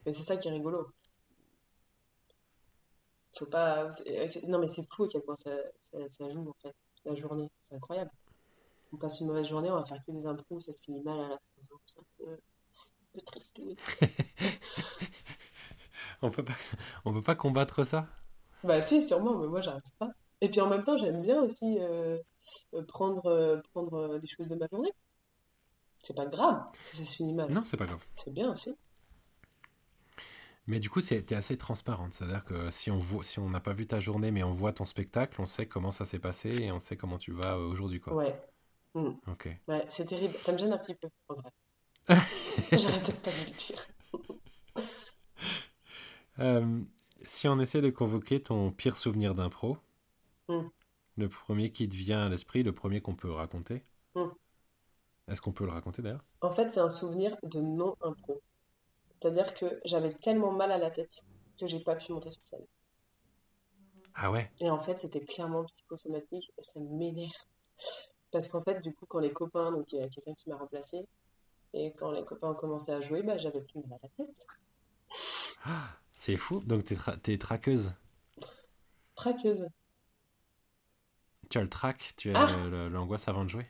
Mais 0.07 0.13
c'est 0.15 0.23
ça 0.23 0.37
qui 0.37 0.49
est 0.49 0.53
rigolo. 0.53 0.93
Faut 3.39 3.47
pas. 3.47 3.91
c'est- 3.91 4.29
c'est- 4.29 4.47
Non, 4.49 4.59
mais 4.59 4.69
c'est 4.69 4.85
fou 4.95 5.05
à 5.05 5.09
quel 5.09 5.23
point 5.23 5.37
ça, 5.37 5.51
ça, 5.81 5.99
ça 6.11 6.31
joue 6.31 6.49
en 6.49 6.55
fait. 6.63 6.75
La 7.05 7.15
journée, 7.15 7.51
c'est 7.61 7.75
incroyable. 7.75 8.11
On 8.93 8.97
passe 8.99 9.21
une 9.21 9.29
mauvaise 9.29 9.49
journée, 9.49 9.71
on 9.71 9.77
va 9.77 9.85
faire 9.85 10.03
que 10.07 10.13
des 10.13 10.27
impros, 10.27 10.61
ça 10.61 10.73
se 10.73 10.83
finit 10.83 11.03
mal 11.03 11.19
à 11.21 11.29
la 11.29 11.37
fin. 11.39 11.77
C'est 11.87 12.01
un 12.01 12.05
peu, 12.19 12.33
un 12.35 12.39
peu 13.15 13.23
triste. 13.23 13.61
On 16.23 16.31
peut 16.31 16.43
pas, 16.45 16.55
on 17.05 17.13
peut 17.13 17.23
pas 17.23 17.35
combattre 17.35 17.85
ça? 17.85 18.09
Bah 18.65 18.83
si, 18.83 19.01
sûrement, 19.05 19.39
mais 19.39 19.47
moi 19.47 19.61
j'arrive 19.61 19.83
pas. 20.01 20.11
Et 20.43 20.49
puis 20.49 20.61
en 20.61 20.69
même 20.69 20.83
temps, 20.83 20.97
j'aime 20.97 21.23
bien 21.23 21.41
aussi 21.41 21.79
euh, 21.79 22.19
euh, 22.75 22.83
prendre, 22.83 23.27
euh, 23.27 23.61
prendre 23.73 24.19
les 24.21 24.27
choses 24.27 24.49
de 24.49 24.57
ma 24.57 24.67
journée. 24.71 24.93
C'est 26.03 26.17
pas 26.17 26.27
grave 26.27 26.65
si 26.83 26.97
ça 26.97 27.05
se 27.05 27.15
finit 27.15 27.33
mal. 27.33 27.49
Non, 27.49 27.63
c'est 27.65 27.77
pas 27.77 27.87
grave. 27.87 28.05
C'est 28.17 28.35
bien 28.35 28.53
aussi. 28.53 28.75
Mais 30.67 30.81
du 30.81 30.91
coup, 30.91 31.01
t'es 31.01 31.33
assez 31.33 31.57
transparente. 31.57 32.13
C'est-à-dire 32.13 32.45
que 32.45 32.73
si 32.73 32.91
on 32.91 32.99
voit, 32.99 33.23
si 33.23 33.39
on 33.39 33.51
n'a 33.51 33.61
pas 33.61 33.73
vu 33.73 33.87
ta 33.87 34.01
journée, 34.01 34.33
mais 34.33 34.43
on 34.43 34.51
voit 34.51 34.73
ton 34.73 34.85
spectacle, 34.85 35.41
on 35.41 35.47
sait 35.47 35.67
comment 35.67 35.93
ça 35.93 36.07
s'est 36.07 36.19
passé 36.19 36.51
et 36.61 36.73
on 36.73 36.81
sait 36.81 36.97
comment 36.97 37.19
tu 37.19 37.31
vas 37.31 37.59
aujourd'hui, 37.61 38.01
quoi. 38.01 38.15
Ouais. 38.15 38.43
Mm. 38.95 39.11
Ok. 39.29 39.49
Ouais, 39.69 39.85
c'est 39.89 40.07
terrible. 40.07 40.35
Ça 40.39 40.51
me 40.51 40.59
gêne 40.59 40.73
un 40.73 40.79
petit 40.79 40.97
peu, 40.97 41.09
en 41.29 41.35
vrai. 41.35 41.51
Peut-être 42.07 43.23
pas 43.23 43.31
dû 43.31 43.47
le 43.47 43.57
dire. 43.57 43.87
Euh, 46.39 46.81
si 47.23 47.47
on 47.47 47.61
essaie 47.61 47.83
de 47.83 47.91
convoquer 47.91 48.43
ton 48.43 48.73
pire 48.73 48.97
souvenir 48.97 49.35
d'impro, 49.35 49.77
Mm. 50.49 50.71
le 51.17 51.27
premier 51.31 51.73
qui 51.73 51.89
te 51.89 51.97
vient 51.97 52.27
à 52.27 52.29
l'esprit, 52.29 52.63
le 52.63 52.75
premier 52.75 53.01
qu'on 53.01 53.17
peut 53.17 53.31
raconter. 53.31 53.83
Mm. 54.15 54.33
Est-ce 55.27 55.41
qu'on 55.41 55.51
peut 55.53 55.65
le 55.65 55.73
raconter 55.73 56.01
d'ailleurs? 56.01 56.25
En 56.43 56.51
fait, 56.51 56.69
c'est 56.71 56.81
un 56.81 56.91
souvenir 56.91 57.39
de 57.43 57.61
non-impro. 57.63 58.43
C'est-à-dire 59.13 59.55
que 59.55 59.81
j'avais 59.87 60.11
tellement 60.11 60.53
mal 60.53 60.73
à 60.73 60.79
la 60.79 60.91
tête 60.91 61.25
que 61.59 61.67
j'ai 61.67 61.81
pas 61.81 61.97
pu 61.97 62.13
monter 62.13 62.31
sur 62.31 62.45
scène. 62.45 62.67
Ah 64.15 64.31
ouais? 64.31 64.51
Et 64.61 64.71
en 64.71 64.79
fait, 64.79 64.99
c'était 64.99 65.25
clairement 65.25 65.65
psychosomatique 65.65 66.51
et 66.57 66.63
ça 66.63 66.81
m'énerve. 66.81 67.33
Parce 68.33 68.49
qu'en 68.49 68.63
fait, 68.63 68.81
du 68.81 68.93
coup, 68.95 69.07
quand 69.07 69.21
les 69.21 69.33
copains, 69.33 69.73
donc 69.73 69.93
il 69.93 70.01
y 70.01 70.03
a 70.03 70.09
quelqu'un 70.09 70.35
qui 70.35 70.49
m'a 70.49 70.57
remplacé, 70.57 71.07
et 71.75 71.93
quand 71.95 72.13
les 72.13 72.25
copains 72.25 72.51
ont 72.51 72.55
commencé 72.57 72.93
à 72.93 73.01
jouer, 73.01 73.23
bah 73.23 73.39
j'avais 73.39 73.63
plus 73.63 73.81
mal 73.81 73.95
à 73.95 73.99
la 74.03 74.27
tête. 74.27 74.47
Ah, 75.65 75.97
c'est 76.15 76.37
fou. 76.37 76.61
Donc 76.67 76.85
t'es 76.85 76.95
tra- 76.95 77.19
t'es 77.19 77.39
traqueuse? 77.39 77.93
Traqueuse. 79.15 79.67
Tu 81.53 81.59
as 81.59 81.61
le 81.61 81.69
trac, 81.69 82.15
tu 82.17 82.35
as 82.35 82.41
Ah! 82.49 82.57
l'angoisse 82.89 83.29
avant 83.29 83.45
de 83.45 83.51
jouer? 83.51 83.67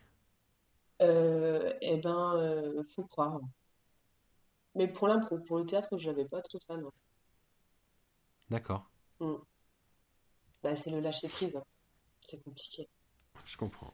Euh, 1.01 1.72
eh 1.80 1.97
ben, 1.97 2.37
euh, 2.37 2.80
faut 2.95 3.03
croire. 3.03 3.41
Mais 4.76 4.87
pour 4.87 5.09
l'impro, 5.09 5.41
pour 5.41 5.59
le 5.59 5.66
théâtre, 5.66 5.97
je 5.97 6.09
n'avais 6.09 6.24
pas 6.26 6.41
trop 6.43 6.61
ça, 6.61 6.76
non. 6.76 6.93
D'accord, 8.51 8.89
Mm. 9.18 9.35
Bah, 10.62 10.76
c'est 10.76 10.91
le 10.91 11.01
lâcher 11.01 11.26
prise. 11.26 11.57
hein. 11.57 11.64
C'est 12.20 12.41
compliqué. 12.45 12.89
je 13.47 13.57
comprends. 13.57 13.93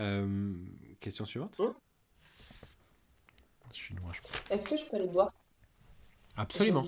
Euh, 0.00 0.56
question 0.98 1.24
suivante? 1.24 1.56
Mm. 1.60 1.70
Je 3.70 3.76
suis 3.76 3.94
loin, 3.94 4.12
je 4.12 4.22
pense. 4.22 4.32
Est-ce 4.50 4.68
que 4.70 4.76
je 4.76 4.90
peux 4.90 4.96
aller 4.96 5.06
boire? 5.06 5.32
Absolument. 6.36 6.84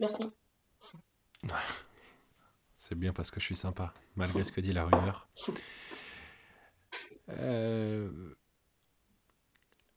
Merci. 0.00 0.24
C'est 2.76 2.94
bien 2.94 3.12
parce 3.12 3.30
que 3.30 3.38
je 3.38 3.44
suis 3.44 3.56
sympa, 3.56 3.94
malgré 4.16 4.42
ce 4.42 4.52
que 4.52 4.60
dit 4.60 4.72
la 4.72 4.84
rumeur. 4.84 5.28
Euh, 7.38 8.10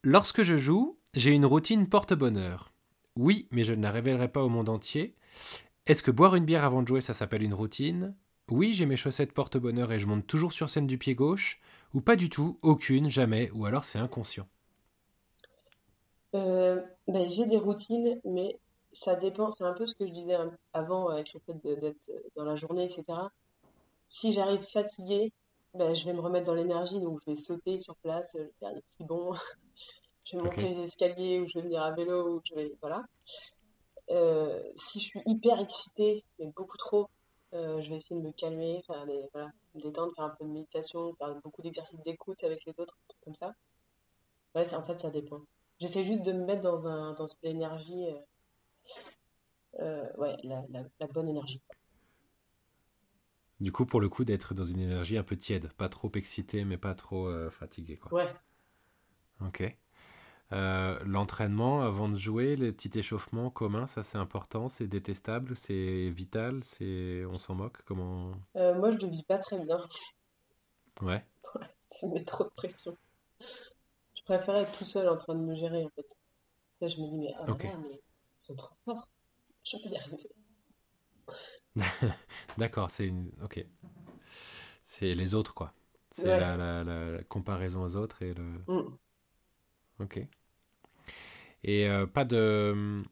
Lorsque 0.06 0.42
je 0.42 0.58
joue, 0.58 0.98
j'ai 1.14 1.30
une 1.30 1.46
routine 1.46 1.88
porte-bonheur. 1.88 2.74
Oui, 3.16 3.48
mais 3.50 3.64
je 3.64 3.72
ne 3.72 3.82
la 3.82 3.90
révélerai 3.90 4.28
pas 4.28 4.44
au 4.44 4.50
monde 4.50 4.68
entier. 4.68 5.16
Est-ce 5.86 6.02
que 6.02 6.10
boire 6.10 6.34
une 6.34 6.44
bière 6.44 6.62
avant 6.62 6.82
de 6.82 6.88
jouer, 6.88 7.00
ça 7.00 7.14
s'appelle 7.14 7.42
une 7.42 7.54
routine? 7.54 8.14
Oui, 8.50 8.74
j'ai 8.74 8.84
mes 8.84 8.96
chaussettes 8.96 9.32
porte-bonheur 9.32 9.92
et 9.92 9.98
je 9.98 10.06
monte 10.06 10.26
toujours 10.26 10.52
sur 10.52 10.68
scène 10.68 10.86
du 10.86 10.98
pied 10.98 11.14
gauche. 11.14 11.58
Ou 11.94 12.02
pas 12.02 12.16
du 12.16 12.28
tout, 12.28 12.58
aucune, 12.60 13.08
jamais, 13.08 13.50
ou 13.52 13.64
alors 13.64 13.86
c'est 13.86 13.98
inconscient. 13.98 14.46
Euh, 16.34 16.82
ben, 17.08 17.26
j'ai 17.26 17.46
des 17.46 17.56
routines, 17.56 18.20
mais 18.26 18.60
ça 18.94 19.16
dépend. 19.16 19.50
C'est 19.50 19.64
un 19.64 19.74
peu 19.74 19.86
ce 19.86 19.94
que 19.94 20.06
je 20.06 20.12
disais 20.12 20.36
avant 20.72 21.08
avec 21.08 21.34
le 21.34 21.40
fait 21.40 21.54
d'être 21.54 22.10
dans 22.36 22.44
la 22.44 22.56
journée, 22.56 22.84
etc. 22.84 23.04
Si 24.06 24.32
j'arrive 24.32 24.62
fatiguée, 24.62 25.32
ben, 25.74 25.94
je 25.94 26.04
vais 26.04 26.12
me 26.12 26.20
remettre 26.20 26.46
dans 26.46 26.54
l'énergie, 26.54 27.00
donc 27.00 27.20
je 27.20 27.30
vais 27.30 27.36
sauter 27.36 27.80
sur 27.80 27.96
place, 27.96 28.36
je 28.38 28.44
vais 28.44 28.52
faire 28.60 28.74
des 28.74 28.82
petits 28.82 29.04
bonds, 29.04 29.32
je 30.24 30.36
vais 30.36 30.42
monter 30.42 30.68
les 30.68 30.80
escaliers, 30.82 31.40
ou 31.40 31.48
je 31.48 31.54
vais 31.58 31.62
venir 31.62 31.82
à 31.82 31.90
vélo, 31.90 32.36
ou 32.36 32.40
je 32.44 32.54
vais... 32.54 32.72
Voilà. 32.80 33.04
Euh, 34.10 34.62
si 34.76 35.00
je 35.00 35.06
suis 35.06 35.22
hyper 35.26 35.58
excitée, 35.60 36.24
mais 36.38 36.52
beaucoup 36.54 36.76
trop, 36.76 37.08
euh, 37.54 37.80
je 37.80 37.90
vais 37.90 37.96
essayer 37.96 38.20
de 38.20 38.26
me 38.26 38.32
calmer, 38.32 38.82
faire 38.86 39.06
des, 39.06 39.28
voilà, 39.32 39.50
me 39.74 39.80
détendre, 39.80 40.12
faire 40.14 40.26
un 40.26 40.36
peu 40.38 40.44
de 40.44 40.50
méditation, 40.50 41.14
faire 41.14 41.34
beaucoup 41.42 41.62
d'exercices 41.62 42.00
d'écoute 42.00 42.44
avec 42.44 42.64
les 42.66 42.78
autres, 42.78 42.96
truc 43.08 43.20
comme 43.24 43.34
ça. 43.34 43.52
Ouais, 44.54 44.74
en 44.74 44.84
fait, 44.84 44.98
ça 44.98 45.10
dépend. 45.10 45.40
J'essaie 45.80 46.04
juste 46.04 46.22
de 46.22 46.32
me 46.32 46.44
mettre 46.44 46.62
dans 46.62 46.86
un, 46.86 47.14
dans 47.14 47.26
une 47.26 47.50
énergie, 47.50 48.06
euh, 48.06 48.18
ouais, 50.18 50.36
la, 50.44 50.62
la, 50.70 50.84
la 51.00 51.06
bonne 51.06 51.28
énergie. 51.28 51.62
Du 53.60 53.72
coup, 53.72 53.86
pour 53.86 54.00
le 54.00 54.08
coup, 54.08 54.24
d'être 54.24 54.54
dans 54.54 54.64
une 54.64 54.80
énergie 54.80 55.16
un 55.16 55.22
peu 55.22 55.36
tiède, 55.36 55.72
pas 55.72 55.88
trop 55.88 56.10
excité, 56.14 56.64
mais 56.64 56.76
pas 56.76 56.94
trop 56.94 57.28
euh, 57.28 57.50
fatigué, 57.50 57.96
quoi. 57.96 58.12
Ouais. 58.12 58.32
Ok. 59.40 59.62
Euh, 60.52 60.98
l'entraînement 61.04 61.82
avant 61.82 62.08
de 62.08 62.18
jouer, 62.18 62.56
les 62.56 62.72
petits 62.72 62.96
échauffements 62.98 63.50
communs, 63.50 63.86
ça 63.86 64.02
c'est 64.02 64.18
important, 64.18 64.68
c'est 64.68 64.86
détestable, 64.86 65.56
c'est 65.56 66.10
vital, 66.10 66.62
c'est 66.62 67.24
on 67.24 67.38
s'en 67.38 67.54
moque, 67.54 67.82
comment... 67.86 68.32
Euh, 68.56 68.74
moi, 68.74 68.90
je 68.90 69.06
ne 69.06 69.10
vis 69.10 69.24
pas 69.24 69.38
très 69.38 69.58
bien. 69.58 69.78
Ouais, 71.02 71.24
Ça 71.88 72.06
me 72.06 72.14
met 72.14 72.24
trop 72.24 72.44
de 72.44 72.50
pression. 72.50 72.96
Je 73.40 74.22
préfère 74.24 74.56
être 74.56 74.76
tout 74.76 74.84
seul 74.84 75.08
en 75.08 75.16
train 75.16 75.34
de 75.34 75.40
me 75.40 75.54
gérer, 75.54 75.84
en 75.84 75.90
fait. 75.90 76.06
Là, 76.80 76.88
je 76.88 77.00
me 77.00 77.08
dis, 77.08 77.16
mais 77.16 77.34
oh 77.40 77.46
là 77.46 77.52
ok. 77.52 77.64
là, 77.64 77.76
mais 77.82 78.00
sont 78.36 78.56
trop 78.56 78.74
forts. 78.84 79.08
Je 79.64 79.78
peux 79.78 79.90
y 79.90 79.96
arriver. 79.96 80.30
D'accord, 82.58 82.90
c'est 82.90 83.06
une... 83.06 83.30
Ok. 83.42 83.64
C'est 84.84 85.14
les 85.14 85.34
autres, 85.34 85.54
quoi. 85.54 85.72
C'est 86.10 86.28
Ouais. 86.28 86.36
la, 86.36 86.56
la- 86.56 86.84
la- 86.84 87.10
la 87.10 87.22
comparaison 87.24 87.82
aux 87.82 87.96
autres 87.96 88.22
et 88.22 88.34
le... 88.34 88.44
Mm. 88.68 88.98
Ok. 89.98 90.28
Et 91.62 91.88
euh, 91.88 92.06
pas 92.06 92.24
de... 92.24 93.02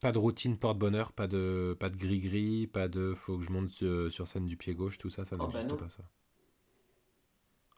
Pas 0.00 0.12
de 0.12 0.18
routine 0.18 0.58
porte-bonheur, 0.58 1.12
pas 1.12 1.28
de 1.28 1.76
pas 1.80 1.88
de 1.90 1.96
gris-gris, 1.96 2.66
pas 2.68 2.88
de 2.88 3.14
faut 3.14 3.38
que 3.38 3.44
je 3.44 3.52
monte 3.52 3.82
euh, 3.82 4.10
sur 4.10 4.28
scène 4.28 4.46
du 4.46 4.56
pied 4.56 4.74
gauche, 4.74 4.98
tout 4.98 5.10
ça, 5.10 5.24
ça 5.24 5.36
Oh 5.38 5.48
bah 5.52 5.62
n'existe 5.62 5.64
non. 5.64 5.78
pas 5.78 5.88
ça. 5.90 6.04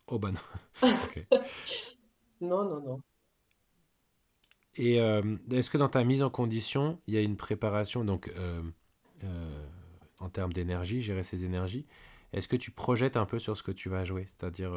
Oh 0.08 0.18
bah 0.18 0.30
non. 0.32 0.40
Non, 2.40 2.64
non, 2.70 2.80
non. 2.86 3.02
Et 4.76 5.00
euh, 5.00 5.36
est-ce 5.50 5.70
que 5.70 5.78
dans 5.78 5.88
ta 5.88 6.04
mise 6.04 6.22
en 6.22 6.30
condition, 6.30 7.00
il 7.06 7.14
y 7.14 7.16
a 7.18 7.20
une 7.20 7.36
préparation, 7.36 8.04
donc 8.04 8.28
euh, 8.36 8.62
euh, 9.24 9.66
en 10.18 10.28
termes 10.30 10.52
d'énergie, 10.52 11.02
gérer 11.02 11.22
ses 11.22 11.44
énergies, 11.44 11.86
est-ce 12.32 12.48
que 12.48 12.56
tu 12.56 12.70
projettes 12.70 13.16
un 13.16 13.26
peu 13.26 13.38
sur 13.38 13.56
ce 13.56 13.62
que 13.62 13.72
tu 13.72 13.88
vas 13.88 14.04
jouer? 14.04 14.26
C'est-à-dire, 14.28 14.72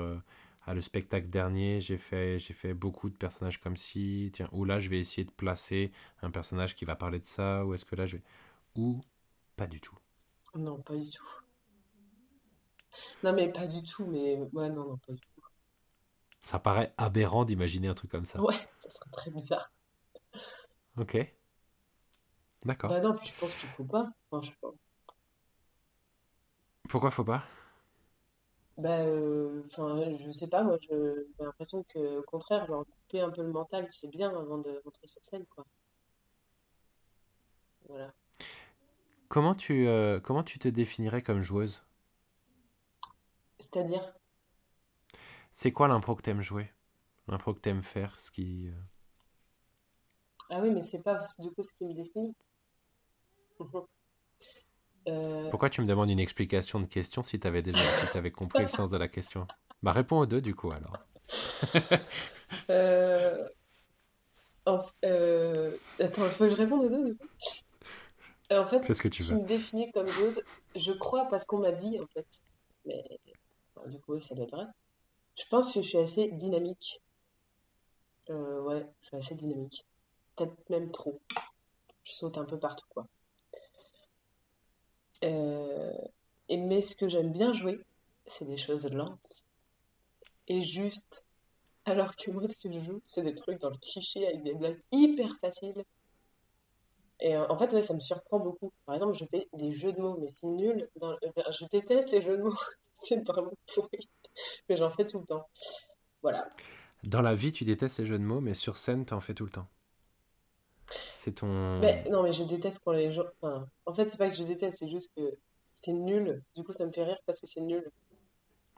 à 0.66 0.74
le 0.74 0.82
spectacle 0.82 1.30
dernier, 1.30 1.80
j'ai 1.80 1.98
fait, 1.98 2.40
j'ai 2.40 2.54
fait 2.54 2.74
beaucoup 2.74 3.10
de 3.10 3.16
personnages 3.16 3.60
comme 3.60 3.78
ci, 3.78 4.32
tiens, 4.34 4.50
ou 4.52 4.66
là 4.66 4.80
je 4.80 4.90
vais 4.90 4.98
essayer 4.98 5.24
de 5.24 5.32
placer 5.32 5.92
un 6.24 6.32
personnage 6.32 6.76
qui 6.76 6.86
va 6.86 6.96
parler 6.96 7.20
de 7.20 7.26
ça, 7.26 7.66
ou 7.66 7.76
est-ce 7.76 7.86
que 7.86 7.96
là 7.96 8.06
je 8.08 8.18
vais... 8.18 8.24
Ou 8.76 9.00
pas 9.56 9.68
du 9.68 9.80
tout? 9.80 9.96
Non, 10.56 10.82
pas 10.82 10.96
du 10.96 11.10
tout. 11.10 11.24
Non, 13.24 13.34
mais 13.34 13.52
pas 13.52 13.68
du 13.68 13.84
tout, 13.84 14.06
mais 14.08 14.40
ouais, 14.54 14.70
non, 14.70 14.88
non, 14.88 14.98
pas 14.98 15.14
du 15.14 15.22
tout. 15.22 15.42
Ça 16.42 16.60
paraît 16.60 16.94
aberrant 16.98 17.46
d'imaginer 17.46 17.88
un 17.88 17.94
truc 17.94 18.12
comme 18.12 18.26
ça. 18.26 18.42
Ouais, 18.42 18.56
ça 18.80 18.90
serait 18.90 19.12
très 19.12 19.32
bizarre. 19.32 19.72
Ok, 20.98 21.16
d'accord. 22.66 22.94
Bah 22.94 23.02
non, 23.02 23.14
puis 23.14 23.28
je 23.28 23.36
pense 23.38 23.58
qu'il 23.58 23.70
faut 23.70 23.84
pas. 23.84 24.10
Enfin, 24.32 24.42
je 24.42 24.52
sais 24.52 24.58
pas. 24.62 24.72
Pourquoi 26.90 27.12
faut 27.12 27.24
pas? 27.26 27.44
Bah, 28.78 29.00
euh, 29.02 29.64
enfin, 29.66 30.16
je 30.24 30.32
sais 30.32 30.48
pas, 30.48 30.62
moi, 30.64 30.78
je- 30.82 31.26
j'ai 31.38 31.44
l'impression 31.44 31.84
que, 31.90 32.20
au 32.20 32.24
contraire, 32.24 32.68
genre, 32.68 32.86
couper 32.86 33.22
un 33.22 33.32
peu 33.32 33.42
le 33.42 33.52
mental, 33.52 33.86
c'est 33.90 34.12
bien 34.12 34.30
avant 34.30 34.60
de 34.60 34.80
rentrer 34.86 35.08
sur 35.08 35.24
scène, 35.26 35.46
quoi. 35.48 35.66
Voilà. 37.88 38.14
Comment 39.28 39.54
tu, 39.54 39.86
euh, 39.86 40.22
comment 40.22 40.44
tu 40.44 40.60
te 40.60 40.70
définirais 40.70 41.22
comme 41.22 41.42
joueuse? 41.42 41.84
C'est-à-dire, 43.60 44.14
C'est 45.54 45.72
quoi 45.72 45.88
l'impro 45.88 46.16
que 46.16 46.22
t'aimes 46.22 46.42
jouer? 46.42 46.70
L'impro 47.28 47.54
que 47.54 47.60
t'aimes 47.62 47.84
faire, 47.84 48.20
ce 48.20 48.32
qui... 48.32 48.70
euh, 48.70 48.74
ah 50.50 50.60
oui, 50.62 50.72
mais 50.72 50.82
c'est 50.82 51.04
pas 51.04 51.20
du 51.40 51.52
coup 51.52 51.64
ce 51.64 51.74
qui 51.74 51.86
me 51.86 51.94
définit. 51.94 52.34
Euh, 55.06 55.50
Pourquoi 55.50 55.70
tu 55.70 55.82
me 55.82 55.86
demandes 55.86 56.10
une 56.10 56.20
explication 56.22 56.80
de 56.80 56.86
question 56.86 57.24
si 57.24 57.38
t'avais 57.38 57.62
déjà 57.62 57.84
si 57.84 58.14
t'avais 58.14 58.32
compris 58.32 58.62
le 58.64 58.70
sens 58.70 58.90
de 58.90 58.96
la 58.96 59.10
question? 59.10 59.46
Bah 59.82 59.92
réponds 59.92 60.20
aux 60.20 60.26
deux 60.26 60.40
du 60.40 60.56
coup 60.56 60.72
alors. 60.72 60.94
euh, 62.70 63.50
euh, 65.04 65.78
attends, 66.00 66.26
il 66.26 66.32
faut 66.32 66.46
que 66.46 66.50
je 66.52 66.56
réponde 66.56 66.86
aux 66.86 66.90
deux, 66.90 67.06
du 67.06 67.16
coup. 67.18 67.28
En 68.52 68.66
fait, 68.66 68.86
Fais 68.86 68.94
ce 68.94 69.02
que 69.02 69.08
tu 69.08 69.24
qui 69.24 69.32
veux. 69.32 69.42
me 69.42 69.46
définit 69.48 69.92
comme 69.92 70.08
joueuse, 70.08 70.42
je 70.76 70.92
crois 70.92 71.26
parce 71.28 71.46
qu'on 71.46 71.60
m'a 71.60 71.72
dit, 71.72 72.00
en 72.00 72.08
fait. 72.08 72.28
Mais 72.86 73.04
enfin, 73.76 73.88
du 73.90 74.00
coup, 74.00 74.14
oui, 74.14 74.22
ça 74.22 74.36
doit 74.36 74.46
être 74.46 74.56
vrai. 74.56 74.66
Je 75.36 75.44
pense 75.50 75.74
que 75.74 75.82
je 75.82 75.88
suis 75.88 75.98
assez 75.98 76.32
dynamique. 76.32 77.02
Euh, 78.30 78.62
ouais, 78.62 78.86
je 79.02 79.08
suis 79.08 79.18
assez 79.18 79.36
dynamique. 79.36 79.86
Peut-être 80.36 80.70
même 80.70 80.92
trop. 80.92 81.22
Je 82.04 82.14
saute 82.14 82.38
un 82.38 82.46
peu 82.46 82.60
partout, 82.60 82.86
quoi. 82.90 83.08
Euh, 85.24 85.94
mais 86.50 86.82
ce 86.82 86.96
que 86.96 87.08
j'aime 87.08 87.32
bien 87.32 87.54
jouer, 87.54 87.80
c'est 88.26 88.46
des 88.46 88.58
choses 88.58 88.92
lentes 88.94 89.46
et 90.48 90.62
justes. 90.62 91.26
Alors 91.86 92.16
que 92.16 92.32
moi, 92.32 92.48
ce 92.48 92.68
que 92.68 92.74
je 92.74 92.80
joue, 92.80 93.02
c'est 93.04 93.24
des 93.24 93.36
trucs 93.36 93.60
dans 93.60 93.70
le 93.70 93.78
cliché 93.78 94.26
avec 94.26 94.44
des 94.44 94.54
blagues 94.54 94.82
hyper 94.92 95.36
faciles. 95.38 95.84
Et 97.20 97.36
euh, 97.36 97.48
en 97.48 97.58
fait, 97.58 97.72
ouais, 97.74 97.82
ça 97.82 97.94
me 97.94 98.00
surprend 98.00 98.40
beaucoup. 98.40 98.72
Par 98.86 98.96
exemple, 98.96 99.14
je 99.14 99.26
fais 99.26 99.48
des 99.54 99.72
jeux 99.72 99.94
de 99.94 100.02
mots, 100.02 100.18
mais 100.20 100.30
c'est 100.30 100.48
nul. 100.48 100.90
Je 100.96 101.66
déteste 101.68 102.12
les 102.12 102.22
jeux 102.22 102.38
de 102.38 102.44
mots. 102.44 102.56
C'est 102.94 103.26
vraiment 103.28 103.52
pourri. 103.74 104.10
Mais 104.70 104.78
j'en 104.78 104.90
fais 104.90 105.06
tout 105.06 105.20
le 105.20 105.26
temps. 105.26 105.48
Voilà. 106.22 106.48
Dans 107.04 107.22
la 107.22 107.36
vie, 107.36 107.52
tu 107.52 107.66
détestes 107.66 108.00
les 108.00 108.06
jeux 108.06 108.18
de 108.18 108.24
mots, 108.24 108.40
mais 108.40 108.54
sur 108.54 108.78
scène, 108.78 109.06
t'en 109.06 109.20
fais 109.20 109.34
tout 109.34 109.44
le 109.44 109.52
temps. 109.52 109.68
C'est 111.24 111.32
ton... 111.36 111.82
Mais 111.82 112.04
non, 112.10 112.24
mais 112.24 112.34
je 112.34 112.44
déteste 112.44 112.82
quand 112.84 112.94
les 112.94 113.12
gens. 113.12 113.26
Enfin, 113.42 113.68
en 113.86 113.94
fait, 113.94 114.10
c'est 114.12 114.18
pas 114.18 114.30
que 114.30 114.36
je 114.36 114.44
déteste, 114.44 114.80
c'est 114.80 114.90
juste 114.90 115.12
que 115.16 115.22
c'est 115.60 115.94
nul. 115.94 116.42
Du 116.56 116.64
coup, 116.64 116.74
ça 116.74 116.86
me 116.86 116.92
fait 116.92 117.04
rire 117.04 117.18
parce 117.26 117.40
que 117.40 117.48
c'est 117.48 117.62
nul. 117.62 117.90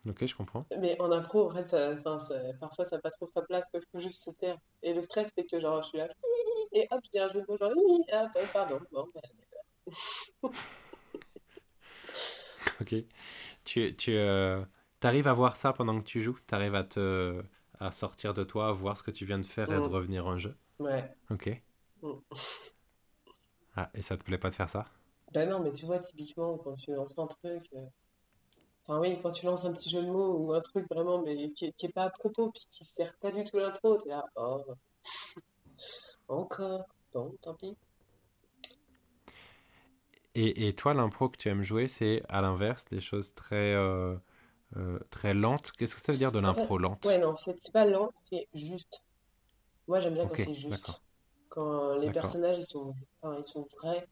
Ok, 0.08 0.26
je 0.26 0.36
comprends. 0.36 0.66
Mais 0.80 0.96
en 1.02 1.12
impro, 1.12 1.48
en 1.48 1.50
fait, 1.50 1.68
ça, 1.68 1.94
enfin, 1.98 2.20
ça- 2.20 2.40
parfois, 2.60 2.86
ça 2.86 2.98
n'a 2.98 3.02
pas 3.02 3.10
trop 3.12 3.26
sa 3.26 3.42
place, 3.44 3.68
quoi. 3.70 3.80
Il 3.82 3.88
faut 3.92 4.04
juste 4.04 4.24
se 4.24 4.32
taire. 4.32 4.58
Et 4.84 4.94
le 4.94 5.02
stress 5.02 5.32
fait 5.34 5.46
que, 5.46 5.60
genre, 5.60 5.82
je 5.84 5.90
suis 5.90 5.98
là, 5.98 6.08
et 6.74 6.88
hop, 6.92 7.02
je 7.06 7.10
dis 7.12 7.20
un 7.20 7.30
jeu 7.30 7.42
de 7.42 7.46
mots, 7.48 7.58
genre, 7.58 7.72
ah, 8.14 8.28
bah, 8.34 8.42
pardon. 8.54 8.80
Bon, 8.92 9.08
bah, 9.14 9.22
Ok. 12.82 12.96
Tu, 13.66 13.96
tu 13.98 14.12
euh, 14.18 14.64
t'arrives 15.00 15.28
à 15.28 15.34
voir 15.34 15.56
ça 15.58 15.74
pendant 15.74 16.00
que 16.00 16.06
tu 16.06 16.22
joues? 16.22 16.38
T'arrives 16.48 16.76
à 16.76 16.84
te... 16.84 17.44
à 17.80 17.92
sortir 17.92 18.34
de 18.34 18.44
toi, 18.44 18.70
à 18.70 18.72
voir 18.74 18.98
ce 18.98 19.04
que 19.04 19.12
tu 19.12 19.26
viens 19.26 19.40
de 19.40 19.46
faire 19.46 19.72
et 19.74 19.82
de 19.82 19.88
mm, 19.88 19.90
revenir 19.90 20.28
en 20.28 20.38
jeu? 20.38 20.58
ouais. 20.80 21.16
Ok. 21.32 21.50
Mm. 22.02 22.36
Ah, 23.76 23.92
et 23.94 24.02
ça 24.02 24.18
te 24.18 24.24
plaît 24.24 24.40
pas 24.40 24.50
de 24.50 24.56
faire 24.56 24.70
ça? 24.72 24.86
Bah 25.32 25.46
non, 25.46 25.60
mais 25.60 25.72
tu 25.72 25.86
vois, 25.86 26.00
typiquement, 26.00 26.58
quand 26.58 26.74
tu 26.74 26.92
lances 26.92 27.20
un 27.20 27.28
truc. 27.28 27.64
euh, 27.76 27.86
Enfin, 28.88 29.00
oui, 29.00 29.20
quand 29.22 29.32
tu 29.32 29.46
lances 29.46 29.66
un 29.66 29.74
petit 29.74 29.90
jeu 29.90 30.02
de 30.02 30.10
mots 30.10 30.38
ou 30.38 30.54
un 30.54 30.62
truc 30.62 30.88
vraiment, 30.90 31.22
mais 31.22 31.52
qui, 31.54 31.66
est- 31.66 31.74
qui 31.74 31.88
est 31.88 31.94
pas 31.94 32.04
à 32.06 32.10
propos, 32.10 32.50
puis 32.52 32.64
qui 32.72 32.86
sert 32.86 33.16
pas 33.20 33.32
du 33.32 33.44
tout 33.44 33.58
l'impro, 33.58 33.98
t'es 33.98 34.10
là, 34.10 34.26
oh, 34.38 34.64
encore. 36.28 36.86
Bon, 37.14 37.36
tant 37.42 37.56
pis. 37.56 37.76
Et, 40.36 40.68
et 40.68 40.76
toi, 40.76 40.94
l'impro 40.94 41.30
que 41.30 41.38
tu 41.38 41.50
aimes 41.50 41.64
jouer, 41.64 41.88
c'est 41.88 42.22
à 42.30 42.42
l'inverse 42.42 42.86
des 42.86 43.00
choses 43.00 43.34
très, 43.34 43.74
euh, 43.74 44.16
euh, 44.78 45.00
très 45.12 45.34
lentes? 45.36 45.72
Qu'est-ce 45.74 45.96
que 45.96 46.02
ça 46.02 46.12
veut 46.14 46.18
dire 46.20 46.32
de 46.34 46.40
l'impro 46.40 46.78
ouais, 47.04 47.18
lente? 47.18 47.20
non, 47.20 47.36
c'est 47.36 47.72
pas 47.72 47.86
lent, 47.86 48.12
c'est 48.16 48.48
juste. 48.54 49.02
Moi, 49.88 50.00
j'aime 50.00 50.16
bien 50.16 50.28
quand 50.28 50.36
c'est 50.36 50.54
juste. 50.56 51.02
Quand 51.56 51.96
les 51.96 52.08
d'accord. 52.08 52.22
personnages, 52.22 52.60
ils 52.60 52.66
sont, 52.66 52.94
enfin, 53.22 53.38
ils 53.38 53.44
sont 53.46 53.68
vrais. 53.78 54.08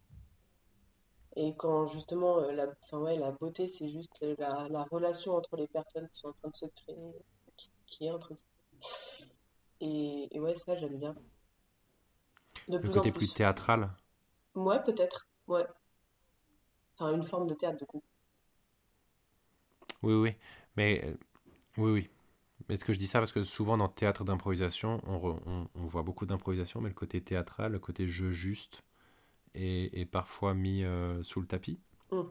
Et 1.36 1.56
quand 1.56 1.86
justement, 1.88 2.39
euh, 2.39 2.52
la, 2.54 2.68
enfin, 2.84 3.00
ouais, 3.00 3.18
la 3.18 3.32
beauté, 3.32 3.68
c'est 3.68 3.89
juste 3.89 4.26
la, 4.39 4.68
la 4.70 4.84
relation 4.84 5.36
entre 5.36 5.58
les 5.58 5.68
personnes 5.68 6.08
qui 6.10 6.20
sont 6.22 6.30
en 6.30 6.34
train 6.34 6.50
de 6.50 6.56
se 6.56 6.66
créer, 6.66 7.14
qui, 7.58 7.72
qui 7.86 8.06
est 8.06 8.12
en 8.12 8.20
train 8.20 8.34
de 8.34 8.39
se 8.39 8.46
créer. 8.46 9.30
Et, 9.82 10.36
et 10.36 10.39
ouais, 10.39 10.56
ça, 10.56 10.78
j'aime 10.78 10.98
bien. 10.98 11.16
De 12.68 12.78
Le 12.78 12.89
plus 12.89 12.98
en 12.98 13.02
plus 13.02 13.12
plus. 13.12 13.34
théâtral. 13.34 13.89
Ouais, 14.56 14.82
peut-être. 14.84 15.28
Ouais. 15.48 15.66
Enfin, 16.98 17.14
une 17.14 17.24
forme 17.24 17.48
de 17.48 17.54
théâtre, 17.56 17.78
du 17.78 17.86
coup. 17.86 18.02
Oui, 20.04 20.14
oui. 20.14 20.36
Mais 20.76 21.04
euh, 21.06 21.18
oui, 21.78 21.91
oui. 21.91 22.10
Mais 22.68 22.76
est-ce 22.76 22.86
que 22.86 22.93
je 22.93 22.99
dis 22.99 23.07
ça 23.07 23.20
parce 23.20 23.32
que 23.32 23.43
souvent 23.43 23.78
dans 23.78 23.88
théâtre 23.89 24.24
d'improvisation, 24.24 25.01
on, 25.07 25.18
re- 25.18 25.39
on- 25.45 25.68
on 25.76 25.86
voit 25.86 26.03
beaucoup 26.03 26.26
d'improvisation, 26.26 26.82
mais 26.82 26.89
le 26.89 26.95
côté 26.95 27.22
théâtral, 27.22 27.72
le 27.74 27.80
côté 27.80 28.07
jeu 28.07 28.32
juste 28.32 28.84
est, 29.55 29.97
est 29.99 30.05
parfois 30.05 30.53
mis 30.55 30.84
euh, 30.84 31.24
sous 31.24 31.41
le 31.41 31.47
tapis. 31.47 31.80
Mm. 32.11 32.30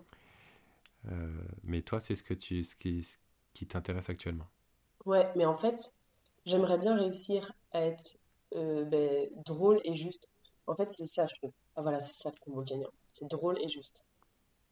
Euh, 1.11 1.29
mais 1.65 1.83
toi, 1.83 2.01
c'est 2.01 2.15
ce 2.15 2.23
que 2.23 2.35
tu, 2.35 2.63
ce 2.65 2.75
qui, 2.77 3.03
ce 3.05 3.17
qui 3.55 3.67
t'intéresse 3.67 4.11
actuellement. 4.11 4.49
Ouais, 5.07 5.25
mais 5.37 5.45
en 5.45 5.57
fait, 5.57 5.95
j'aimerais 6.45 6.79
bien 6.79 6.97
réussir 6.97 7.53
à 7.73 7.83
être 7.83 8.17
euh, 8.57 8.85
ben, 8.85 9.29
drôle 9.47 9.81
et 9.85 9.95
juste. 9.95 10.29
En 10.67 10.75
fait, 10.77 10.91
c'est 10.93 11.07
ça, 11.07 11.27
je 11.29 11.35
trouve. 11.37 11.53
Ah, 11.77 11.83
voilà, 11.83 12.01
c'est 12.01 12.15
ça 12.21 12.31
le 12.31 12.37
combo 12.41 12.63
gagnant. 12.63 12.91
C'est 13.13 13.29
drôle 13.29 13.59
et 13.61 13.69
juste. 13.69 14.05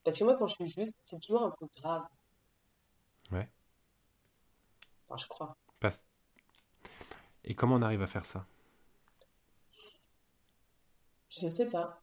Parce 0.05 0.19
que 0.19 0.25
moi, 0.25 0.37
quand 0.37 0.49
je 0.49 0.55
suis 0.57 0.69
juste, 0.71 0.95
c'est 1.05 1.21
toujours 1.21 1.45
un 1.45 1.53
peu 1.59 1.67
grave. 1.79 2.05
Ouais. 3.33 3.49
Enfin, 5.11 5.17
je 5.23 5.27
crois. 5.29 5.57
Parce- 5.81 6.07
Et 7.45 7.55
comment 7.57 7.75
on 7.77 7.83
arrive 7.83 8.03
à 8.03 8.07
faire 8.07 8.27
ça? 8.27 8.47
Je 11.31 11.49
sais 11.49 11.69
pas. 11.69 12.01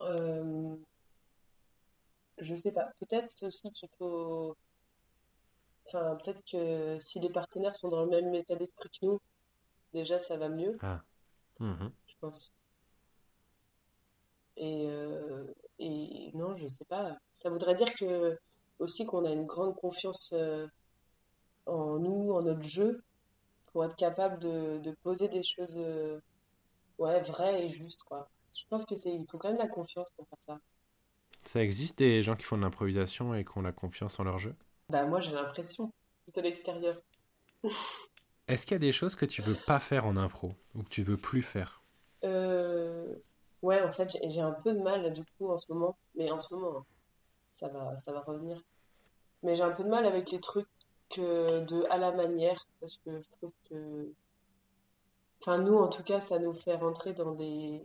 Euh, 0.00 0.76
je 2.38 2.54
sais 2.54 2.72
pas. 2.72 2.90
Peut-être 3.00 3.30
c'est 3.30 3.46
aussi 3.46 3.70
qu'il 3.72 3.88
faut. 3.98 4.56
Enfin, 5.86 6.16
peut-être 6.16 6.42
que 6.50 6.98
si 7.00 7.20
les 7.20 7.30
partenaires 7.30 7.74
sont 7.74 7.88
dans 7.88 8.04
le 8.04 8.10
même 8.10 8.34
état 8.34 8.54
d'esprit 8.56 8.88
que 8.88 9.06
nous, 9.06 9.20
déjà, 9.92 10.18
ça 10.18 10.36
va 10.36 10.48
mieux, 10.48 10.76
Ah. 10.80 11.02
Mhm. 11.60 11.92
je 12.06 12.14
pense. 12.20 12.52
Et, 14.56 14.86
euh, 14.88 15.46
et 15.78 16.30
non, 16.34 16.56
je 16.56 16.68
sais 16.68 16.84
pas. 16.84 17.16
Ça 17.32 17.50
voudrait 17.50 17.74
dire 17.74 17.92
que 17.94 18.38
aussi 18.78 19.06
qu'on 19.06 19.24
a 19.24 19.30
une 19.30 19.44
grande 19.44 19.74
confiance 19.76 20.32
euh, 20.34 20.66
en 21.66 21.98
nous, 21.98 22.32
en 22.32 22.42
notre 22.42 22.62
jeu, 22.62 23.02
pour 23.72 23.84
être 23.84 23.96
capable 23.96 24.38
de, 24.38 24.78
de 24.78 24.92
poser 25.02 25.28
des 25.28 25.42
choses 25.42 25.74
euh, 25.76 26.20
ouais, 26.98 27.20
vraies 27.20 27.64
et 27.64 27.68
justes, 27.68 28.02
quoi. 28.04 28.28
Je 28.54 28.62
pense 28.68 28.84
que 28.84 28.94
c'est, 28.94 29.14
il 29.14 29.26
faut 29.30 29.38
quand 29.38 29.48
même 29.48 29.56
de 29.56 29.62
la 29.62 29.68
confiance 29.68 30.10
pour 30.16 30.26
faire 30.28 30.38
ça. 30.40 30.60
Ça 31.44 31.62
existe 31.62 31.98
des 31.98 32.22
gens 32.22 32.36
qui 32.36 32.44
font 32.44 32.56
de 32.56 32.62
l'improvisation 32.62 33.34
et 33.34 33.44
qui 33.44 33.56
ont 33.56 33.62
la 33.62 33.72
confiance 33.72 34.20
en 34.20 34.24
leur 34.24 34.38
jeu? 34.38 34.54
Bah 34.88 35.04
moi 35.04 35.20
j'ai 35.20 35.32
l'impression, 35.32 35.90
de 36.34 36.40
l'extérieur. 36.40 37.00
Est-ce 38.48 38.66
qu'il 38.66 38.74
y 38.74 38.76
a 38.76 38.78
des 38.78 38.92
choses 38.92 39.16
que 39.16 39.24
tu 39.24 39.42
veux 39.42 39.54
pas 39.54 39.78
faire 39.78 40.06
en 40.06 40.16
impro 40.16 40.54
ou 40.74 40.82
que 40.82 40.88
tu 40.88 41.02
veux 41.02 41.16
plus 41.16 41.42
faire? 41.42 41.82
Euh, 42.24 43.14
ouais, 43.62 43.82
en 43.82 43.90
fait 43.90 44.10
j'ai 44.10 44.30
j'ai 44.30 44.40
un 44.40 44.52
peu 44.52 44.74
de 44.74 44.80
mal 44.80 45.12
du 45.12 45.24
coup 45.24 45.50
en 45.50 45.58
ce 45.58 45.72
moment, 45.72 45.96
mais 46.14 46.30
en 46.30 46.38
ce 46.38 46.54
moment 46.54 46.78
hein, 46.78 46.86
ça 47.50 47.68
va, 47.68 47.96
ça 47.96 48.12
va 48.12 48.20
revenir. 48.20 48.62
Mais 49.42 49.56
j'ai 49.56 49.62
un 49.62 49.72
peu 49.72 49.84
de 49.84 49.88
mal 49.88 50.06
avec 50.06 50.30
les 50.30 50.40
trucs 50.40 50.68
de 51.20 51.84
à 51.90 51.98
la 51.98 52.12
manière, 52.12 52.66
parce 52.80 52.98
que 52.98 53.20
je 53.20 53.28
trouve 53.38 53.52
que, 53.68 54.12
enfin 55.40 55.58
nous 55.58 55.76
en 55.76 55.88
tout 55.88 56.02
cas 56.02 56.20
ça 56.20 56.38
nous 56.38 56.54
fait 56.54 56.74
rentrer 56.76 57.12
dans 57.12 57.32
des, 57.32 57.84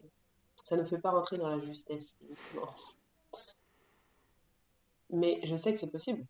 ça 0.64 0.78
nous 0.78 0.86
fait 0.86 1.00
pas 1.00 1.12
rentrer 1.12 1.38
dans 1.38 1.50
la 1.50 1.60
justesse 1.60 2.18
justement. 2.30 2.74
Mais 5.10 5.40
je 5.44 5.56
sais 5.56 5.74
que 5.74 5.80
c'est 5.80 5.92
possible. 5.92 6.26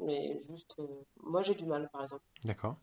Mais 0.00 0.40
juste, 0.48 0.76
euh, 0.78 0.86
moi 1.22 1.42
j'ai 1.42 1.54
du 1.54 1.66
mal 1.66 1.88
par 1.90 2.02
exemple. 2.02 2.24
D'accord. 2.44 2.76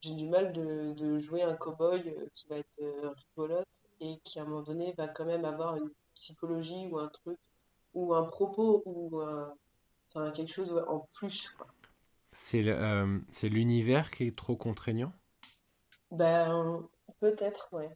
J'ai 0.00 0.14
du 0.14 0.28
mal 0.28 0.52
de, 0.52 0.92
de 0.92 1.18
jouer 1.18 1.42
un 1.42 1.54
cow-boy 1.56 2.02
euh, 2.08 2.28
qui 2.34 2.46
va 2.48 2.58
être 2.58 2.78
euh, 2.82 3.10
rigolote 3.10 3.86
et 4.00 4.18
qui 4.22 4.38
à 4.38 4.42
un 4.42 4.46
moment 4.46 4.62
donné 4.62 4.92
va 4.98 5.08
quand 5.08 5.24
même 5.24 5.44
avoir 5.44 5.76
une 5.76 5.90
psychologie 6.14 6.86
ou 6.90 6.98
un 6.98 7.08
truc 7.08 7.38
ou 7.94 8.14
un 8.14 8.24
propos 8.24 8.82
ou 8.86 9.20
un- 9.20 9.54
enfin 10.10 10.30
quelque 10.32 10.52
chose 10.52 10.72
en 10.88 11.08
plus 11.12 11.50
quoi. 11.50 11.66
C'est 12.34 12.68
euh, 12.68 13.18
c'est 13.30 13.48
l'univers 13.48 14.10
qui 14.10 14.24
est 14.26 14.36
trop 14.36 14.56
contraignant? 14.56 15.14
Ben 16.10 16.88
peut-être 17.20 17.68
ouais. 17.72 17.94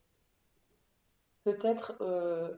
Peut-être 1.43 1.97
euh, 2.01 2.55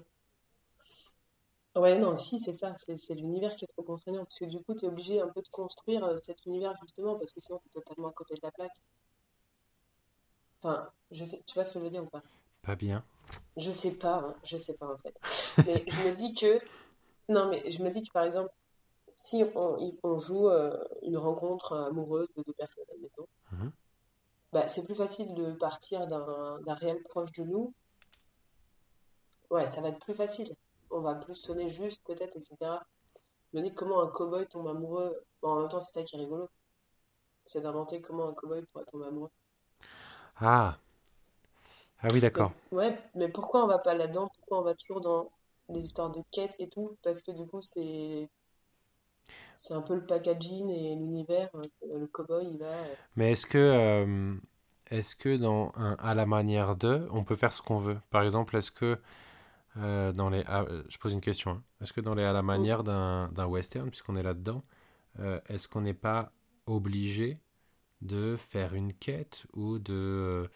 ouais 1.75 1.99
non 1.99 2.15
si 2.15 2.39
c'est 2.39 2.53
ça, 2.53 2.73
c'est 2.77 2.97
c'est 2.97 3.15
l'univers 3.17 3.57
qui 3.57 3.65
est 3.65 3.69
trop 3.69 3.83
contraignant 3.83 4.23
parce 4.25 4.39
que 4.39 4.45
du 4.45 4.63
coup 4.63 4.75
tu 4.75 4.85
es 4.85 4.89
obligé 4.89 5.21
un 5.21 5.29
peu 5.29 5.43
de 5.43 5.49
construire 5.49 6.05
euh, 6.05 6.15
cet 6.17 6.47
univers 6.47 6.77
justement 6.81 7.19
parce 7.19 7.33
que 7.33 7.41
sinon 7.41 7.59
tu 7.59 7.69
es 7.69 7.71
totalement 7.83 8.09
à 8.09 8.13
côté 8.13 8.35
de 8.35 8.41
la 8.45 8.53
plaque. 8.53 8.71
Enfin, 10.63 10.91
je 11.11 11.25
sais, 11.25 11.43
tu 11.47 11.55
vois 11.55 11.65
ce 11.65 11.73
que 11.73 11.79
je 11.81 11.85
veux 11.85 11.91
dire 11.91 12.03
ou 12.05 12.09
pas? 12.09 12.23
Pas 12.63 12.77
bien. 12.77 13.05
Je 13.57 13.71
sais 13.71 13.97
pas, 13.97 14.19
hein, 14.19 14.37
je 14.45 14.57
sais 14.57 14.77
pas 14.77 14.93
en 14.93 14.99
fait. 14.99 15.15
Mais 15.67 15.85
je 15.87 15.97
me 16.09 16.13
dis 16.15 16.35
que 16.35 16.61
Non, 17.29 17.49
mais 17.51 17.71
je 17.71 17.83
me 17.83 17.91
dis 17.91 18.03
que 18.03 18.13
par 18.13 18.25
exemple, 18.25 18.51
si 19.11 19.45
on, 19.55 20.19
joue 20.19 20.49
euh, 20.49 20.77
une 21.03 21.19
rencontre 21.19 21.77
amoureuse 21.77 22.29
de 22.37 22.43
deux 22.43 22.53
personnes, 22.55 22.85
admettons, 22.93 23.27
Mhm. 23.53 23.73
bah, 24.53 24.69
c'est 24.69 24.85
plus 24.85 24.95
facile 24.95 25.35
de 25.35 25.53
partir 25.53 26.07
d'un 26.07 26.75
réel 26.75 27.03
proche 27.05 27.33
de 27.33 27.45
nous. 27.45 27.75
Ouais, 29.51 29.67
ça 29.67 29.81
va 29.81 29.89
être 29.89 29.99
plus 29.99 30.15
facile. 30.15 30.55
On 30.91 31.01
va 31.01 31.15
plus 31.17 31.35
sonner 31.35 31.69
juste, 31.69 32.05
peut-être, 32.07 32.37
etc. 32.37 32.81
Dis 33.53 33.75
comment 33.75 34.01
un 34.03 34.09
cow-boy 34.09 34.47
tombe 34.49 34.69
amoureux? 34.69 35.25
Bon, 35.43 35.51
en 35.51 35.61
même 35.61 35.69
temps, 35.69 35.81
c'est 35.81 36.01
ça 36.01 36.07
qui 36.07 36.17
est 36.17 36.21
rigolo. 36.21 36.49
C'est 37.45 37.63
d'inventer 37.63 38.01
comment 38.01 38.29
un 38.29 38.35
cow-boy 38.35 38.65
pourrait 38.67 38.85
tomber 38.87 39.07
amoureux. 39.07 39.31
Ah, 40.37 40.79
ah 42.03 42.09
oui, 42.13 42.21
d'accord. 42.21 42.53
ouais, 42.73 42.99
mais 43.15 43.29
pourquoi 43.29 43.65
on 43.65 43.67
va 43.67 43.79
pas 43.79 43.95
là-dedans? 43.95 44.31
Pourquoi 44.37 44.61
on 44.61 44.63
va 44.63 44.75
toujours 44.75 45.01
dans 45.01 45.31
les 45.69 45.85
histoires 45.85 46.11
de 46.11 46.23
quête 46.31 46.55
et 46.61 46.69
tout? 46.69 46.97
Parce 47.03 47.23
que 47.23 47.33
du 47.33 47.47
coup, 47.47 47.61
c'est 47.61 48.29
c'est 49.61 49.75
un 49.75 49.83
peu 49.83 49.95
le 49.95 50.05
packaging 50.07 50.69
et 50.71 50.97
l'univers. 50.97 51.49
euh, 51.55 51.99
Le 51.99 52.07
cow-boy, 52.07 52.47
il 52.53 52.59
va. 52.59 52.67
euh, 52.67 52.95
Mais 53.17 53.33
est-ce 53.33 53.47
que, 53.47 53.59
euh, 53.59 54.35
est-ce 54.91 55.17
que 55.17 55.37
dans 55.37 55.73
un 55.77 55.95
à 55.99 56.15
la 56.15 56.27
manière 56.27 56.77
de, 56.77 57.07
on 57.13 57.25
peut 57.25 57.37
faire 57.37 57.53
ce 57.53 57.63
qu'on 57.63 57.79
veut? 57.79 57.99
Par 58.11 58.23
exemple, 58.23 58.57
est-ce 58.57 58.71
que 58.71 58.99
euh, 59.79 60.13
dans 60.13 60.31
les, 60.31 60.45
euh, 60.49 60.85
je 60.89 60.99
pose 60.99 61.13
une 61.15 61.21
question, 61.23 61.53
hein. 61.53 61.65
Est-ce 61.83 61.93
que 61.93 62.01
dans 62.03 62.15
les 62.15 62.25
à 62.25 62.33
la 62.33 62.43
mm. 62.43 62.43
manière 62.43 62.85
d'un 62.85 63.47
western, 63.47 63.91
puisqu'on 63.91 64.17
est 64.17 64.23
là-dedans, 64.25 64.65
euh, 65.21 65.41
est-ce 65.49 65.69
qu'on 65.69 65.83
n'est 65.83 65.95
pas 65.95 66.33
obligé 66.67 67.41
de 68.03 68.37
faire 68.39 68.75
une 68.75 68.93
quête 68.95 69.47
ou 69.55 69.79
de, 69.79 70.49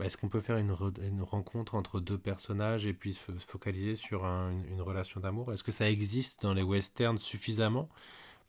est-ce 0.00 0.16
qu'on 0.16 0.28
peut 0.28 0.40
faire 0.40 0.58
une, 0.58 0.72
re- 0.72 1.02
une 1.06 1.22
rencontre 1.22 1.74
entre 1.74 2.00
deux 2.00 2.18
personnages 2.18 2.86
et 2.86 2.94
puis 2.94 3.14
se 3.14 3.32
se 3.38 3.46
focaliser 3.46 3.96
sur 3.96 4.24
un- 4.26 4.50
une, 4.52 4.64
une 4.66 4.82
relation 4.82 5.20
d'amour? 5.20 5.52
Est-ce 5.52 5.64
que 5.64 5.72
ça 5.72 5.90
existe 5.90 6.42
dans 6.42 6.54
les 6.54 6.62
westerns 6.62 7.18
suffisamment? 7.18 7.88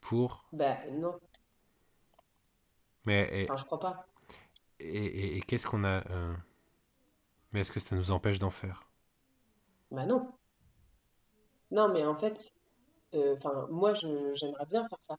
Pour, 0.02 0.46
Bah 0.52 0.78
non, 0.92 1.20
mais 3.06 3.50
enfin 3.50 3.58
je 3.58 3.66
crois 3.66 3.80
pas. 3.80 4.06
et, 4.80 5.06
et- 5.06 5.38
et 5.38 5.42
qu'est-ce 5.42 5.68
qu'on 5.68 5.84
a, 5.84 6.04
euh, 6.12 6.34
mais 7.52 7.60
est-ce 7.60 7.72
que 7.72 7.80
ça 7.80 7.96
nous 7.96 8.10
empêche 8.10 8.40
d'en 8.40 8.50
faire? 8.50 8.90
Bah 9.92 10.06
non. 10.06 10.32
Non, 11.72 11.90
mais 11.90 12.06
en 12.06 12.16
fait, 12.16 12.52
euh, 13.16 13.36
enfin 13.36 13.68
moi 13.72 13.94
je 13.96 14.34
j'aimerais 14.36 14.66
bien 14.68 14.88
faire 14.90 14.98
ça, 15.02 15.18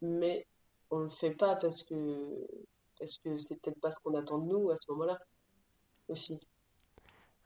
mais 0.00 0.46
on 0.90 1.00
le 1.00 1.10
fait 1.10 1.34
pas 1.34 1.56
parce 1.56 1.82
que 1.82 2.46
parce 2.98 3.18
que 3.18 3.36
c'est 3.38 3.60
peut-être 3.60 3.80
pas 3.80 3.90
ce 3.90 3.98
qu'on 4.00 4.14
attend 4.14 4.38
de 4.38 4.48
nous 4.48 4.70
à 4.70 4.76
ce 4.76 4.90
moment-là 4.92 5.18
aussi. 6.08 6.40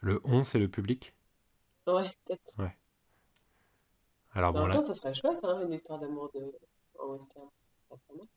Le 0.00 0.20
on, 0.24 0.42
c'est 0.44 0.58
le 0.58 0.68
public? 0.68 1.14
Ouais, 1.86 2.08
peut-être. 2.24 2.58
Ouais. 2.58 2.76
Alors 4.32 4.52
en 4.54 4.54
bon 4.54 4.60
même 4.60 4.68
là, 4.68 4.78
temps, 4.78 4.82
ça 4.82 4.94
serait 4.94 5.14
chouette, 5.14 5.44
hein, 5.44 5.62
une 5.66 5.72
histoire 5.72 5.98
d'amour 5.98 6.30
de 6.34 6.52
en 6.98 7.12
western. 7.12 7.48
Pas 7.88 7.96
vraiment. 8.08 8.28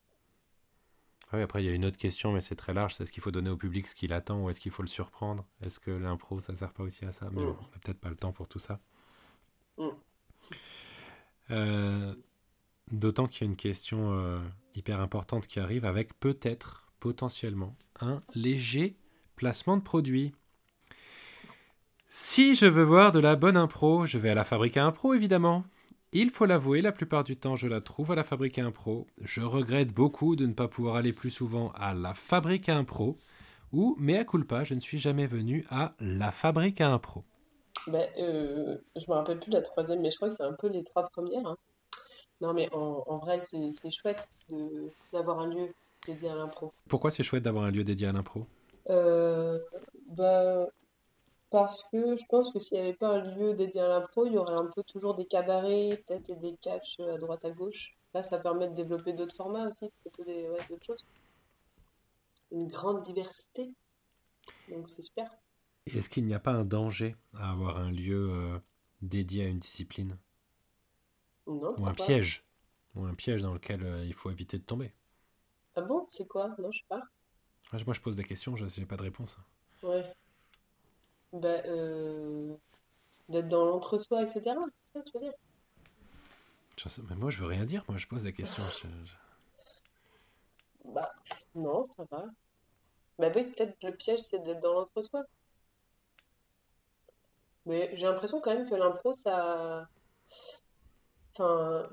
ouais, 1.34 1.42
après 1.42 1.62
il 1.64 1.66
y 1.66 1.70
a 1.70 1.74
une 1.74 1.84
autre 1.86 1.98
question, 1.98 2.32
mais 2.32 2.40
c'est 2.42 2.56
très 2.56 2.74
large. 2.74 2.96
C'est 2.96 3.04
est-ce 3.04 3.12
qu'il 3.12 3.22
faut 3.24 3.32
donner 3.32 3.50
au 3.50 3.58
public 3.58 3.88
ce 3.88 3.96
qu'il 3.96 4.14
attend 4.14 4.42
ou 4.44 4.50
est-ce 4.50 4.60
qu'il 4.62 4.72
faut 4.72 4.84
le 4.84 4.88
surprendre? 4.88 5.46
Est-ce 5.62 5.80
que 5.82 5.92
l'impro, 5.92 6.40
ça 6.40 6.56
sert 6.56 6.72
pas 6.74 6.84
aussi 6.84 7.04
à 7.06 7.12
ça? 7.12 7.30
Mais 7.32 7.46
bon, 7.46 7.56
Mm, 7.58 7.60
on 7.60 7.64
n'a 7.64 7.80
peut-être 7.82 8.00
pas 8.00 8.10
le 8.10 8.16
temps 8.16 8.32
pour 8.32 8.48
tout 8.48 8.60
ça. 8.60 8.80
mm. 9.78 10.04
Euh, 11.52 12.16
d'autant 12.92 13.28
qu'il 13.28 13.46
y 13.46 13.50
a 13.50 13.52
une 13.52 13.58
question 13.58 14.14
euh, 14.14 14.40
hyper 14.76 15.02
importante 15.02 15.48
qui 15.48 15.60
arrive 15.60 15.86
avec 15.86 16.20
peut-être, 16.20 16.88
potentiellement, 17.00 17.76
un 18.02 18.24
léger 18.36 18.98
placement 19.38 19.78
de 19.78 19.84
produit. 19.84 20.34
Si 22.08 22.56
je 22.56 22.66
veux 22.66 22.84
voir 22.84 23.12
de 23.12 23.20
la 23.20 23.36
bonne 23.36 23.58
impro, 23.58 24.06
je 24.06 24.18
vais 24.18 24.30
à 24.30 24.34
la 24.36 24.46
fabrique 24.46 24.78
à 24.78 24.86
impro, 24.86 25.14
évidemment. 25.14 25.66
Il 26.16 26.30
faut 26.30 26.46
l'avouer, 26.46 26.84
la 26.84 26.92
plupart 26.92 27.24
du 27.24 27.36
temps, 27.38 27.56
je 27.56 27.68
la 27.68 27.82
trouve 27.82 28.12
à 28.12 28.16
la 28.16 28.24
fabrique 28.24 28.60
à 28.60 28.66
impro. 28.66 29.08
Je 29.20 29.42
regrette 29.42 29.96
beaucoup 29.96 30.36
de 30.36 30.46
ne 30.46 30.54
pas 30.54 30.68
pouvoir 30.68 30.96
aller 30.96 31.12
plus 31.12 31.32
souvent 31.32 31.72
à 31.72 31.96
la 31.96 32.14
fabrique 32.14 32.70
à 32.70 32.78
impro. 32.78 33.18
Ou, 33.72 33.96
mea 34.00 34.24
culpa, 34.24 34.64
je 34.64 34.76
ne 34.76 34.80
suis 34.80 35.00
jamais 35.00 35.26
venu 35.26 35.66
à 35.72 35.90
la 36.00 36.32
fabrique 36.32 36.82
à 36.82 36.90
impro. 36.90 37.24
Ben, 37.88 38.08
euh, 38.20 38.78
je 38.96 39.10
me 39.10 39.16
rappelle 39.16 39.40
plus 39.40 39.52
la 39.52 39.64
troisième, 39.64 40.02
mais 40.02 40.12
je 40.12 40.18
crois 40.18 40.30
que 40.30 40.36
c'est 40.36 40.44
un 40.44 40.54
peu 40.54 40.70
les 40.70 40.84
trois 40.84 41.10
premières. 41.10 41.48
hein. 41.48 41.58
Non, 42.42 42.54
mais 42.54 42.70
en, 42.74 43.04
en 43.08 43.18
vrai, 43.18 43.40
c'est 43.42 43.72
chouette 43.92 44.30
d'avoir 45.12 45.40
un 45.40 45.48
lieu 45.48 45.74
dédié 46.06 46.30
à 46.30 46.36
l'impro. 46.36 46.72
Pourquoi 46.90 47.10
c'est 47.10 47.24
chouette 47.24 47.42
d'avoir 47.42 47.64
un 47.66 47.72
lieu 47.72 47.84
dédié 47.84 48.06
à 48.06 48.12
l'impro? 48.12 48.46
Euh, 48.88 49.58
bah, 50.10 50.68
parce 51.54 51.84
que 51.84 52.18
je 52.18 52.26
pense 52.28 52.52
que 52.52 52.60
s'il 52.60 52.78
n'y 52.80 52.84
avait 52.84 52.98
pas 52.98 53.12
un 53.12 53.22
lieu 53.22 53.54
dédié 53.54 53.80
à 53.80 53.88
l'impro, 53.88 54.26
il 54.26 54.34
y 54.34 54.38
aurait 54.38 54.56
un 54.56 54.70
peu 54.76 54.84
toujours 54.84 55.16
des 55.16 55.26
cabarets, 55.26 56.04
peut-être 56.06 56.30
et 56.32 56.36
des 56.36 56.58
catchs 56.58 57.00
à 57.00 57.18
droite 57.18 57.46
à 57.46 57.52
gauche. 57.52 57.96
Là, 58.14 58.24
ça 58.24 58.40
permet 58.42 58.68
de 58.70 58.76
développer 58.76 59.14
d'autres 59.14 59.36
formats 59.36 59.68
aussi, 59.68 59.86
de 59.86 59.92
proposer 60.04 60.50
ouais, 60.50 60.58
d'autres 60.70 60.86
choses. 60.86 61.06
Une 62.52 62.68
grande 62.70 63.04
diversité, 63.04 63.74
donc 64.70 64.90
c'est 64.90 65.04
super. 65.04 65.30
Et 65.86 65.98
Est-ce 65.98 66.10
qu'il 66.10 66.26
n'y 66.26 66.34
a 66.34 66.42
pas 66.42 66.52
un 66.52 66.66
danger 66.66 67.16
à 67.36 67.52
avoir 67.52 67.78
un 67.78 67.90
lieu 67.90 68.30
euh, 68.34 68.60
dédié 69.02 69.46
à 69.46 69.48
une 69.48 69.60
discipline? 69.60 70.18
Non, 71.48 71.76
Ou 71.78 71.86
un 71.86 71.94
piège? 71.94 72.44
Ou 72.96 73.04
un 73.06 73.14
piège 73.14 73.44
dans 73.44 73.54
lequel 73.54 73.84
euh, 73.84 74.04
il 74.04 74.16
faut 74.16 74.32
éviter 74.32 74.58
de 74.58 74.64
tomber? 74.64 74.92
Ah 75.76 75.82
bon, 75.82 76.08
c'est 76.10 76.28
quoi? 76.28 76.56
Non, 76.58 76.72
je 76.72 76.80
sais 76.80 76.86
pas. 76.90 77.04
Ah, 77.74 77.78
Moi, 77.86 77.94
je 77.94 78.00
pose 78.00 78.16
des 78.16 78.24
questions, 78.24 78.56
je 78.56 78.80
n'ai 78.80 78.86
pas 78.86 78.96
de 78.96 79.02
réponse. 79.04 79.38
Ouais. 79.84 80.16
Bah, 81.34 81.62
euh, 81.66 82.54
d'être 83.28 83.48
dans 83.48 83.66
l'entre-soi, 83.66 84.22
etc. 84.22 84.56
C'est 84.86 84.94
ça 84.94 85.00
que 85.02 85.10
tu 85.10 85.18
veux 85.18 85.24
dire? 85.24 85.34
Mais 87.10 87.16
moi, 87.16 87.30
je 87.30 87.40
veux 87.40 87.48
rien 87.48 87.66
dire, 87.66 87.84
moi, 87.88 87.98
je 87.98 88.08
pose 88.08 88.24
je- 88.38 88.88
je- 89.06 89.14
Bah, 90.86 91.12
non, 91.56 91.84
ça 91.86 92.04
va. 92.12 92.26
Bah 93.20 93.32
oui, 93.36 93.46
peut-être 93.52 93.84
le 93.84 93.96
piège, 93.96 94.20
c'est 94.20 94.44
d'être 94.44 94.60
dans 94.62 94.74
l'entre-soi. 94.74 95.24
Mais 97.66 97.96
j'ai 97.96 98.06
l'impression 98.06 98.42
quand 98.42 98.54
même 98.54 98.70
que 98.70 98.76
l'impro, 98.76 99.14
ça... 99.14 99.88
Enfin, 101.32 101.90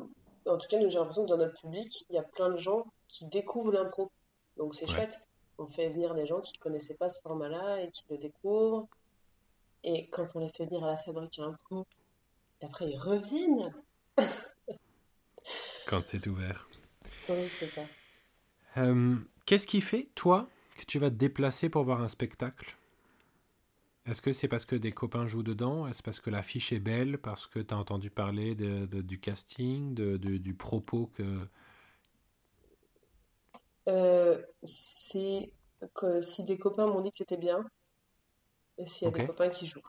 en 0.46 0.58
tout 0.58 0.66
cas, 0.66 0.78
nous, 0.78 0.90
j'ai 0.90 0.98
l'impression 0.98 1.24
que 1.24 1.30
dans 1.30 1.36
notre 1.36 1.60
public, 1.60 2.04
il 2.08 2.16
y 2.16 2.18
a 2.18 2.22
plein 2.22 2.48
de 2.50 2.56
gens 2.56 2.84
qui 3.08 3.26
découvrent 3.28 3.72
l'impro. 3.72 4.10
Donc 4.56 4.74
c'est 4.74 4.86
Ouais. 4.86 4.94
chouette. 4.94 5.20
On 5.58 5.66
fait 5.66 5.88
venir 5.90 6.14
des 6.14 6.26
gens 6.26 6.40
qui 6.40 6.58
connaissaient 6.58 6.96
pas 6.96 7.10
ce 7.10 7.20
format-là 7.22 7.82
et 7.82 7.90
qui 7.90 8.02
le 8.10 8.18
découvrent. 8.18 8.88
Et 9.84 10.08
quand 10.08 10.36
on 10.36 10.40
les 10.40 10.48
fait 10.50 10.64
venir 10.64 10.84
à 10.84 10.92
la 10.92 10.96
fabrique 10.96 11.38
à 11.38 11.44
impro, 11.44 11.86
après 12.62 12.90
ils 12.90 12.98
reviennent. 12.98 13.72
Quand 15.86 16.02
c'est 16.04 16.26
ouvert. 16.26 16.68
Oui, 17.28 17.48
c'est 17.48 17.68
ça. 17.68 17.82
Euh, 18.76 19.16
qu'est-ce 19.46 19.66
qui 19.66 19.80
fait, 19.80 20.08
toi, 20.14 20.48
que 20.76 20.84
tu 20.84 20.98
vas 20.98 21.10
te 21.10 21.16
déplacer 21.16 21.68
pour 21.68 21.82
voir 21.82 22.00
un 22.00 22.08
spectacle? 22.08 22.76
Est-ce 24.06 24.20
que 24.22 24.32
c'est 24.32 24.48
parce 24.48 24.64
que 24.66 24.76
des 24.76 24.92
copains 24.92 25.26
jouent 25.26 25.42
dedans? 25.42 25.86
Est-ce 25.86 26.02
parce 26.02 26.20
que 26.20 26.30
l'affiche 26.30 26.72
est 26.72 26.80
belle? 26.80 27.18
Parce 27.18 27.46
que 27.46 27.60
tu 27.60 27.72
as 27.74 27.78
entendu 27.78 28.10
parler 28.10 28.54
de- 28.54 28.86
de- 28.86 29.02
du 29.02 29.18
casting, 29.20 29.94
de- 29.94 30.16
de- 30.16 30.36
du 30.38 30.54
propos 30.54 31.06
que... 31.14 31.22
Euh, 33.88 34.42
c'est 34.62 35.52
que 35.94 36.20
si 36.20 36.44
des 36.44 36.58
copains 36.58 36.86
m'ont 36.86 37.00
dit 37.00 37.10
que 37.10 37.16
c'était 37.16 37.36
bien, 37.36 37.64
et 38.80 38.86
s'il 38.86 39.06
y 39.06 39.08
a 39.08 39.12
des 39.12 39.26
copains 39.26 39.50
qui 39.50 39.66
jouent. 39.66 39.82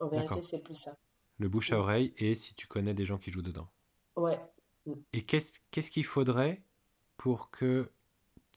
En 0.00 0.08
vérité, 0.08 0.42
c'est 0.42 0.62
plus 0.62 0.74
ça. 0.74 0.96
Le 1.38 1.48
bouche 1.48 1.72
à 1.72 1.78
oreille 1.78 2.14
et 2.16 2.34
si 2.34 2.54
tu 2.54 2.66
connais 2.66 2.94
des 2.94 3.04
gens 3.04 3.18
qui 3.18 3.30
jouent 3.30 3.42
dedans. 3.42 3.68
Ouais. 4.16 4.40
Mm. 4.86 4.92
Et 5.12 5.22
qu'est-ce 5.22 5.58
qu'est-ce 5.70 5.90
qu'il 5.90 6.04
faudrait 6.04 6.62
pour 7.18 7.50
que 7.50 7.90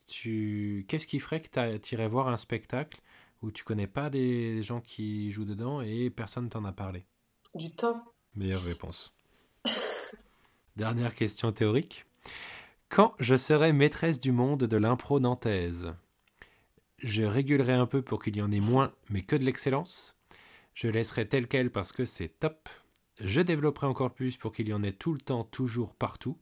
tu... 0.06 0.86
Qu'est-ce 0.88 1.06
qui 1.06 1.20
ferait 1.20 1.40
que 1.40 1.76
tu 1.76 1.94
irais 1.94 2.08
voir 2.08 2.28
un 2.28 2.36
spectacle 2.36 3.00
où 3.42 3.50
tu 3.50 3.64
connais 3.64 3.86
pas 3.86 4.10
des 4.10 4.62
gens 4.62 4.80
qui 4.80 5.30
jouent 5.30 5.44
dedans 5.44 5.82
et 5.82 6.10
personne 6.10 6.48
t'en 6.48 6.64
a 6.64 6.72
parlé? 6.72 7.06
Du 7.54 7.70
temps. 7.70 8.02
Meilleure 8.34 8.62
réponse. 8.62 9.14
Dernière 10.76 11.14
question 11.14 11.52
théorique. 11.52 12.06
Quand 12.88 13.14
je 13.18 13.36
serai 13.36 13.72
maîtresse 13.72 14.18
du 14.18 14.32
monde 14.32 14.64
de 14.64 14.76
l'impro 14.76 15.20
nantaise, 15.20 15.94
je 17.02 17.24
régulerai 17.24 17.72
un 17.72 17.86
peu 17.86 18.02
pour 18.02 18.22
qu'il 18.22 18.36
y 18.36 18.42
en 18.42 18.50
ait 18.52 18.60
moins, 18.60 18.92
mais 19.08 19.22
que 19.22 19.36
de 19.36 19.44
l'excellence. 19.44 20.16
Je 20.74 20.88
laisserai 20.88 21.28
tel 21.28 21.48
quel 21.48 21.70
parce 21.70 21.92
que 21.92 22.04
c'est 22.04 22.28
top. 22.28 22.68
Je 23.20 23.40
développerai 23.40 23.86
encore 23.86 24.12
plus 24.12 24.36
pour 24.36 24.52
qu'il 24.52 24.68
y 24.68 24.72
en 24.72 24.82
ait 24.82 24.92
tout 24.92 25.12
le 25.12 25.20
temps, 25.20 25.44
toujours, 25.44 25.94
partout. 25.94 26.38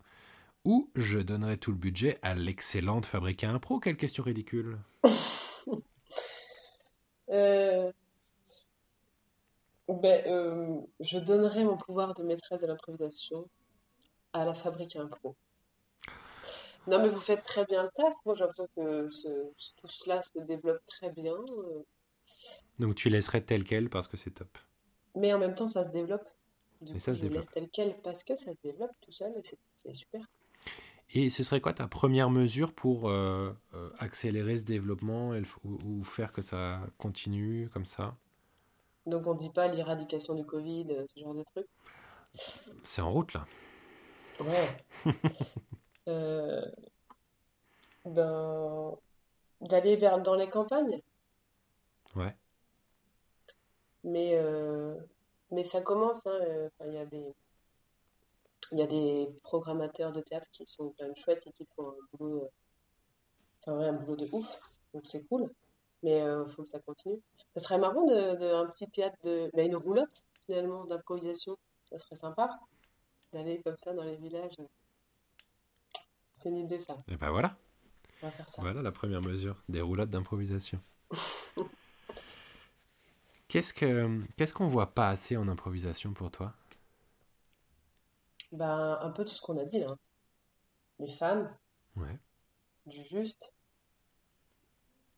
Ou 0.65 0.91
je 0.95 1.19
donnerai 1.19 1.57
tout 1.57 1.71
le 1.71 1.79
budget 1.79 2.19
à 2.23 2.35
l'excellente 2.35 3.07
fabrique 3.07 3.45
à 3.45 3.51
impro. 3.51 3.81
Quelle 3.81 3.97
question 3.97 4.23
ridicule. 4.25 4.79
Euh, 7.31 7.93
ben, 9.87 10.23
euh, 10.27 10.81
je 11.01 11.19
donnerai 11.19 11.63
mon 11.63 11.77
pouvoir 11.77 12.15
de 12.15 12.23
maîtresse 12.23 12.63
de 12.63 12.67
l'improvisation 12.67 13.47
à 14.33 14.47
la 14.47 14.55
fabrique 14.55 14.97
impro. 14.97 15.37
Non, 16.89 16.99
mais 17.01 17.09
vous 17.09 17.21
faites 17.21 17.45
très 17.45 17.65
bien 17.67 17.85
le 17.85 17.91
taf. 17.95 18.15
Moi, 18.25 18.35
j'ai 18.35 18.43
l'impression 18.45 18.69
que 18.75 19.09
ce- 19.11 19.53
tout 19.77 19.87
cela 19.87 20.21
se 20.23 20.41
développe 20.41 20.85
très 20.87 21.11
bien. 21.13 21.37
euh, 21.37 21.85
Donc 22.79 22.95
tu 22.95 23.11
laisserais 23.11 23.43
tel 23.43 23.63
quel 23.65 23.91
parce 23.91 24.09
que 24.09 24.17
c'est 24.17 24.31
top. 24.31 24.57
Mais 25.15 25.35
en 25.35 25.39
même 25.39 25.55
temps, 25.55 25.69
ça 25.69 25.85
se 25.85 25.93
développe. 25.93 26.27
Du 26.81 26.97
coup, 26.97 26.99
ça 27.01 27.15
se 27.15 27.21
je 27.21 27.27
laisse 27.27 27.29
développe. 27.29 27.51
tel 27.51 27.69
quel 27.71 28.01
parce 28.01 28.25
que 28.25 28.37
ça 28.37 28.53
se 28.53 28.57
développe 28.63 28.93
tout 29.03 29.13
seul 29.13 29.33
et 29.37 29.43
c'est 29.77 29.93
super. 29.93 30.25
Et 31.15 31.31
ce 31.31 31.43
serait 31.43 31.61
quoi 31.61 31.73
ta 31.73 31.89
première 31.89 32.31
mesure 32.31 32.73
pour 32.73 33.09
euh, 33.09 33.53
euh, 33.75 33.91
accélérer 33.99 34.59
ce 34.59 34.63
développement 34.65 35.35
et 35.35 35.41
le 35.41 35.47
f- 35.47 35.57
ou, 35.65 35.79
ou 35.85 36.03
faire 36.05 36.33
que 36.33 36.43
ça 36.43 36.81
continue 36.99 37.69
comme 37.73 37.87
ça? 37.87 38.17
Donc, 39.07 39.27
on 39.27 39.35
dit 39.35 39.51
pas 39.51 39.67
l'éradication 39.67 40.35
du 40.35 40.45
Covid, 40.47 40.87
ce 41.09 41.19
genre 41.19 41.35
de 41.35 41.43
truc. 41.43 41.67
C'est 42.83 43.03
en 43.03 43.11
route 43.11 43.33
là. 43.35 43.47
Ouais. 44.39 44.85
Euh, 46.09 46.65
ben, 48.05 48.97
d'aller 49.61 49.97
vers 49.97 50.21
dans 50.21 50.35
les 50.35 50.49
campagnes. 50.49 51.03
Ouais. 52.17 52.35
Mais, 54.05 54.35
euh, 54.35 54.97
mais 55.51 55.65
ça 55.65 55.83
commence, 55.83 56.27
hein, 56.27 56.39
euh, 56.43 56.69
enfin, 56.69 56.89
il 56.91 56.95
y 56.95 56.99
a 56.99 57.05
des, 57.07 57.35
il 58.73 58.79
y 58.79 58.83
a 58.83 58.87
des 58.87 59.29
programmateurs 59.43 60.13
de 60.13 60.21
théâtre 60.21 60.49
qui 60.51 60.67
sont 60.67 60.95
quand 60.99 61.05
même 61.07 61.17
chouettes 61.17 61.47
et 61.47 61.53
qui 61.53 61.67
font 61.77 61.91
un 61.91 62.17
boulot, 62.17 62.45
euh, 62.45 62.49
enfin, 63.61 63.79
ouais, 63.79 63.89
un 63.89 63.93
boulot 63.93 64.17
de 64.17 64.27
ouf. 64.33 64.79
Donc 64.95 65.03
c'est 65.07 65.25
cool. 65.27 65.53
Mais 66.03 66.21
il 66.21 66.45
faut 66.49 66.63
que 66.63 66.69
ça 66.69 66.79
continue. 66.81 67.21
Ça 67.55 67.61
serait 67.61 67.79
marrant 67.79 68.05
de, 68.05 68.37
de- 68.37 68.55
un 68.55 68.67
petit 68.69 68.89
théâtre 68.89 69.17
de, 69.25 69.51
bah, 69.53 69.63
une 69.65 69.77
roulotte 69.77 70.25
finalement 70.47 70.85
d'improvisation. 70.85 71.57
Ça 71.91 71.99
serait 71.99 72.17
sympa 72.17 72.49
d'aller 73.33 73.61
comme 73.63 73.77
ça 73.77 73.93
dans 73.95 74.05
les 74.05 74.17
villages. 74.17 74.55
C'est 76.39 76.51
une 76.51 76.59
idée 76.59 76.79
ça. 76.79 76.97
Et 77.09 77.17
ben 77.17 77.31
voilà. 77.31 77.57
On 78.23 78.27
va 78.27 78.33
faire 78.33 78.49
ça. 78.49 78.63
Voilà 78.63 78.81
la 78.81 78.93
première 78.93 79.21
mesure. 79.21 79.61
Des 79.69 79.81
roulottes 79.81 80.11
d'improvisation. 80.11 80.81
Qu'est-ce 83.49 83.75
que 83.75 84.21
qu'est-ce 84.37 84.55
qu'on 84.55 84.69
voit 84.69 84.95
pas 84.95 85.09
assez 85.09 85.37
en 85.37 85.49
improvisation 85.49 86.13
pour 86.13 86.31
toi? 86.31 86.55
Ben, 88.53 88.99
un 89.01 89.11
peu 89.11 89.25
tout 89.25 89.33
ce 89.35 89.43
qu'on 89.43 89.59
a 89.59 89.65
dit 89.65 89.81
là. 89.81 89.97
Les 91.01 91.09
fans, 91.09 91.49
Ouais. 91.97 92.19
du 92.87 93.03
juste, 93.03 93.53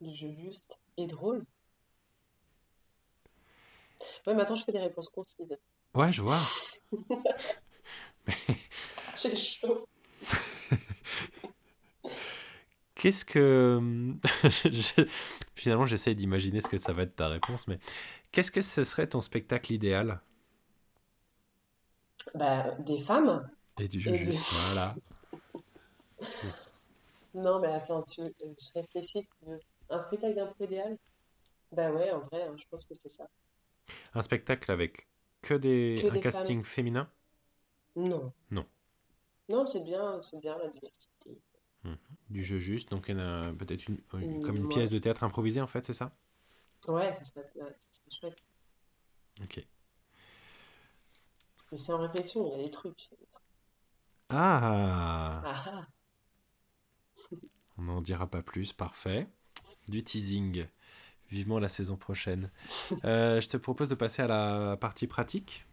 du 0.00 0.10
jeu 0.14 0.32
juste 0.32 0.80
et 0.96 1.06
drôle. 1.06 1.44
Ouais, 4.26 4.34
maintenant 4.34 4.56
je 4.56 4.64
fais 4.64 4.72
des 4.72 4.78
réponses 4.78 5.10
concises. 5.10 5.58
Ouais, 5.94 6.12
je 6.12 6.22
vois. 6.22 6.38
J'ai 9.16 9.36
chaud. 9.36 9.86
Qu'est-ce 12.94 13.24
que... 13.24 13.80
je- 14.44 15.06
Finalement, 15.54 15.86
j'essaye 15.86 16.14
d'imaginer 16.14 16.60
ce 16.60 16.68
que 16.68 16.78
ça 16.78 16.92
va 16.92 17.02
être 17.02 17.16
ta 17.16 17.28
réponse, 17.28 17.66
mais 17.68 17.78
qu'est-ce 18.32 18.50
que 18.50 18.62
ce 18.62 18.84
serait 18.84 19.06
ton 19.08 19.20
spectacle 19.20 19.72
idéal? 19.72 20.20
Bah, 22.34 22.72
des 22.80 22.98
femmes 22.98 23.48
Et 23.78 23.88
du 23.88 24.00
jeu 24.00 24.12
et 24.12 24.18
du... 24.20 24.24
juste, 24.24 24.52
voilà. 24.66 24.94
Non, 27.34 27.60
mais 27.60 27.68
attends, 27.68 28.02
tu... 28.04 28.20
euh, 28.20 28.24
je 28.40 28.70
réfléchis. 28.74 29.26
Un 29.88 29.98
spectacle 29.98 30.34
d'impro 30.36 30.64
idéal? 30.64 30.96
Bah 31.72 31.92
ouais, 31.92 32.12
en 32.12 32.20
vrai, 32.20 32.44
hein, 32.44 32.56
je 32.58 32.64
pense 32.70 32.86
que 32.86 32.94
c'est 32.94 33.10
ça. 33.10 33.28
Un 34.14 34.22
spectacle 34.22 34.70
avec 34.70 35.08
que 35.42 35.54
des... 35.54 35.96
Que 36.02 36.08
un 36.08 36.14
des 36.14 36.22
femmes. 36.22 36.24
casting 36.32 36.64
féminin? 36.64 37.10
Non. 37.94 38.32
Non. 38.50 38.66
Non, 39.50 39.66
c'est 39.66 39.84
bien, 39.84 40.22
c'est 40.22 40.40
bien 40.40 40.56
la 40.56 40.68
diversité. 40.68 41.42
Mhm. 41.84 41.96
Du 42.30 42.42
jeu 42.42 42.58
juste, 42.58 42.90
donc 42.90 43.06
il 43.08 43.16
y 43.16 43.20
en 43.20 43.20
a 43.20 43.52
peut-être 43.52 43.86
une, 43.88 43.98
une- 44.14 44.40
comme 44.40 44.56
une 44.56 44.68
pièce 44.68 44.88
de 44.90 44.98
théâtre 44.98 45.24
improvisée 45.24 45.60
en 45.60 45.66
fait, 45.66 45.84
c'est 45.84 45.94
ça? 45.94 46.12
Ouais, 46.88 47.12
ça 47.14 47.24
serait, 47.24 47.50
chouette. 48.10 48.38
Ok. 49.42 49.64
Mais 51.72 51.78
c'est 51.78 51.92
en 51.92 51.98
réflexion, 51.98 52.46
il 52.46 52.58
y 52.58 52.60
a 52.60 52.64
des 52.64 52.70
trucs. 52.70 53.08
Ah! 54.30 55.40
Ah 55.44 55.64
ah. 55.66 55.86
On 57.78 57.82
n'en 57.82 58.00
dira 58.00 58.26
pas 58.28 58.42
plus, 58.42 58.72
parfait. 58.72 59.26
Du 59.88 60.04
teasing 60.04 60.66
Vivement 61.30 61.58
la 61.60 61.68
saison 61.70 61.96
prochaine. 61.96 62.50
Euh, 63.04 63.40
je 63.40 63.48
te 63.48 63.56
propose 63.58 63.88
de 63.88 63.94
passer 63.96 64.22
à 64.22 64.28
la 64.28 64.76
partie 64.78 65.06
pratique, 65.08 65.66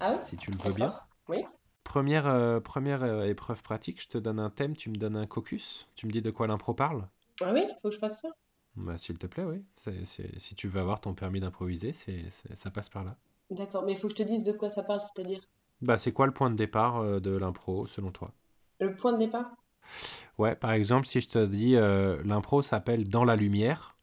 Ah 0.00 0.12
oui 0.14 0.20
si 0.28 0.36
tu 0.36 0.50
le 0.50 0.58
veux 0.58 0.72
bien. 0.72 0.92
Oui. 1.28 1.44
Première, 1.84 2.26
euh, 2.26 2.58
première 2.60 3.04
euh, 3.04 3.24
épreuve 3.26 3.62
pratique, 3.62 4.02
je 4.02 4.08
te 4.08 4.18
donne 4.18 4.40
un 4.40 4.50
thème, 4.50 4.74
tu 4.76 4.90
me 4.90 4.96
donnes 4.96 5.16
un 5.16 5.26
caucus. 5.28 5.88
Tu 5.94 6.06
me 6.06 6.10
dis 6.10 6.20
de 6.20 6.30
quoi 6.32 6.46
l'impro 6.48 6.74
parle 6.74 7.08
Ah 7.40 7.52
oui, 7.52 7.62
faut 7.80 7.90
que 7.90 7.94
je 7.94 8.00
fasse 8.00 8.22
ça. 8.22 8.28
bah, 8.76 8.96
S'il 8.98 9.18
te 9.18 9.26
plaît, 9.26 9.44
oui. 9.44 9.64
C'est- 9.76 10.04
c'est- 10.04 10.38
si 10.38 10.54
tu 10.54 10.68
veux 10.68 10.80
avoir 10.80 11.00
ton 11.00 11.14
permis 11.14 11.40
d'improviser, 11.40 11.92
c'est, 11.92 12.28
c'est- 12.30 12.54
ça 12.54 12.70
passe 12.70 12.88
par 12.88 13.04
là. 13.04 13.16
D'accord, 13.48 13.84
mais 13.86 13.92
il 13.92 13.96
faut 13.98 14.08
que 14.08 14.12
je 14.12 14.22
te 14.22 14.28
dise 14.28 14.44
de 14.44 14.52
quoi 14.52 14.68
ça 14.68 14.82
parle, 14.82 15.00
c'est-à-dire? 15.00 15.40
Bah, 15.80 15.98
c'est 15.98 16.10
quoi 16.12 16.26
le 16.26 16.32
point 16.34 16.50
de 16.50 16.56
départ 16.56 16.96
euh, 16.96 17.20
de 17.20 17.30
l'impro, 17.30 17.86
selon 17.86 18.10
toi? 18.10 18.34
Le 18.78 18.94
point 18.94 19.12
de 19.14 19.18
départ? 19.18 19.50
Ouais, 20.38 20.54
par 20.56 20.72
exemple, 20.72 21.06
si 21.06 21.20
je 21.20 21.28
te 21.28 21.44
dis 21.46 21.76
euh, 21.76 22.22
l'impro 22.24 22.62
s'appelle 22.62 23.08
Dans 23.08 23.24
la 23.24 23.36
lumière, 23.36 23.96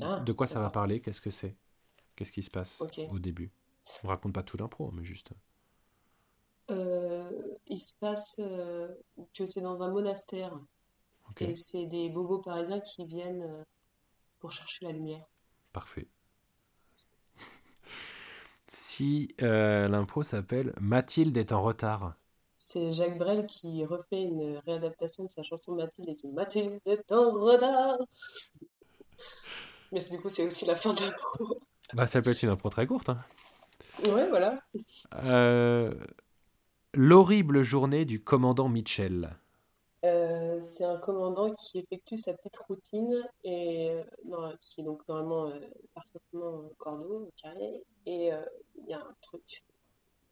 Ah, 0.00 0.20
de 0.20 0.32
quoi 0.32 0.46
ça 0.48 0.58
va 0.60 0.66
d'accord. 0.66 0.72
parler? 0.72 1.00
Qu'est-ce 1.00 1.20
que 1.20 1.30
c'est? 1.30 1.56
Qu'est-ce 2.16 2.32
qui 2.32 2.42
se 2.44 2.50
passe 2.50 2.86
Ok. 2.86 2.98
au 3.06 3.18
début? 3.18 3.52
On 4.04 4.08
raconte 4.08 4.34
pas 4.34 4.42
tout 4.44 4.56
l'impro, 4.58 4.90
mais 4.92 5.04
juste. 5.04 5.32
Euh, 6.70 7.30
il 7.66 7.78
se 7.78 7.92
passe 8.00 8.36
euh, 8.38 8.88
que 9.34 9.44
c'est 9.46 9.60
dans 9.60 9.82
un 9.82 9.90
monastère 9.90 10.58
et 11.40 11.54
c'est 11.56 11.86
des 11.86 12.08
bobos 12.08 12.38
parisiens 12.40 12.80
qui 12.80 13.04
viennent 13.06 13.42
euh, 13.42 13.62
pour 14.38 14.50
chercher 14.52 14.86
la 14.86 14.92
lumière. 14.92 15.24
parfait. 15.72 16.08
Si 18.66 19.34
l'impro 19.38 20.22
s'appelle 20.22 20.74
Mathilde 20.80 21.36
est 21.36 21.52
en 21.52 21.62
retard, 21.62 22.14
C'est 22.56 22.92
Jacques 22.92 23.18
Brel 23.18 23.46
qui 23.46 23.84
refait 23.84 24.22
une 24.22 24.58
réadaptation 24.66 25.24
de 25.24 25.30
sa 25.30 25.42
chanson 25.44 25.76
Mathilde 25.76 26.08
et 26.08 26.16
qui 26.16 26.32
Mathilde 26.32 26.80
est 26.86 27.12
en 27.12 27.30
retard. 27.30 27.98
Mais 29.92 30.00
du 30.10 30.20
coup, 30.20 30.28
c'est 30.28 30.46
aussi 30.46 30.66
la 30.66 30.76
fin 30.76 30.92
de 30.92 31.00
l'impro. 31.00 31.60
bah, 31.92 32.06
ça 32.06 32.22
peut 32.22 32.30
être 32.30 32.42
une 32.42 32.50
impro 32.50 32.68
très 32.70 32.86
courte. 32.86 33.08
hein. 33.10 33.24
Ouais, 34.06 34.28
voilà. 34.28 34.60
Euh, 35.14 35.94
L'horrible 36.94 37.62
journée 37.62 38.04
du 38.04 38.22
commandant 38.22 38.68
Mitchell. 38.68 39.36
Euh, 40.04 40.60
c'est 40.60 40.84
un 40.84 40.98
commandant 40.98 41.50
qui 41.54 41.78
effectue 41.78 42.16
sa 42.18 42.34
petite 42.34 42.56
routine 42.58 43.26
et 43.42 43.90
euh, 43.90 44.04
non, 44.26 44.52
qui 44.60 44.82
est 44.82 44.84
donc 44.84 45.02
normalement 45.08 45.46
euh, 45.48 45.60
parfaitement 45.94 46.70
cordeau, 46.78 47.30
carré, 47.36 47.82
et 48.04 48.32
euh, 48.32 48.44
il 48.76 48.90
y 48.90 48.92
a 48.92 48.98
un 49.00 49.14
truc 49.22 49.42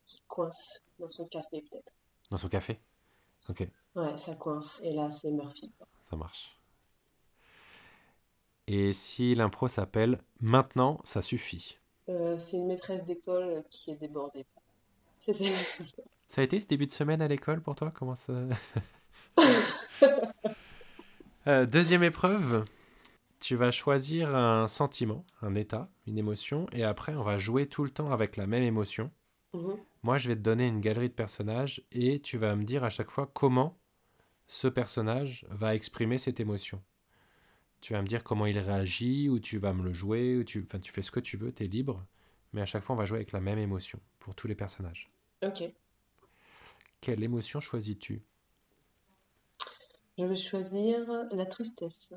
qui 0.06 0.20
coince 0.28 0.82
dans 0.98 1.08
son 1.08 1.26
café 1.28 1.62
peut-être. 1.70 1.92
Dans 2.30 2.36
son 2.38 2.48
café? 2.48 2.80
Ok, 3.50 3.68
Ouais, 3.94 4.18
ça 4.18 4.34
coince. 4.36 4.80
Et 4.84 4.92
là, 4.92 5.08
c'est 5.08 5.30
Murphy. 5.30 5.72
ça 6.08 6.16
marche. 6.16 6.56
Et 8.66 8.92
si 8.92 9.36
l'impro 9.36 9.68
s'appelle 9.68 10.18
Maintenant, 10.40 11.00
ça 11.04 11.22
suffit? 11.22 11.78
Euh, 12.08 12.38
c'est 12.38 12.58
une 12.58 12.68
maîtresse 12.68 13.04
d'école 13.04 13.64
qui 13.70 13.90
est 13.90 13.96
débordée. 13.96 14.46
C'est 15.16 15.34
c'est- 15.34 16.01
Ça 16.32 16.40
a 16.40 16.44
été 16.44 16.60
ce 16.60 16.66
début 16.66 16.86
de 16.86 16.90
semaine 16.90 17.20
à 17.20 17.28
l'école 17.28 17.60
pour 17.60 17.76
toi? 17.76 17.92
Comment 17.94 18.14
ça? 18.14 18.32
Euh, 21.48 21.66
Deuxième 21.66 22.04
épreuve. 22.04 22.64
Tu 23.40 23.56
vas 23.56 23.70
choisir 23.72 24.34
un 24.34 24.68
sentiment, 24.68 25.26
un 25.42 25.56
état, 25.56 25.90
une 26.06 26.16
émotion, 26.16 26.66
et 26.72 26.84
après 26.84 27.14
on 27.14 27.22
va 27.22 27.36
jouer 27.36 27.66
tout 27.66 27.82
le 27.84 27.90
temps 27.90 28.12
avec 28.12 28.36
la 28.36 28.46
même 28.46 28.62
émotion. 28.62 29.10
Mhm. 29.52 29.76
Moi, 30.04 30.18
je 30.18 30.28
vais 30.28 30.36
te 30.36 30.40
donner 30.40 30.68
une 30.68 30.80
galerie 30.80 31.08
de 31.08 31.14
personnages 31.14 31.82
et 31.90 32.20
tu 32.20 32.38
vas 32.38 32.54
me 32.56 32.64
dire 32.64 32.84
à 32.84 32.90
chaque 32.90 33.10
fois 33.10 33.28
comment 33.34 33.76
ce 34.46 34.68
personnage 34.68 35.44
va 35.50 35.74
exprimer 35.74 36.16
cette 36.16 36.40
émotion. 36.40 36.80
Tu 37.82 37.92
vas 37.92 38.00
me 38.00 38.06
dire 38.06 38.24
comment 38.24 38.46
il 38.46 38.58
réagit, 38.58 39.28
ou 39.28 39.38
tu 39.38 39.58
vas 39.58 39.74
me 39.74 39.82
le 39.82 39.92
jouer, 39.92 40.38
ou 40.38 40.44
tu, 40.44 40.64
enfin, 40.64 40.78
tu 40.78 40.92
fais 40.92 41.02
ce 41.02 41.10
que 41.10 41.20
tu 41.20 41.36
veux, 41.36 41.52
tu 41.52 41.64
es 41.64 41.66
libre. 41.66 42.06
Mais 42.52 42.62
à 42.62 42.66
chaque 42.66 42.84
fois, 42.84 42.94
on 42.94 42.98
va 42.98 43.04
jouer 43.04 43.18
avec 43.18 43.32
la 43.32 43.40
même 43.40 43.58
émotion 43.58 44.00
pour 44.20 44.34
tous 44.34 44.46
les 44.46 44.54
personnages. 44.54 45.10
Ok. 45.44 45.64
Quelle 47.02 47.24
émotion 47.24 47.58
choisis-tu? 47.58 48.22
Je 50.16 50.24
vais 50.24 50.36
choisir 50.36 51.04
la 51.32 51.46
tristesse. 51.46 52.14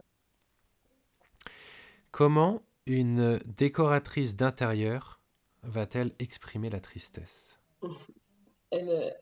Comment 2.12 2.62
une 2.86 3.40
décoratrice 3.40 4.36
d'intérieur 4.36 5.20
va-t-elle 5.64 6.14
exprimer 6.20 6.70
la 6.70 6.80
tristesse? 6.80 7.60
Elle, 8.70 9.18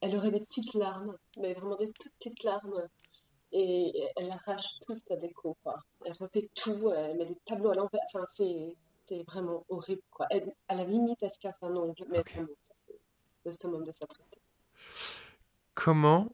elle 0.00 0.16
aurait 0.16 0.32
des 0.32 0.40
petites 0.40 0.74
larmes, 0.74 1.16
mais 1.36 1.54
vraiment 1.54 1.76
des 1.76 1.92
toutes 1.92 2.12
petites 2.18 2.42
larmes. 2.42 2.88
Et 3.52 3.92
elle 4.16 4.30
arrache 4.32 4.66
toute 4.84 4.98
sa 5.06 5.14
déco, 5.14 5.56
quoi. 5.62 5.78
Elle 6.04 6.14
refait 6.14 6.48
tout, 6.52 6.90
elle 6.90 7.16
met 7.16 7.26
des 7.26 7.38
tableaux 7.44 7.70
à 7.70 7.74
l'envers. 7.76 8.00
Enfin, 8.12 8.24
c'est 8.26 9.22
vraiment 9.28 9.64
horrible, 9.68 10.02
quoi. 10.10 10.26
Elle, 10.30 10.52
à 10.66 10.74
la 10.74 10.84
limite, 10.84 11.22
elle 11.22 11.30
se 11.30 11.38
casse 11.38 11.62
un 11.62 11.76
ongle, 11.76 12.04
mais 12.08 12.18
Ok. 12.18 12.32
vraiment, 12.34 12.48
le 13.44 13.52
summum 13.52 13.84
de 13.84 13.92
sa 13.92 14.06
tristesse. 14.06 14.29
Comment 15.74 16.32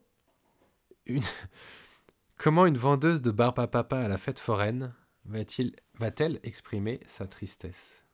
une, 1.07 1.23
comment 2.37 2.65
une 2.65 2.77
vendeuse 2.77 3.21
de 3.21 3.31
barbe 3.31 3.59
à 3.59 3.67
papa 3.67 3.99
à 3.99 4.07
la 4.07 4.17
fête 4.17 4.39
foraine 4.39 4.93
va-t-il, 5.25 5.75
va-t-elle 5.95 6.39
exprimer 6.43 7.01
sa 7.05 7.27
tristesse? 7.27 8.05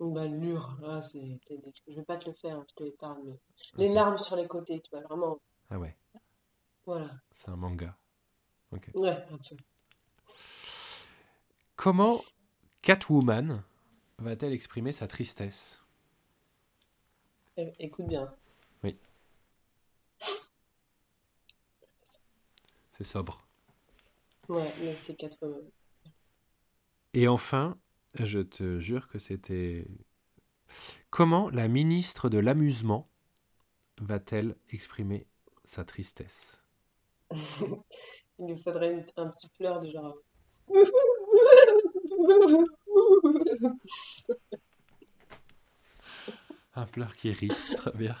Bah, 0.00 0.26
l'ur, 0.26 0.78
là, 0.80 1.02
c'est... 1.02 1.38
c'est- 1.46 1.60
Je 1.86 1.94
vais 1.94 2.02
pas 2.04 2.16
te 2.16 2.26
le 2.26 2.32
faire, 2.34 2.62
je 2.68 2.74
te 2.74 2.82
l'épargne. 2.84 3.36
Les 3.76 3.88
larmes 3.92 4.16
sur 4.18 4.36
les 4.36 4.46
côtés, 4.46 4.80
tu 4.80 4.90
vois, 4.90 5.02
vraiment, 5.02 5.38
Ah 5.70 5.78
ouais, 5.78 5.96
voilà. 6.86 7.04
c'est 7.30 7.50
un 7.50 7.56
manga. 7.56 7.96
Ok. 8.72 8.90
Ouais, 8.94 9.24
peu. 9.28 9.36
Comment 11.76 12.20
Catwoman 12.82 13.62
va-t-elle 14.18 14.52
exprimer 14.52 14.92
sa 14.92 15.06
tristesse? 15.06 15.80
Eh, 17.56 17.72
Écoute 17.80 18.06
bien. 18.06 18.32
C'est 22.96 23.04
sobre. 23.04 23.46
Ouais, 24.48 24.72
mais 24.80 24.96
c'est 24.96 25.16
Catwoman. 25.16 25.60
Et 27.12 27.28
enfin, 27.28 27.76
je 28.18 28.38
te 28.38 28.80
jure 28.80 29.10
que 29.10 29.18
c'était... 29.18 29.86
Comment 31.10 31.50
la 31.50 31.68
ministre 31.68 32.30
de 32.30 32.38
l'Amusement 32.38 33.06
va-t-elle 34.00 34.56
exprimer 34.70 35.26
sa 35.66 35.84
tristesse? 35.84 36.62
Il 38.38 38.46
lui 38.46 38.56
faudrait 38.56 38.94
une- 38.94 39.04
un 39.18 39.28
petit 39.28 39.50
pleur 39.50 39.78
du 39.80 39.90
genre. 39.90 40.16
Un 46.74 46.86
pleur 46.86 47.14
qui 47.14 47.32
rit, 47.32 47.48
très 47.76 47.92
bien. 47.92 48.16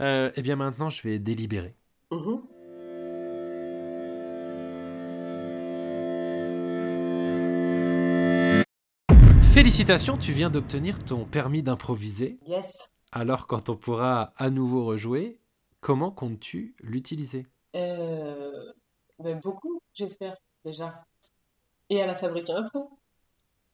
Euh, 0.00 0.30
eh 0.36 0.42
bien 0.42 0.56
maintenant, 0.56 0.90
je 0.90 1.02
vais 1.02 1.18
délibérer. 1.18 1.74
Mhm. 2.10 2.55
Félicitations, 9.66 10.16
tu 10.16 10.32
viens 10.32 10.48
d'obtenir 10.48 11.04
ton 11.04 11.24
permis 11.24 11.60
d'improviser. 11.60 12.38
Yes. 12.46 12.88
Alors 13.10 13.48
quand 13.48 13.68
on 13.68 13.74
pourra 13.74 14.32
à 14.36 14.48
nouveau 14.48 14.84
rejouer, 14.84 15.40
comment 15.80 16.12
comptes-tu 16.12 16.76
l'utiliser? 16.80 17.48
Euh, 17.74 18.72
ben, 19.18 19.40
beaucoup, 19.42 19.80
j'espère, 19.92 20.36
déjà. 20.64 21.04
Et 21.90 22.00
à 22.00 22.06
la 22.06 22.14
fabrique 22.14 22.48
impro. 22.48 22.96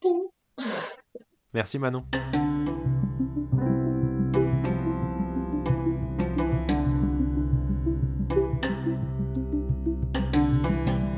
Merci 1.53 1.79
Manon. 1.79 2.07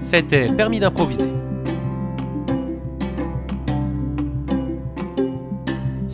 C'était 0.02 0.52
Permis 0.52 0.80
d'improviser. 0.80 1.43